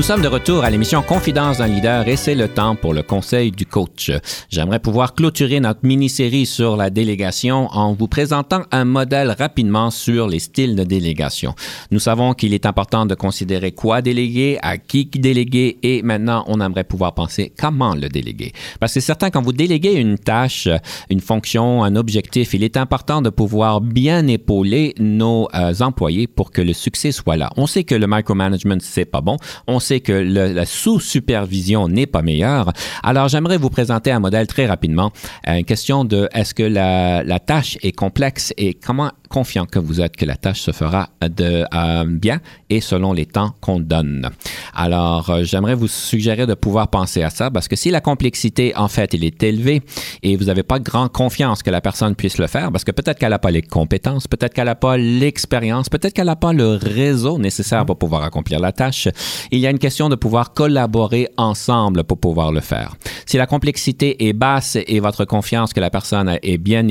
Sommes 0.06 0.22
de 0.22 0.28
retour 0.28 0.64
à 0.64 0.70
l'émission 0.70 1.02
Confidence 1.02 1.58
d'un 1.58 1.66
leader 1.66 2.08
et 2.08 2.16
c'est 2.16 2.36
le 2.36 2.48
temps 2.48 2.76
pour 2.76 2.94
le 2.94 3.02
conseil 3.02 3.50
du 3.50 3.66
coach. 3.66 4.12
J'aimerais 4.52 4.78
pouvoir 4.78 5.16
clôturer 5.16 5.60
notre 5.60 5.80
mini-série 5.82 6.46
sur 6.46 6.78
la 6.78 6.92
délégation 6.92 7.70
en 7.72 7.96
vous 7.96 8.08
présentant 8.08 8.62
un 8.72 8.86
modèle 8.86 9.36
rapidement 9.36 9.90
sur 9.90 10.28
les 10.28 10.38
styles 10.38 10.76
de 10.76 10.84
délégation. 10.84 11.56
Nous 11.90 11.98
savons 11.98 12.36
qu'il 12.36 12.54
est 12.54 12.68
important 12.68 13.08
de 13.08 13.16
considérer 13.16 13.72
quoi 13.72 14.04
déléguer, 14.04 14.60
à 14.62 14.78
qui 14.78 15.06
déléguer 15.08 15.80
et 15.82 16.04
maintenant 16.04 16.44
on 16.46 16.62
aimerait 16.62 16.84
pouvoir 16.84 17.16
penser 17.16 17.52
comment 17.60 17.96
le 17.96 18.08
déléguer. 18.08 18.54
Parce 18.80 18.94
que 18.94 19.00
c'est 19.00 19.08
certain 19.08 19.32
quand 19.32 19.42
vous 19.42 19.54
déléguez 19.54 19.94
une 19.94 20.20
tâche, 20.20 20.68
une 21.10 21.20
fonction, 21.20 21.84
un 21.84 21.96
objectif, 21.96 22.54
il 22.54 22.64
est 22.64 22.78
important 22.78 23.24
de 23.24 23.32
pouvoir 23.32 23.82
bien 23.82 24.28
épauler 24.28 24.94
nos 25.00 25.48
euh, 25.56 25.74
employés 25.80 26.28
pour 26.28 26.52
que 26.52 26.62
le 26.62 26.74
succès 26.74 27.12
soit 27.12 27.38
là. 27.38 27.50
On 27.58 27.66
sait 27.66 27.84
que 27.84 27.96
le 27.96 28.06
micromanagement 28.06 28.78
c'est 28.82 29.06
pas 29.06 29.22
bon. 29.22 29.38
On 29.66 29.80
sait 29.80 29.95
que 30.02 30.14
la 30.14 30.66
sous-supervision 30.66 31.88
n'est 31.88 32.08
pas 32.08 32.22
meilleure. 32.22 32.72
Alors, 33.04 33.28
j'aimerais 33.28 33.58
vous 33.58 33.70
présenter 33.70 34.12
un 34.12 34.20
modèle 34.20 34.48
très 34.48 34.66
rapidement. 34.66 35.12
Une 35.48 35.66
question 35.66 36.06
de 36.06 36.30
est-ce 36.34 36.54
que 36.54 36.64
la, 36.64 37.24
la 37.24 37.40
tâche 37.40 37.78
est 37.82 37.92
complexe 37.92 38.54
et 38.58 38.74
comment 38.74 39.12
confiant 39.36 39.66
que 39.66 39.80
vous 39.80 40.00
êtes 40.00 40.16
que 40.16 40.24
la 40.24 40.38
tâche 40.38 40.62
se 40.62 40.72
fera 40.72 41.10
de, 41.22 41.66
euh, 41.74 42.06
bien 42.08 42.40
et 42.70 42.80
selon 42.80 43.12
les 43.12 43.26
temps 43.26 43.52
qu'on 43.60 43.82
donne. 43.82 44.30
Alors, 44.74 45.30
euh, 45.30 45.44
j'aimerais 45.44 45.76
vous 45.76 45.90
suggérer 45.90 46.46
de 46.46 46.54
pouvoir 46.54 46.88
penser 46.88 47.22
à 47.22 47.30
ça 47.30 47.52
parce 47.52 47.68
que 47.68 47.76
si 47.76 47.92
la 47.92 48.00
complexité, 48.00 48.74
en 48.78 48.88
fait, 48.88 49.14
elle 49.14 49.26
est 49.26 49.44
élevée 49.44 49.82
et 50.24 50.38
vous 50.38 50.46
n'avez 50.46 50.64
pas 50.64 50.80
grande 50.80 51.12
confiance 51.12 51.64
que 51.64 51.70
la 51.70 51.82
personne 51.82 52.16
puisse 52.16 52.38
le 52.38 52.48
faire, 52.48 52.72
parce 52.72 52.86
que 52.86 52.92
peut-être 52.92 53.20
qu'elle 53.20 53.32
n'a 53.32 53.40
pas 53.40 53.52
les 53.52 53.62
compétences, 53.62 54.26
peut-être 54.30 54.54
qu'elle 54.54 54.68
n'a 54.68 54.76
pas 54.76 54.96
l'expérience, 54.96 55.90
peut-être 55.90 56.14
qu'elle 56.14 56.28
n'a 56.28 56.38
pas 56.38 56.54
le 56.54 56.76
réseau 56.76 57.38
nécessaire 57.38 57.86
pour 57.86 57.98
pouvoir 57.98 58.24
accomplir 58.24 58.62
la 58.62 58.72
tâche, 58.72 59.10
il 59.52 59.60
y 59.60 59.68
a 59.68 59.70
une 59.70 59.80
question 59.80 60.08
de 60.08 60.16
pouvoir 60.16 60.54
collaborer 60.54 61.28
ensemble 61.36 62.06
pour 62.06 62.20
pouvoir 62.20 62.54
le 62.54 62.62
faire. 62.62 62.96
Si 63.26 63.36
la 63.36 63.48
complexité 63.48 64.28
est 64.30 64.34
basse 64.34 64.78
et 64.88 65.02
votre 65.02 65.26
confiance 65.26 65.74
que 65.74 65.82
la 65.82 65.90
personne 65.90 66.40
est 66.42 66.58
bien 66.58 66.88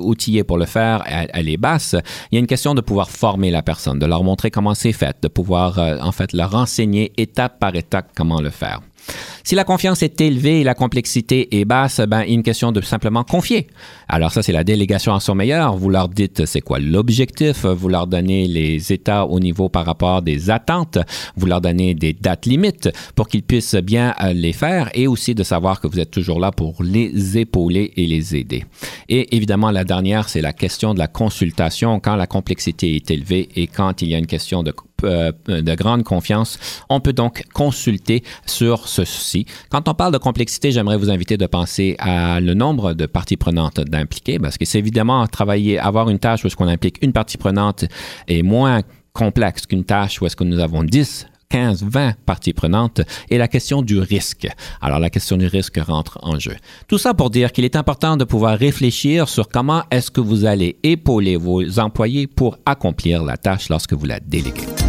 outillée 0.00 0.44
pour 0.44 0.58
le 0.58 0.66
faire, 0.66 1.02
elle 1.06 1.48
est 1.48 1.56
basse, 1.56 1.85
il 1.94 2.34
y 2.34 2.36
a 2.36 2.38
une 2.40 2.46
question 2.46 2.74
de 2.74 2.80
pouvoir 2.80 3.10
former 3.10 3.50
la 3.50 3.62
personne, 3.62 3.98
de 3.98 4.06
leur 4.06 4.24
montrer 4.24 4.50
comment 4.50 4.74
c'est 4.74 4.92
fait, 4.92 5.16
de 5.22 5.28
pouvoir 5.28 5.78
euh, 5.78 5.98
en 6.00 6.12
fait 6.12 6.32
leur 6.32 6.54
enseigner 6.54 7.12
étape 7.16 7.58
par 7.58 7.74
étape 7.74 8.10
comment 8.16 8.40
le 8.40 8.50
faire. 8.50 8.80
Si 9.44 9.54
la 9.54 9.64
confiance 9.64 10.02
est 10.02 10.20
élevée 10.20 10.60
et 10.60 10.64
la 10.64 10.74
complexité 10.74 11.60
est 11.60 11.64
basse, 11.64 12.00
ben, 12.00 12.22
une 12.22 12.42
question 12.42 12.72
de 12.72 12.80
simplement 12.80 13.22
confier. 13.22 13.68
Alors 14.08 14.32
ça, 14.32 14.42
c'est 14.42 14.52
la 14.52 14.64
délégation 14.64 15.14
à 15.14 15.20
son 15.20 15.36
meilleur. 15.36 15.76
Vous 15.76 15.88
leur 15.88 16.08
dites 16.08 16.46
c'est 16.46 16.60
quoi 16.60 16.80
l'objectif, 16.80 17.64
vous 17.64 17.88
leur 17.88 18.06
donnez 18.06 18.48
les 18.48 18.92
états 18.92 19.24
au 19.24 19.38
niveau 19.38 19.68
par 19.68 19.86
rapport 19.86 20.22
des 20.22 20.50
attentes, 20.50 20.98
vous 21.36 21.46
leur 21.46 21.60
donnez 21.60 21.94
des 21.94 22.12
dates 22.12 22.46
limites 22.46 22.88
pour 23.14 23.28
qu'ils 23.28 23.42
puissent 23.42 23.76
bien 23.76 24.14
euh, 24.20 24.32
les 24.32 24.52
faire 24.52 24.90
et 24.94 25.06
aussi 25.06 25.34
de 25.34 25.42
savoir 25.42 25.80
que 25.80 25.86
vous 25.86 26.00
êtes 26.00 26.10
toujours 26.10 26.40
là 26.40 26.50
pour 26.50 26.82
les 26.82 27.38
épauler 27.38 27.92
et 27.96 28.06
les 28.06 28.34
aider. 28.34 28.64
Et 29.08 29.36
évidemment, 29.36 29.70
la 29.70 29.84
dernière, 29.84 30.28
c'est 30.28 30.40
la 30.40 30.52
question 30.52 30.94
de 30.94 30.98
la 30.98 31.08
consultation 31.08 32.00
quand 32.00 32.16
la 32.16 32.26
complexité 32.26 32.96
est 32.96 33.10
élevée 33.10 33.48
et 33.54 33.66
quand 33.66 34.02
il 34.02 34.08
y 34.08 34.14
a 34.14 34.18
une 34.18 34.26
question 34.26 34.62
de 34.62 34.72
euh, 35.04 35.32
de 35.46 35.74
grande 35.74 36.04
confiance. 36.04 36.58
On 36.88 37.00
peut 37.00 37.12
donc 37.12 37.44
consulter 37.52 38.22
sur 38.46 38.88
ceci. 38.88 39.46
Quand 39.70 39.88
on 39.88 39.94
parle 39.94 40.12
de 40.12 40.18
complexité, 40.18 40.72
j'aimerais 40.72 40.96
vous 40.96 41.10
inviter 41.10 41.36
de 41.36 41.46
penser 41.46 41.96
à 41.98 42.40
le 42.40 42.54
nombre 42.54 42.94
de 42.94 43.06
parties 43.06 43.36
prenantes 43.36 43.80
d'impliquer, 43.80 44.38
parce 44.38 44.58
que 44.58 44.64
c'est 44.64 44.78
évidemment 44.78 45.26
travailler, 45.26 45.78
avoir 45.78 46.08
une 46.10 46.18
tâche 46.18 46.44
où 46.44 46.46
est-ce 46.46 46.56
qu'on 46.56 46.68
implique 46.68 46.98
une 47.02 47.12
partie 47.12 47.38
prenante 47.38 47.84
est 48.28 48.42
moins 48.42 48.82
complexe 49.12 49.66
qu'une 49.66 49.84
tâche 49.84 50.20
où 50.20 50.26
est-ce 50.26 50.36
que 50.36 50.44
nous 50.44 50.60
avons 50.60 50.82
10 50.82 51.26
15, 51.48 51.84
20 51.84 52.14
parties 52.24 52.52
prenantes 52.52 53.00
et 53.30 53.38
la 53.38 53.48
question 53.48 53.82
du 53.82 53.98
risque. 53.98 54.48
Alors 54.80 54.98
la 54.98 55.10
question 55.10 55.36
du 55.36 55.46
risque 55.46 55.78
rentre 55.78 56.18
en 56.22 56.38
jeu. 56.38 56.56
Tout 56.88 56.98
ça 56.98 57.14
pour 57.14 57.30
dire 57.30 57.52
qu'il 57.52 57.64
est 57.64 57.76
important 57.76 58.16
de 58.16 58.24
pouvoir 58.24 58.58
réfléchir 58.58 59.28
sur 59.28 59.48
comment 59.48 59.82
est-ce 59.90 60.10
que 60.10 60.20
vous 60.20 60.44
allez 60.44 60.78
épauler 60.82 61.36
vos 61.36 61.78
employés 61.78 62.26
pour 62.26 62.58
accomplir 62.66 63.22
la 63.22 63.36
tâche 63.36 63.68
lorsque 63.68 63.92
vous 63.92 64.06
la 64.06 64.20
déléguez. 64.20 64.85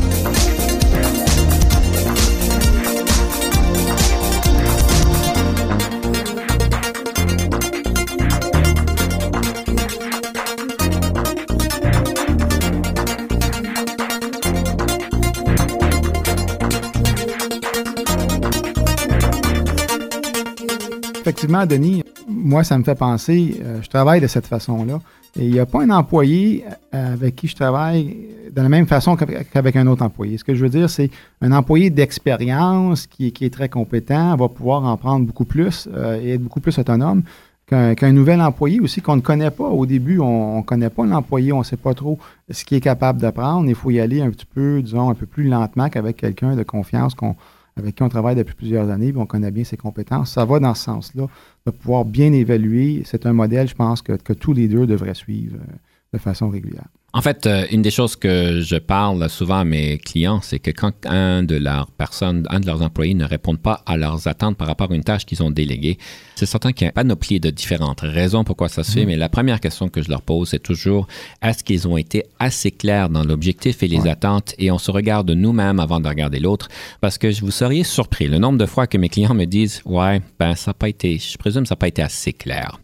Effectivement, 21.28 21.66
Denis, 21.66 22.04
moi, 22.30 22.64
ça 22.64 22.78
me 22.78 22.86
fait 22.86 22.96
penser, 22.96 23.60
euh, 23.62 23.82
je 23.82 23.90
travaille 23.90 24.22
de 24.22 24.28
cette 24.28 24.48
façon-là. 24.48 25.02
Et 25.38 25.46
il 25.46 25.52
n'y 25.52 25.60
a 25.60 25.66
pas 25.66 25.84
un 25.84 25.90
employé 25.90 26.64
euh, 26.94 27.14
avec 27.14 27.36
qui 27.36 27.50
je 27.50 27.56
travaille 27.56 28.16
de 28.50 28.62
la 28.62 28.70
même 28.70 28.88
façon 28.88 29.18
qu'avec 29.18 29.76
un 29.76 29.88
autre 29.88 30.04
employé. 30.04 30.38
Ce 30.38 30.46
que 30.46 30.56
je 30.56 30.64
veux 30.64 30.70
dire, 30.70 30.90
c'est 30.90 31.12
un 31.42 31.52
employé 31.52 31.90
d'expérience 31.90 33.08
qui, 33.08 33.34
est 33.42 33.54
très 33.54 33.68
compétent 33.68 34.38
va 34.38 34.48
pouvoir 34.48 34.86
en 34.86 34.96
prendre 34.96 35.26
beaucoup 35.26 35.44
plus 35.44 35.90
euh, 35.94 36.20
et 36.22 36.36
être 36.36 36.42
beaucoup 36.42 36.62
plus 36.62 36.80
autonome 36.80 37.24
qu'un 37.68 38.14
nouvel 38.14 38.40
employé 38.42 38.80
aussi 38.80 39.02
qu'on 39.02 39.18
ne 39.18 39.22
connaît 39.22 39.52
pas. 39.52 39.66
Au 39.66 39.86
début, 39.86 40.20
on 40.20 40.60
ne 40.60 40.64
connaît 40.64 40.90
pas 40.90 41.06
l'employé, 41.06 41.52
on 41.52 41.60
ne 41.60 41.64
sait 41.66 41.76
pas 41.76 41.94
trop 41.94 42.18
ce 42.50 42.64
qu'il 42.64 42.78
est 42.78 42.82
capable 42.82 43.22
de 43.22 43.30
prendre. 43.30 43.68
Il 43.68 43.76
faut 43.76 43.92
y 43.92 44.00
aller 44.00 44.22
un 44.22 44.30
petit 44.30 44.46
peu, 44.46 44.82
disons, 44.82 45.10
un 45.10 45.16
peu 45.16 45.26
plus 45.26 45.50
lentement 45.50 45.90
qu'avec 45.90 46.16
quelqu'un 46.16 46.56
de 46.56 46.64
confiance 46.64 47.14
qu'on 47.14 47.36
avec 47.78 47.96
qui 47.96 48.04
on 48.04 48.10
travaille 48.10 48.36
depuis 48.36 48.56
plusieurs 48.56 48.90
années, 48.90 49.12
puis 49.12 49.22
on 49.22 49.26
connaît 49.26 49.52
bien 49.52 49.64
ses 49.64 49.78
compétences. 49.78 50.32
Ça 50.32 50.46
va 50.46 50.60
dans 50.60 50.74
ce 50.74 50.84
sens-là, 50.84 51.28
de 51.66 51.72
pouvoir 51.72 52.06
bien 52.06 52.32
évaluer. 52.34 53.04
C'est 53.06 53.26
un 53.26 53.34
modèle, 53.34 53.68
je 53.68 53.76
pense, 53.76 54.02
que, 54.02 54.14
que 54.14 54.34
tous 54.34 54.54
les 54.54 54.68
deux 54.68 54.88
devraient 54.88 55.14
suivre 55.14 55.58
euh, 55.58 55.76
de 56.14 56.18
façon 56.18 56.50
régulière. 56.50 56.88
En 57.14 57.22
fait, 57.22 57.48
euh, 57.48 57.66
une 57.72 57.82
des 57.82 57.90
choses 57.90 58.18
que 58.18 58.60
je 58.60 58.76
parle 58.76 59.30
souvent 59.30 59.60
à 59.60 59.64
mes 59.64 59.98
clients, 59.98 60.42
c'est 60.44 60.60
que 60.60 60.72
quand 60.72 60.92
un 61.06 61.42
de 61.42 61.56
leurs 61.56 61.90
personnes, 61.90 62.46
un 62.50 62.60
de 62.60 62.68
leurs 62.68 62.82
employés 62.82 63.14
ne 63.14 63.24
répond 63.24 63.56
pas 63.56 63.82
à 63.86 63.96
leurs 63.96 64.28
attentes 64.28 64.58
par 64.58 64.68
rapport 64.68 64.92
à 64.92 64.94
une 64.94 65.06
tâche 65.06 65.26
qu'ils 65.26 65.42
ont 65.42 65.50
déléguée, 65.50 65.98
c'est 66.36 66.46
certain 66.46 66.74
qu'il 66.74 66.84
y 66.84 66.86
a 66.86 66.90
une 66.90 66.94
panoplie 66.94 67.40
de 67.40 67.50
différentes 67.50 68.02
raisons 68.02 68.44
pourquoi 68.44 68.68
ça 68.68 68.84
se 68.84 68.92
fait, 68.92 69.02
mhm. 69.02 69.08
mais 69.08 69.16
la 69.16 69.30
première 69.30 69.62
question 69.62 69.88
que 69.88 70.02
je 70.02 70.10
leur 70.10 70.22
pose, 70.22 70.50
c'est 70.50 70.62
toujours 70.62 71.08
est-ce 71.42 71.64
qu'ils 71.64 71.88
ont 71.88 71.96
été 71.96 72.26
assez 72.40 72.72
clairs 72.72 73.10
dans 73.10 73.24
l'objectif 73.24 73.84
et 73.84 73.88
les 73.88 74.06
attentes 74.06 74.54
et 74.60 74.70
on 74.70 74.78
se 74.78 74.92
regarde 74.92 75.32
nous-mêmes 75.32 75.80
avant 75.80 76.02
de 76.02 76.08
regarder 76.10 76.40
l'autre? 76.40 76.68
Parce 77.00 77.18
que 77.18 77.40
vous 77.40 77.52
seriez 77.52 77.86
surpris 77.86 78.28
le 78.28 78.38
nombre 78.38 78.58
de 78.58 78.66
fois 78.66 78.86
que 78.86 78.98
mes 78.98 79.08
clients 79.08 79.34
me 79.34 79.46
disent 79.46 79.82
ouais, 79.86 80.22
ben 80.40 80.56
ça 80.56 80.72
n'a 80.72 80.76
pas 80.76 80.90
été, 80.90 81.18
je 81.18 81.38
présume 81.38 81.66
ça 81.66 81.76
n'a 81.76 81.78
pas 81.78 81.88
été 81.88 82.02
assez 82.02 82.34
clair. 82.34 82.82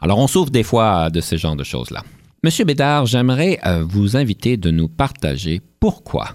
Alors 0.00 0.18
on 0.18 0.26
souffre 0.26 0.50
des 0.50 0.62
fois 0.62 1.10
de 1.10 1.20
ce 1.20 1.36
genre 1.36 1.56
de 1.56 1.64
choses-là. 1.64 2.02
Monsieur 2.42 2.64
Bédard, 2.64 3.04
j'aimerais 3.04 3.58
euh, 3.66 3.84
vous 3.86 4.16
inviter 4.16 4.56
de 4.56 4.70
nous 4.70 4.88
partager 4.88 5.60
pourquoi. 5.78 6.28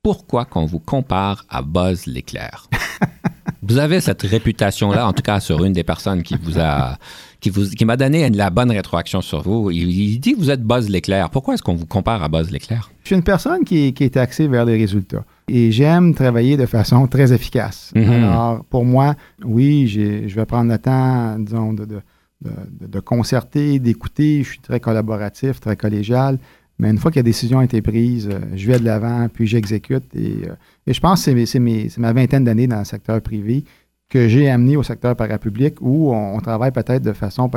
Pourquoi 0.00 0.44
qu'on 0.44 0.64
vous 0.64 0.78
compare 0.78 1.44
à 1.48 1.62
Buzz 1.62 2.06
l'éclair? 2.06 2.68
vous 3.62 3.78
avez 3.78 4.00
cette 4.00 4.22
réputation-là, 4.22 5.08
en 5.08 5.12
tout 5.12 5.24
cas 5.24 5.40
sur 5.40 5.64
une 5.64 5.72
des 5.72 5.82
personnes 5.82 6.22
qui 6.22 6.36
vous 6.40 6.60
a 6.60 6.98
qui, 7.40 7.50
vous, 7.50 7.68
qui 7.68 7.84
m'a 7.84 7.96
donné 7.96 8.30
la 8.30 8.50
bonne 8.50 8.70
rétroaction 8.70 9.22
sur 9.22 9.42
vous. 9.42 9.72
Il, 9.72 10.20
dit 10.20 10.34
que 10.34 10.38
vous 10.38 10.50
êtes 10.50 10.62
Buzz 10.62 10.88
l'éclair. 10.88 11.30
Pourquoi 11.30 11.54
est-ce 11.54 11.64
qu'on 11.64 11.74
vous 11.74 11.86
compare 11.86 12.22
à 12.22 12.28
Buzz 12.28 12.52
l'éclair? 12.52 12.92
Je 13.02 13.08
suis 13.08 13.16
une 13.16 13.24
personne 13.24 13.64
qui, 13.64 13.92
qui 13.92 14.04
est 14.04 14.16
axée 14.16 14.46
vers 14.46 14.64
les 14.64 14.76
résultats 14.76 15.24
et 15.48 15.72
j'aime 15.72 16.14
travailler 16.14 16.56
de 16.58 16.66
façon 16.66 17.08
très 17.08 17.32
efficace. 17.32 17.90
Mm-hmm. 17.96 18.22
Alors, 18.22 18.64
pour 18.66 18.84
moi, 18.84 19.16
oui, 19.44 19.88
je 19.88 20.32
vais 20.32 20.46
prendre 20.46 20.70
le 20.70 20.78
temps, 20.78 21.40
disons, 21.40 21.72
de 21.72 21.86
de, 21.86 22.00
concerter, 23.04 23.78
d'écouter. 23.78 24.42
Je 24.42 24.50
suis 24.50 24.60
très 24.60 24.80
collaboratif, 24.80 25.60
très 25.60 25.76
collégial. 25.76 26.38
Mais 26.80 26.88
une 26.88 26.96
fois 26.96 27.10
que 27.10 27.16
la 27.16 27.22
décision 27.22 27.58
a 27.58 27.64
été 27.64 27.82
prise, 27.82 28.28
euh, 28.32 28.40
je 28.54 28.66
vais 28.66 28.78
de 28.78 28.84
l'avant, 28.86 29.28
puis 29.28 29.46
j'exécute. 29.46 30.04
Et, 30.14 30.48
euh, 30.48 30.54
je 30.86 30.98
pense 30.98 31.26
que 31.26 31.44
c'est 31.44 31.98
ma 31.98 32.12
vingtaine 32.14 32.44
d'années 32.44 32.66
dans 32.66 32.78
le 32.78 32.86
secteur 32.86 33.20
privé 33.20 33.64
que 34.08 34.28
j'ai 34.28 34.48
amené 34.48 34.76
au 34.76 34.82
secteur 34.82 35.14
parapublic 35.14 35.76
où 35.82 36.12
on, 36.12 36.40
travaille 36.40 36.72
peut-être 36.72 37.02
de 37.02 37.12
façon, 37.12 37.50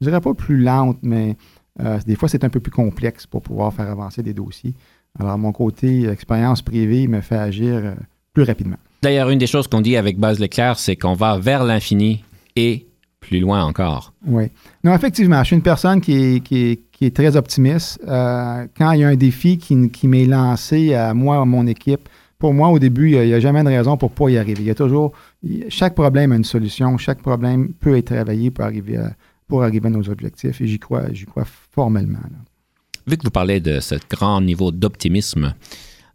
je 0.00 0.06
dirais 0.06 0.20
pas 0.20 0.32
plus 0.32 0.56
lente, 0.56 0.96
mais 1.02 1.36
euh, 1.80 1.98
des 2.06 2.14
fois 2.14 2.28
c'est 2.28 2.44
un 2.44 2.48
peu 2.48 2.60
plus 2.60 2.70
complexe 2.70 3.26
pour 3.26 3.42
pouvoir 3.42 3.74
faire 3.74 3.90
avancer 3.90 4.22
des 4.22 4.32
dossiers. 4.32 4.74
Alors, 5.18 5.36
mon 5.36 5.52
côté 5.52 6.08
expérience 6.08 6.62
privée 6.62 7.08
me 7.08 7.20
fait 7.20 7.36
agir 7.36 7.94
plus 8.32 8.44
rapidement. 8.44 8.76
D'ailleurs, 9.02 9.28
une 9.30 9.38
des 9.38 9.46
choses 9.46 9.66
qu'on 9.66 9.80
dit 9.80 9.96
avec 9.96 10.18
Base 10.18 10.38
Leclerc, 10.38 10.78
c'est 10.78 10.96
qu'on 10.96 11.14
va 11.14 11.38
vers 11.38 11.64
l'infini 11.64 12.24
et 12.56 12.87
plus 13.28 13.40
loin 13.40 13.64
encore. 13.64 14.12
Oui. 14.26 14.44
Non, 14.82 14.94
effectivement, 14.94 15.40
je 15.40 15.48
suis 15.48 15.56
une 15.56 15.62
personne 15.62 16.00
qui 16.00 16.42
est, 16.50 17.14
très 17.14 17.36
optimiste. 17.36 18.00
Euh, 18.08 18.66
quand 18.76 18.92
il 18.92 19.00
y 19.00 19.04
a 19.04 19.08
un 19.08 19.16
défi 19.16 19.58
qui, 19.58 19.90
qui 19.90 20.08
m'est 20.08 20.24
lancé 20.24 20.94
à 20.94 21.14
moi, 21.14 21.40
à 21.40 21.44
mon 21.44 21.66
équipe, 21.66 22.08
pour 22.38 22.54
moi, 22.54 22.68
au 22.68 22.78
début, 22.78 23.10
il 23.12 23.26
n'y 23.26 23.34
a, 23.34 23.40
jamais 23.40 23.62
de 23.64 23.68
raison 23.68 23.96
pour 23.96 24.10
ne 24.10 24.14
pas 24.14 24.30
y 24.30 24.38
arriver. 24.38 24.60
Il 24.62 24.66
y 24.66 24.70
a 24.70 24.74
toujours, 24.74 25.12
chaque 25.68 25.94
problème 25.94 26.32
a 26.32 26.36
une 26.36 26.44
solution, 26.44 26.96
chaque 26.96 27.20
problème 27.20 27.72
peut 27.80 27.96
être 27.96 28.14
travaillé 28.14 28.50
pour 28.50 28.64
arriver 28.64 28.96
à, 28.96 29.12
pour 29.48 29.64
arriver 29.64 29.88
à 29.88 29.90
nos 29.90 30.08
objectifs 30.08 30.60
et 30.60 30.66
j'y 30.66 30.78
crois, 30.78 31.12
j'y 31.12 31.24
crois 31.24 31.44
formellement. 31.44 32.20
Vu 33.06 33.16
que 33.16 33.24
vous 33.24 33.30
parlez 33.30 33.58
de 33.60 33.80
ce 33.80 33.96
grand 34.08 34.40
niveau 34.40 34.70
d'optimisme, 34.70 35.54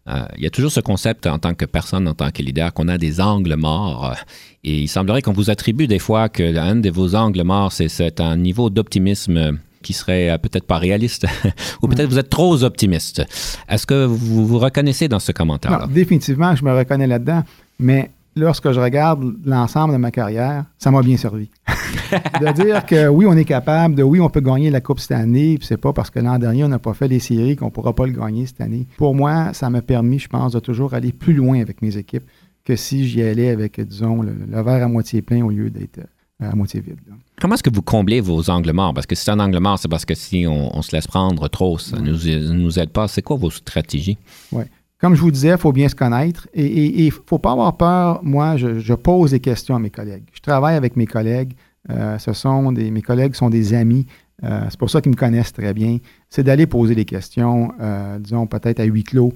euh, 0.06 0.24
il 0.36 0.44
y 0.44 0.46
a 0.46 0.50
toujours 0.50 0.70
ce 0.70 0.80
concept 0.80 1.26
en 1.26 1.38
tant 1.38 1.54
que 1.54 1.64
personne, 1.64 2.06
en 2.08 2.14
tant 2.14 2.30
que 2.30 2.42
leader, 2.42 2.72
qu'on 2.74 2.88
a 2.88 2.98
des 2.98 3.20
angles 3.20 3.56
morts. 3.56 4.06
Euh, 4.06 4.14
et 4.62 4.82
il 4.82 4.88
semblerait 4.88 5.22
qu'on 5.22 5.32
vous 5.32 5.50
attribue 5.50 5.86
des 5.86 5.98
fois 5.98 6.28
qu'un 6.28 6.76
de 6.76 6.90
vos 6.90 7.14
angles 7.14 7.42
morts, 7.42 7.72
c'est 7.72 8.20
un 8.20 8.36
niveau 8.36 8.70
d'optimisme 8.70 9.58
qui 9.82 9.92
serait 9.92 10.30
euh, 10.30 10.38
peut-être 10.38 10.66
pas 10.66 10.78
réaliste, 10.78 11.26
ou 11.82 11.88
peut-être 11.88 12.08
vous 12.08 12.18
êtes 12.18 12.30
trop 12.30 12.62
optimiste. 12.64 13.22
Est-ce 13.68 13.86
que 13.86 14.04
vous 14.04 14.46
vous 14.46 14.58
reconnaissez 14.58 15.08
dans 15.08 15.20
ce 15.20 15.32
commentaire-là? 15.32 15.88
Définitivement, 15.90 16.54
je 16.54 16.64
me 16.64 16.76
reconnais 16.76 17.06
là-dedans, 17.06 17.42
mais 17.78 18.10
lorsque 18.36 18.70
je 18.72 18.80
regarde 18.80 19.34
l'ensemble 19.44 19.92
de 19.92 19.98
ma 19.98 20.10
carrière, 20.10 20.64
ça 20.78 20.90
m'a 20.90 21.02
bien 21.02 21.16
servi. 21.16 21.50
de 22.40 22.52
dire 22.52 22.84
que 22.86 23.08
oui, 23.08 23.26
on 23.26 23.36
est 23.36 23.44
capable, 23.44 23.94
de 23.94 24.02
oui, 24.02 24.20
on 24.20 24.28
peut 24.28 24.40
gagner 24.40 24.70
la 24.70 24.80
Coupe 24.80 25.00
cette 25.00 25.12
année, 25.12 25.56
puis 25.58 25.66
c'est 25.66 25.76
pas 25.76 25.92
parce 25.92 26.10
que 26.10 26.18
l'an 26.18 26.38
dernier, 26.38 26.64
on 26.64 26.68
n'a 26.68 26.78
pas 26.78 26.94
fait 26.94 27.08
les 27.08 27.20
séries 27.20 27.56
qu'on 27.56 27.70
pourra 27.70 27.94
pas 27.94 28.06
le 28.06 28.12
gagner 28.12 28.46
cette 28.46 28.60
année. 28.60 28.86
Pour 28.96 29.14
moi, 29.14 29.52
ça 29.52 29.70
m'a 29.70 29.82
permis, 29.82 30.18
je 30.18 30.28
pense, 30.28 30.52
de 30.52 30.60
toujours 30.60 30.94
aller 30.94 31.12
plus 31.12 31.34
loin 31.34 31.60
avec 31.60 31.82
mes 31.82 31.96
équipes. 31.96 32.24
que 32.64 32.76
si 32.76 33.06
j'y 33.06 33.22
allais 33.22 33.50
avec, 33.50 33.78
disons, 33.80 34.22
le, 34.22 34.32
verre 34.50 34.84
à 34.84 34.88
moitié 34.88 35.20
plein 35.20 35.44
au 35.44 35.50
lieu 35.50 35.68
d'être 35.68 35.98
euh, 36.42 36.50
à 36.50 36.54
moitié 36.54 36.80
vide. 36.80 36.98
Comment 37.40 37.54
est-ce 37.54 37.62
que 37.62 37.72
vous 37.72 37.82
comblez 37.82 38.20
vos 38.20 38.48
angles 38.50 38.72
morts? 38.72 38.94
Parce 38.94 39.06
que 39.06 39.14
si 39.14 39.24
c'est 39.24 39.30
un 39.30 39.38
angle 39.38 39.58
mort, 39.58 39.78
c'est 39.78 39.88
parce 39.88 40.04
que 40.04 40.14
si 40.14 40.46
on, 40.48 40.82
se 40.82 40.94
laisse 40.96 41.06
prendre 41.06 41.46
trop, 41.48 41.78
ça 41.78 41.98
ne 41.98 42.52
nous, 42.52 42.78
aide 42.78 42.90
pas. 42.90 43.06
C'est 43.06 43.22
quoi 43.22 43.36
vos 43.36 43.50
stratégies? 43.50 44.18
Oui. 44.50 44.64
Comme 45.04 45.16
je 45.16 45.20
vous 45.20 45.30
disais, 45.30 45.50
il 45.50 45.58
faut 45.58 45.70
bien 45.70 45.86
se 45.90 45.94
connaître 45.94 46.48
et 46.54 47.02
il 47.02 47.04
ne 47.04 47.10
faut 47.10 47.38
pas 47.38 47.52
avoir 47.52 47.76
peur. 47.76 48.20
Moi, 48.22 48.56
je, 48.56 48.94
pose 48.94 49.32
des 49.32 49.40
questions 49.40 49.76
à 49.76 49.78
mes 49.78 49.90
collègues. 49.90 50.24
Je 50.32 50.40
travaille 50.40 50.76
avec 50.76 50.96
mes 50.96 51.04
collègues. 51.04 51.52
Euh, 51.90 52.16
ce 52.16 52.32
sont 52.32 52.72
des, 52.72 52.90
mes 52.90 53.02
collègues 53.02 53.34
sont 53.34 53.50
des 53.50 53.74
amis. 53.74 54.06
Euh, 54.44 54.62
c'est 54.70 54.78
pour 54.78 54.88
ça 54.88 55.02
qu'ils 55.02 55.12
me 55.12 55.16
connaissent 55.16 55.52
très 55.52 55.74
bien. 55.74 55.98
C'est 56.30 56.42
d'aller 56.42 56.66
poser 56.66 56.94
des 56.94 57.04
questions, 57.04 57.70
euh, 57.82 58.18
disons 58.18 58.46
peut-être 58.46 58.80
à 58.80 58.84
huis 58.84 59.04
clos. 59.04 59.34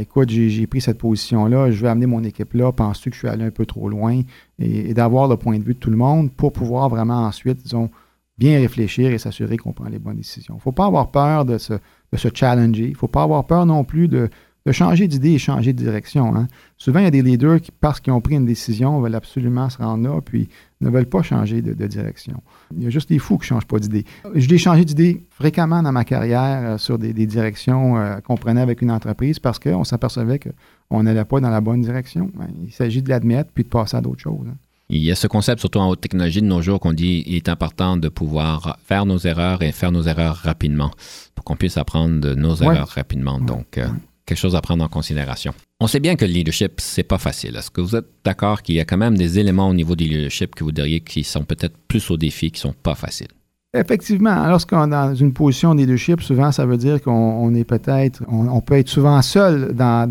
Écoute, 0.00 0.28
j'ai 0.28 0.66
pris 0.66 0.80
cette 0.80 0.98
position-là, 0.98 1.70
je 1.70 1.80
vais 1.80 1.88
amener 1.88 2.06
mon 2.06 2.24
équipe 2.24 2.54
là, 2.54 2.72
penses-tu 2.72 3.10
que 3.10 3.14
je 3.14 3.20
suis 3.20 3.28
allé 3.28 3.44
un 3.44 3.52
peu 3.52 3.64
trop 3.64 3.88
loin? 3.88 4.22
Et, 4.58 4.92
d'avoir 4.92 5.28
le 5.28 5.36
point 5.36 5.56
de 5.56 5.62
vue 5.62 5.74
de 5.74 5.78
tout 5.78 5.90
le 5.90 5.96
monde 5.96 6.32
pour 6.32 6.52
pouvoir 6.52 6.88
vraiment 6.88 7.26
ensuite, 7.26 7.62
disons, 7.62 7.90
bien 8.38 8.58
réfléchir 8.58 9.12
et 9.12 9.18
s'assurer 9.18 9.56
qu'on 9.56 9.72
prend 9.72 9.88
les 9.88 10.00
bonnes 10.00 10.16
décisions. 10.16 10.54
Il 10.54 10.58
ne 10.58 10.62
faut 10.62 10.72
pas 10.72 10.86
avoir 10.86 11.12
peur 11.12 11.44
de 11.44 11.58
se, 11.58 11.74
de 11.74 12.16
se 12.16 12.28
challenger. 12.34 12.86
Il 12.86 12.92
ne 12.92 12.96
faut 12.96 13.06
pas 13.06 13.22
avoir 13.22 13.44
peur 13.44 13.66
non 13.66 13.84
plus 13.84 14.08
de, 14.08 14.28
de 14.66 14.72
changer 14.72 15.06
d'idée 15.06 15.30
et 15.30 15.38
changer 15.38 15.72
de 15.72 15.78
direction. 15.78 16.34
Hein. 16.34 16.48
Souvent, 16.76 16.98
il 16.98 17.04
y 17.04 17.06
a 17.06 17.10
des 17.12 17.22
leaders 17.22 17.60
qui, 17.60 17.70
parce 17.70 18.00
qu'ils 18.00 18.12
ont 18.12 18.20
pris 18.20 18.34
une 18.34 18.44
décision, 18.44 19.00
veulent 19.00 19.14
absolument 19.14 19.70
se 19.70 19.78
rendre 19.78 20.08
là, 20.08 20.20
puis 20.20 20.48
ne 20.80 20.90
veulent 20.90 21.06
pas 21.06 21.22
changer 21.22 21.62
de, 21.62 21.86
direction. 21.86 22.42
Il 22.76 22.82
y 22.82 22.86
a 22.86 22.90
juste 22.90 23.08
des 23.08 23.20
fous 23.20 23.38
qui 23.38 23.44
ne 23.44 23.46
changent 23.46 23.66
pas 23.66 23.78
d'idée. 23.78 24.04
J'ai 24.34 24.58
changé 24.58 24.84
d'idée 24.84 25.24
fréquemment 25.30 25.82
dans 25.82 25.92
ma 25.92 26.04
carrière 26.04 26.72
euh, 26.72 26.78
sur 26.78 26.98
des, 26.98 27.12
directions 27.12 27.96
euh, 27.96 28.18
qu'on 28.18 28.36
prenait 28.36 28.60
avec 28.60 28.82
une 28.82 28.90
entreprise 28.90 29.38
parce 29.38 29.60
qu'on 29.60 29.84
s'apercevait 29.84 30.40
qu'on 30.40 31.02
n'allait 31.04 31.24
pas 31.24 31.38
dans 31.40 31.50
la 31.50 31.60
bonne 31.60 31.80
direction. 31.80 32.28
Ben, 32.34 32.48
il 32.64 32.72
s'agit 32.72 33.02
de 33.02 33.08
l'admettre 33.08 33.50
puis 33.54 33.62
de 33.62 33.68
passer 33.68 33.96
à 33.96 34.00
d'autres 34.00 34.20
choses. 34.20 34.46
Hein. 34.48 34.56
Il 34.88 35.02
y 35.02 35.10
a 35.10 35.14
ce 35.14 35.26
concept, 35.26 35.60
surtout 35.60 35.78
en 35.78 35.88
haute 35.88 36.00
technologie 36.00 36.40
de 36.40 36.46
nos 36.46 36.62
jours, 36.62 36.78
qu'on 36.78 36.92
dit 36.92 37.24
il 37.26 37.34
est 37.36 37.48
important 37.48 37.96
de 37.96 38.08
pouvoir 38.08 38.78
faire 38.84 39.04
nos 39.04 39.18
erreurs 39.18 39.62
et 39.62 39.72
faire 39.72 39.90
nos 39.90 40.02
erreurs 40.02 40.36
rapidement 40.36 40.90
pour 41.34 41.44
qu'on 41.44 41.56
puisse 41.56 41.76
apprendre 41.76 42.20
de 42.20 42.34
nos 42.34 42.56
erreurs 42.56 42.88
rapidement. 42.88 43.40
Donc, 43.40 43.78
euh, 43.78 43.88
quelque 44.26 44.38
chose 44.38 44.56
à 44.56 44.60
prendre 44.60 44.84
en 44.84 44.88
considération. 44.88 45.54
On 45.80 45.86
sait 45.86 46.00
bien 46.00 46.16
que 46.16 46.24
le 46.24 46.32
leadership, 46.32 46.80
c'est 46.80 47.04
pas 47.04 47.18
facile. 47.18 47.56
Est-ce 47.56 47.70
que 47.70 47.80
vous 47.80 47.96
êtes 47.96 48.06
d'accord 48.24 48.62
qu'il 48.62 48.74
y 48.74 48.80
a 48.80 48.84
quand 48.84 48.96
même 48.96 49.16
des 49.16 49.38
éléments 49.38 49.68
au 49.68 49.74
niveau 49.74 49.94
du 49.94 50.04
leadership 50.04 50.54
que 50.54 50.64
vous 50.64 50.72
diriez 50.72 51.00
qui 51.00 51.22
sont 51.22 51.44
peut-être 51.44 51.76
plus 51.88 52.10
au 52.10 52.16
défi, 52.16 52.50
qui 52.50 52.60
sont 52.60 52.74
pas 52.74 52.94
faciles? 52.94 53.28
Effectivement, 53.74 54.46
lorsqu'on 54.46 54.86
est 54.86 54.90
dans 54.90 55.14
une 55.14 55.34
position 55.34 55.74
de 55.74 55.80
leadership, 55.80 56.22
souvent, 56.22 56.50
ça 56.50 56.64
veut 56.64 56.78
dire 56.78 57.02
qu'on 57.02 57.54
est 57.54 57.64
peut-être, 57.64 58.22
on, 58.26 58.60
peut 58.62 58.78
être 58.78 58.88
souvent 58.88 59.20
seul 59.20 59.74
dans, 59.74 60.08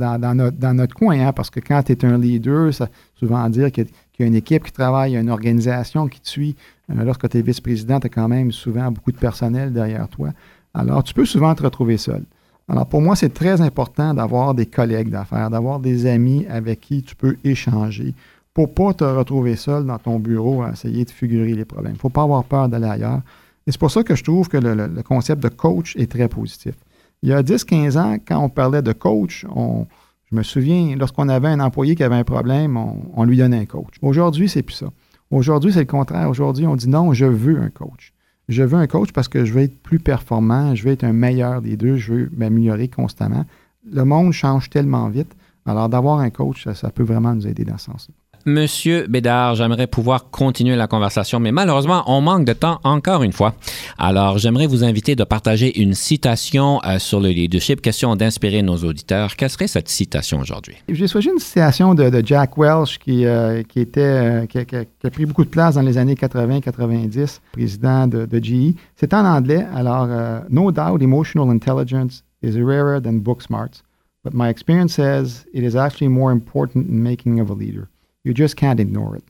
notre, 0.75 0.93
coin, 0.93 1.19
hein, 1.19 1.33
parce 1.33 1.49
que 1.49 1.59
quand 1.59 1.81
tu 1.81 1.93
es 1.93 2.05
un 2.05 2.17
leader, 2.19 2.71
ça 2.73 2.89
souvent 3.15 3.49
dire 3.49 3.71
qu'il 3.71 3.87
y, 4.19 4.23
a 4.23 4.25
une 4.27 4.35
équipe 4.35 4.65
qui 4.65 4.71
travaille, 4.71 5.17
une 5.17 5.29
organisation 5.29 6.07
qui 6.07 6.21
te 6.21 6.29
suit. 6.29 6.55
Euh, 6.91 7.03
lorsque 7.03 7.27
tu 7.27 7.39
es 7.39 7.41
vice-président, 7.41 7.99
tu 7.99 8.05
as 8.05 8.09
quand 8.09 8.27
même 8.27 8.51
souvent 8.51 8.91
beaucoup 8.91 9.11
de 9.11 9.17
personnel 9.17 9.73
derrière 9.73 10.07
toi. 10.09 10.29
Alors, 10.75 11.03
tu 11.03 11.15
peux 11.15 11.25
souvent 11.25 11.55
te 11.55 11.63
retrouver 11.63 11.97
seul. 11.97 12.23
Alors, 12.67 12.87
pour 12.87 13.01
moi, 13.01 13.15
c'est 13.15 13.33
très 13.33 13.61
important 13.61 14.13
d'avoir 14.13 14.55
des 14.55 14.65
collègues 14.65 15.09
d'affaires, 15.09 15.49
d'avoir 15.49 15.79
des 15.79 16.07
amis 16.07 16.45
avec 16.49 16.81
qui 16.81 17.03
tu 17.03 17.15
peux 17.15 17.37
échanger 17.43 18.13
pour 18.53 18.73
pas 18.73 18.93
te 18.93 19.03
retrouver 19.03 19.55
seul 19.55 19.85
dans 19.85 19.99
ton 19.99 20.17
bureau 20.17 20.63
à 20.63 20.71
essayer 20.71 21.05
de 21.05 21.11
figurer 21.11 21.53
les 21.53 21.65
problèmes. 21.65 21.93
Il 21.93 21.99
faut 21.99 22.09
pas 22.09 22.23
avoir 22.23 22.43
peur 22.43 22.69
d'aller 22.69 22.87
ailleurs. 22.87 23.21
Et 23.67 23.71
c'est 23.71 23.79
pour 23.79 23.91
ça 23.91 24.03
que 24.03 24.15
je 24.15 24.23
trouve 24.23 24.47
que 24.47 24.57
le, 24.57 25.03
concept 25.03 25.43
de 25.43 25.49
coach 25.49 25.95
est 25.97 26.09
très 26.09 26.27
positif. 26.27 26.73
Il 27.21 27.29
y 27.29 27.33
a 27.33 27.43
10-15 27.43 27.99
ans, 27.99 28.17
quand 28.25 28.39
on 28.39 28.49
parlait 28.49 28.81
de 28.81 28.93
coach, 28.93 29.45
je 29.45 30.35
me 30.35 30.43
souviens, 30.43 30.95
lorsqu'on 30.95 31.29
avait 31.29 31.49
un 31.49 31.59
employé 31.59 31.95
qui 31.95 32.03
avait 32.03 32.15
un 32.15 32.23
problème, 32.23 32.77
on, 32.77 32.97
on 33.13 33.25
lui 33.25 33.37
donnait 33.37 33.59
un 33.59 33.65
coach. 33.65 33.95
Aujourd'hui, 34.01 34.49
c'est 34.49 34.63
plus 34.63 34.75
ça. 34.75 34.87
Aujourd'hui, 35.29 35.73
c'est 35.73 35.79
le 35.79 35.85
contraire. 35.85 36.29
Aujourd'hui, 36.29 36.65
on 36.65 36.75
dit 36.75 36.89
non, 36.89 37.13
je 37.13 37.25
veux 37.25 37.59
un 37.59 37.69
coach 37.69 38.14
je 38.47 38.63
veux 38.63 38.77
un 38.77 38.87
coach 38.87 39.11
parce 39.11 39.27
que 39.27 39.45
je 39.45 39.53
veux 39.53 39.61
être 39.61 39.81
plus 39.81 39.99
performant, 39.99 40.75
je 40.75 40.83
veux 40.83 40.91
être 40.91 41.03
un 41.03 41.13
meilleur 41.13 41.61
des 41.61 41.77
deux, 41.77 41.97
je 41.97 42.13
veux 42.13 42.31
m'améliorer 42.35 42.87
constamment. 42.87 43.45
Le 43.89 44.03
monde 44.03 44.31
change 44.31 44.69
tellement 44.69 45.09
vite. 45.09 45.35
Alors, 45.65 45.89
d'avoir 45.89 46.19
un 46.19 46.29
coach, 46.29 46.67
ça, 46.73 46.91
peut 46.91 47.03
vraiment 47.03 47.33
nous 47.33 47.47
aider 47.47 47.65
dans 47.65 47.77
ce 47.77 47.85
sens-là. 47.85 48.13
Monsieur 48.47 49.07
Bédard, 49.07 49.55
j'aimerais 49.55 49.87
pouvoir 49.87 50.29
continuer 50.29 50.75
la 50.75 50.85
conversation, 50.85 51.39
mais 51.39 51.51
malheureusement, 51.51 52.03
on 52.05 52.21
manque 52.21 52.45
de 52.45 52.53
temps 52.53 52.79
encore 52.83 53.23
une 53.23 53.31
fois. 53.31 53.55
Alors, 53.97 54.37
j'aimerais 54.37 54.67
vous 54.67 54.83
inviter 54.83 55.15
de 55.15 55.23
partager 55.23 55.81
une 55.81 55.95
citation 55.95 56.79
euh, 56.85 56.99
sur 56.99 57.19
le 57.19 57.29
leadership, 57.29 57.81
question 57.81 58.15
d'inspirer 58.15 58.61
nos 58.61 58.77
auditeurs. 58.77 59.35
Quelle 59.35 59.49
serait 59.49 59.65
cette 59.67 59.89
citation 59.89 60.39
aujourd'hui? 60.39 60.75
J'ai 60.87 61.07
choisi 61.07 61.29
une 61.29 61.39
citation 61.39 61.95
de, 61.95 62.21
Jack 62.23 62.55
Welch 62.55 62.99
qui, 62.99 63.25
euh, 63.25 63.63
était, 63.75 64.01
euh, 64.01 64.45
qui, 64.45 64.59
a 64.59 65.09
pris 65.09 65.25
beaucoup 65.25 65.43
de 65.43 65.49
place 65.49 65.73
dans 65.73 65.81
les 65.81 65.97
années 65.97 66.13
80-90, 66.13 67.39
président 67.51 68.05
de, 68.05 68.27
de 68.27 68.43
GE. 68.43 68.75
C'est 68.95 69.15
en 69.15 69.25
anglais. 69.25 69.65
Alors, 69.73 70.07
No 70.51 70.71
doubt, 70.71 71.01
emotional 71.01 71.49
intelligence 71.49 72.23
is 72.43 72.61
rarer 72.61 73.01
than 73.01 73.13
book 73.13 73.41
smarts, 73.41 73.81
but 74.23 74.35
my 74.35 74.49
experience 74.49 74.93
says 74.93 75.47
it 75.51 75.63
is 75.63 75.75
actually 75.75 76.09
more 76.09 76.31
important 76.31 76.87
in 76.87 77.01
making 77.01 77.39
of 77.39 77.49
a 77.49 77.55
leader. 77.55 77.89
You 78.25 78.33
just 78.35 78.55
can't 78.55 78.79
ignore 78.79 79.15
it. 79.15 79.23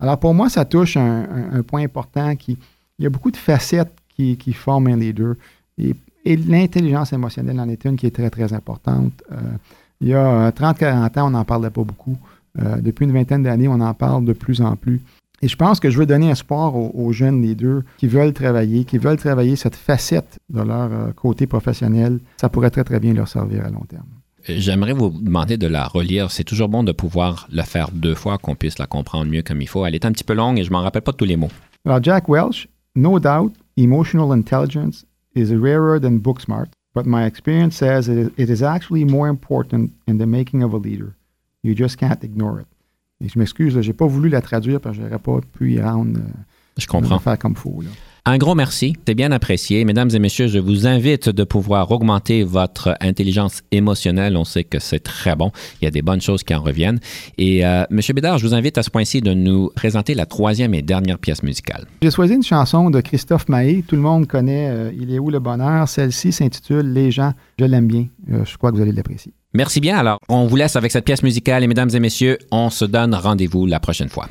Alors, 0.00 0.18
pour 0.18 0.34
moi, 0.34 0.48
ça 0.48 0.64
touche 0.64 0.96
un, 0.96 1.62
point 1.66 1.82
important 1.82 2.34
qui. 2.36 2.58
Il 2.98 3.02
y 3.02 3.06
a 3.06 3.10
beaucoup 3.10 3.30
de 3.30 3.36
facettes 3.36 3.92
qui, 4.16 4.52
forment 4.52 4.88
un 4.88 4.96
leader. 4.96 5.34
Et, 5.78 5.94
et 6.24 6.36
l'intelligence 6.36 7.12
émotionnelle 7.12 7.58
en 7.60 7.68
est 7.68 7.84
une 7.84 7.96
qui 7.96 8.06
est 8.06 8.14
très, 8.14 8.30
très 8.30 8.52
importante. 8.52 9.12
Euh, 9.32 9.36
il 10.00 10.08
y 10.08 10.14
a 10.14 10.50
30-40 10.50 10.84
euh, 10.84 11.20
ans, 11.20 11.26
on 11.26 11.30
n'en 11.30 11.44
parlait 11.44 11.70
pas 11.70 11.82
beaucoup. 11.82 12.16
Euh, 12.60 12.76
depuis 12.76 13.04
une 13.04 13.12
vingtaine 13.12 13.42
d'années, 13.42 13.68
on 13.68 13.80
en 13.80 13.94
parle 13.94 14.24
de 14.24 14.32
plus 14.32 14.60
en 14.60 14.76
plus. 14.76 15.00
Et 15.42 15.48
je 15.48 15.56
pense 15.56 15.80
que 15.80 15.90
je 15.90 15.98
veux 15.98 16.06
donner 16.06 16.30
espoir 16.30 16.74
aux, 16.76 16.92
aux, 16.94 17.12
jeunes 17.12 17.42
leaders 17.42 17.82
qui 17.98 18.06
veulent 18.06 18.32
travailler, 18.32 18.84
qui 18.84 18.98
veulent 18.98 19.18
travailler 19.18 19.56
cette 19.56 19.76
facette 19.76 20.38
de 20.48 20.62
leur 20.62 21.14
côté 21.16 21.46
professionnel. 21.46 22.20
Ça 22.36 22.48
pourrait 22.48 22.70
très, 22.70 22.84
très 22.84 23.00
bien 23.00 23.12
leur 23.12 23.28
servir 23.28 23.66
à 23.66 23.70
long 23.70 23.84
terme. 23.88 24.06
J'aimerais 24.46 24.92
vous 24.92 25.10
demander 25.10 25.56
de 25.56 25.66
la 25.66 25.86
relire. 25.86 26.30
C'est 26.30 26.44
toujours 26.44 26.68
bon 26.68 26.82
de 26.82 26.92
pouvoir 26.92 27.48
la 27.50 27.64
faire 27.64 27.90
deux 27.92 28.14
fois, 28.14 28.38
qu'on 28.38 28.54
puisse 28.54 28.78
la 28.78 28.86
comprendre 28.86 29.30
mieux 29.30 29.42
comme 29.42 29.62
il 29.62 29.68
faut. 29.68 29.86
Elle 29.86 29.94
est 29.94 30.04
un 30.04 30.12
petit 30.12 30.24
peu 30.24 30.34
longue 30.34 30.58
et 30.58 30.64
je 30.64 30.70
m'en 30.70 30.82
rappelle 30.82 31.02
pas 31.02 31.12
tous 31.12 31.24
les 31.24 31.36
mots. 31.36 31.50
Alors, 31.86 32.02
Jack 32.02 32.28
Welch, 32.28 32.68
no 32.94 33.18
doubt, 33.18 33.52
emotional 33.76 34.32
intelligence 34.32 35.04
is 35.34 35.54
rarer 35.54 35.98
than 36.00 36.18
book 36.18 36.40
smart, 36.40 36.68
but 36.94 37.06
my 37.06 37.24
experience 37.24 37.76
says 37.76 38.08
it 38.08 38.50
is, 38.50 38.62
actually 38.62 39.04
more 39.04 39.28
important 39.28 39.90
in 40.06 40.18
the 40.18 40.26
making 40.26 40.62
of 40.62 40.74
a 40.74 40.78
leader. 40.78 41.14
You 41.62 41.74
just 41.74 41.98
can't 41.98 42.22
ignore 42.22 42.60
it. 42.60 42.66
Et 43.20 43.28
je 43.28 43.38
m'excuse, 43.38 43.80
je 43.80 43.86
n'ai 43.86 43.92
pas 43.94 44.06
voulu 44.06 44.28
la 44.28 44.42
traduire 44.42 44.80
parce 44.80 44.96
que 44.96 45.02
je 45.02 45.06
n'aurais 45.06 45.18
pas 45.18 45.40
pu 45.52 45.72
y 45.72 45.80
rendre. 45.80 46.18
Euh, 46.18 46.42
je 46.76 46.86
comprends. 46.86 47.18
Faire 47.18 47.38
comme 47.38 47.52
il 47.52 47.58
faut. 47.58 47.82
Un 48.26 48.38
gros 48.38 48.54
merci, 48.54 48.94
c'est 49.06 49.14
bien 49.14 49.32
apprécié. 49.32 49.84
Mesdames 49.84 50.08
et 50.14 50.18
messieurs, 50.18 50.46
je 50.46 50.58
vous 50.58 50.86
invite 50.86 51.28
de 51.28 51.44
pouvoir 51.44 51.90
augmenter 51.90 52.42
votre 52.42 52.96
intelligence 53.02 53.60
émotionnelle. 53.70 54.38
On 54.38 54.44
sait 54.44 54.64
que 54.64 54.78
c'est 54.78 55.00
très 55.00 55.36
bon. 55.36 55.52
Il 55.82 55.84
y 55.84 55.88
a 55.88 55.90
des 55.90 56.00
bonnes 56.00 56.22
choses 56.22 56.42
qui 56.42 56.54
en 56.54 56.62
reviennent. 56.62 57.00
Et 57.36 57.66
euh, 57.66 57.84
Monsieur 57.90 58.14
Bédard, 58.14 58.38
je 58.38 58.46
vous 58.46 58.54
invite 58.54 58.78
à 58.78 58.82
ce 58.82 58.88
point-ci 58.88 59.20
de 59.20 59.34
nous 59.34 59.70
présenter 59.76 60.14
la 60.14 60.24
troisième 60.24 60.72
et 60.72 60.80
dernière 60.80 61.18
pièce 61.18 61.42
musicale. 61.42 61.84
J'ai 62.00 62.10
choisi 62.10 62.32
une 62.32 62.42
chanson 62.42 62.88
de 62.88 63.02
Christophe 63.02 63.46
Maé. 63.50 63.84
Tout 63.86 63.96
le 63.96 64.00
monde 64.00 64.26
connaît 64.26 64.70
euh, 64.70 64.90
Il 64.98 65.12
est 65.12 65.18
où 65.18 65.28
le 65.28 65.38
bonheur? 65.38 65.86
Celle-ci 65.86 66.32
s'intitule 66.32 66.94
Les 66.94 67.10
gens. 67.10 67.34
Je 67.58 67.66
l'aime 67.66 67.88
bien. 67.88 68.06
Euh, 68.32 68.42
je 68.46 68.56
crois 68.56 68.70
que 68.70 68.76
vous 68.76 68.82
allez 68.82 68.92
l'apprécier. 68.92 69.34
Merci 69.52 69.80
bien. 69.80 69.98
Alors, 69.98 70.18
on 70.30 70.46
vous 70.46 70.56
laisse 70.56 70.76
avec 70.76 70.92
cette 70.92 71.04
pièce 71.04 71.22
musicale 71.22 71.62
et 71.62 71.66
mesdames 71.66 71.90
et 71.92 72.00
messieurs, 72.00 72.38
on 72.50 72.70
se 72.70 72.86
donne 72.86 73.14
rendez-vous 73.14 73.66
la 73.66 73.80
prochaine 73.80 74.08
fois. 74.08 74.30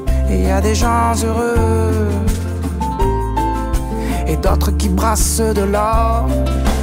Et 0.31 0.43
y 0.43 0.61
des 0.61 0.75
gens 0.75 1.13
heureux 1.23 2.21
et 4.27 4.37
d'autres 4.37 4.71
qui 4.71 4.89
brassent 4.89 5.41
de 5.41 5.63
l'or. 5.63 6.27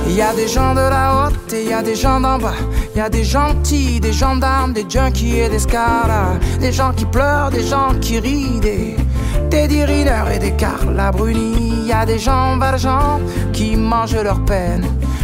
Il 0.06 0.14
y 0.14 0.22
a 0.22 0.34
des 0.34 0.48
gens 0.48 0.74
de 0.74 0.80
la 0.80 1.26
haute 1.26 1.52
et 1.52 1.62
il 1.64 1.70
y 1.70 1.72
a 1.72 1.82
des 1.82 1.94
gens 1.94 2.20
d'en 2.20 2.38
bas. 2.38 2.52
Il 2.94 2.98
y 2.98 3.00
a 3.00 3.08
des 3.08 3.24
gentils, 3.24 4.00
des 4.00 4.12
gendarmes, 4.12 4.72
des 4.72 4.86
junkies 4.88 5.38
et 5.38 5.48
des 5.48 5.58
scars. 5.58 6.38
Des 6.60 6.72
gens 6.72 6.92
qui 6.92 7.04
pleurent, 7.04 7.50
des 7.50 7.64
gens 7.64 7.92
qui 8.00 8.18
rient, 8.18 8.60
des 8.60 8.96
des 9.50 9.80
et 10.34 10.38
des 10.38 10.52
Carla 10.52 11.10
Bruni. 11.10 11.86
Y 11.86 11.92
a 11.92 12.04
des 12.04 12.18
gens 12.18 12.58
valjean 12.58 13.20
qui 13.52 13.76
mangent 13.76 14.22
leur 14.22 14.44
peine. 14.44 14.84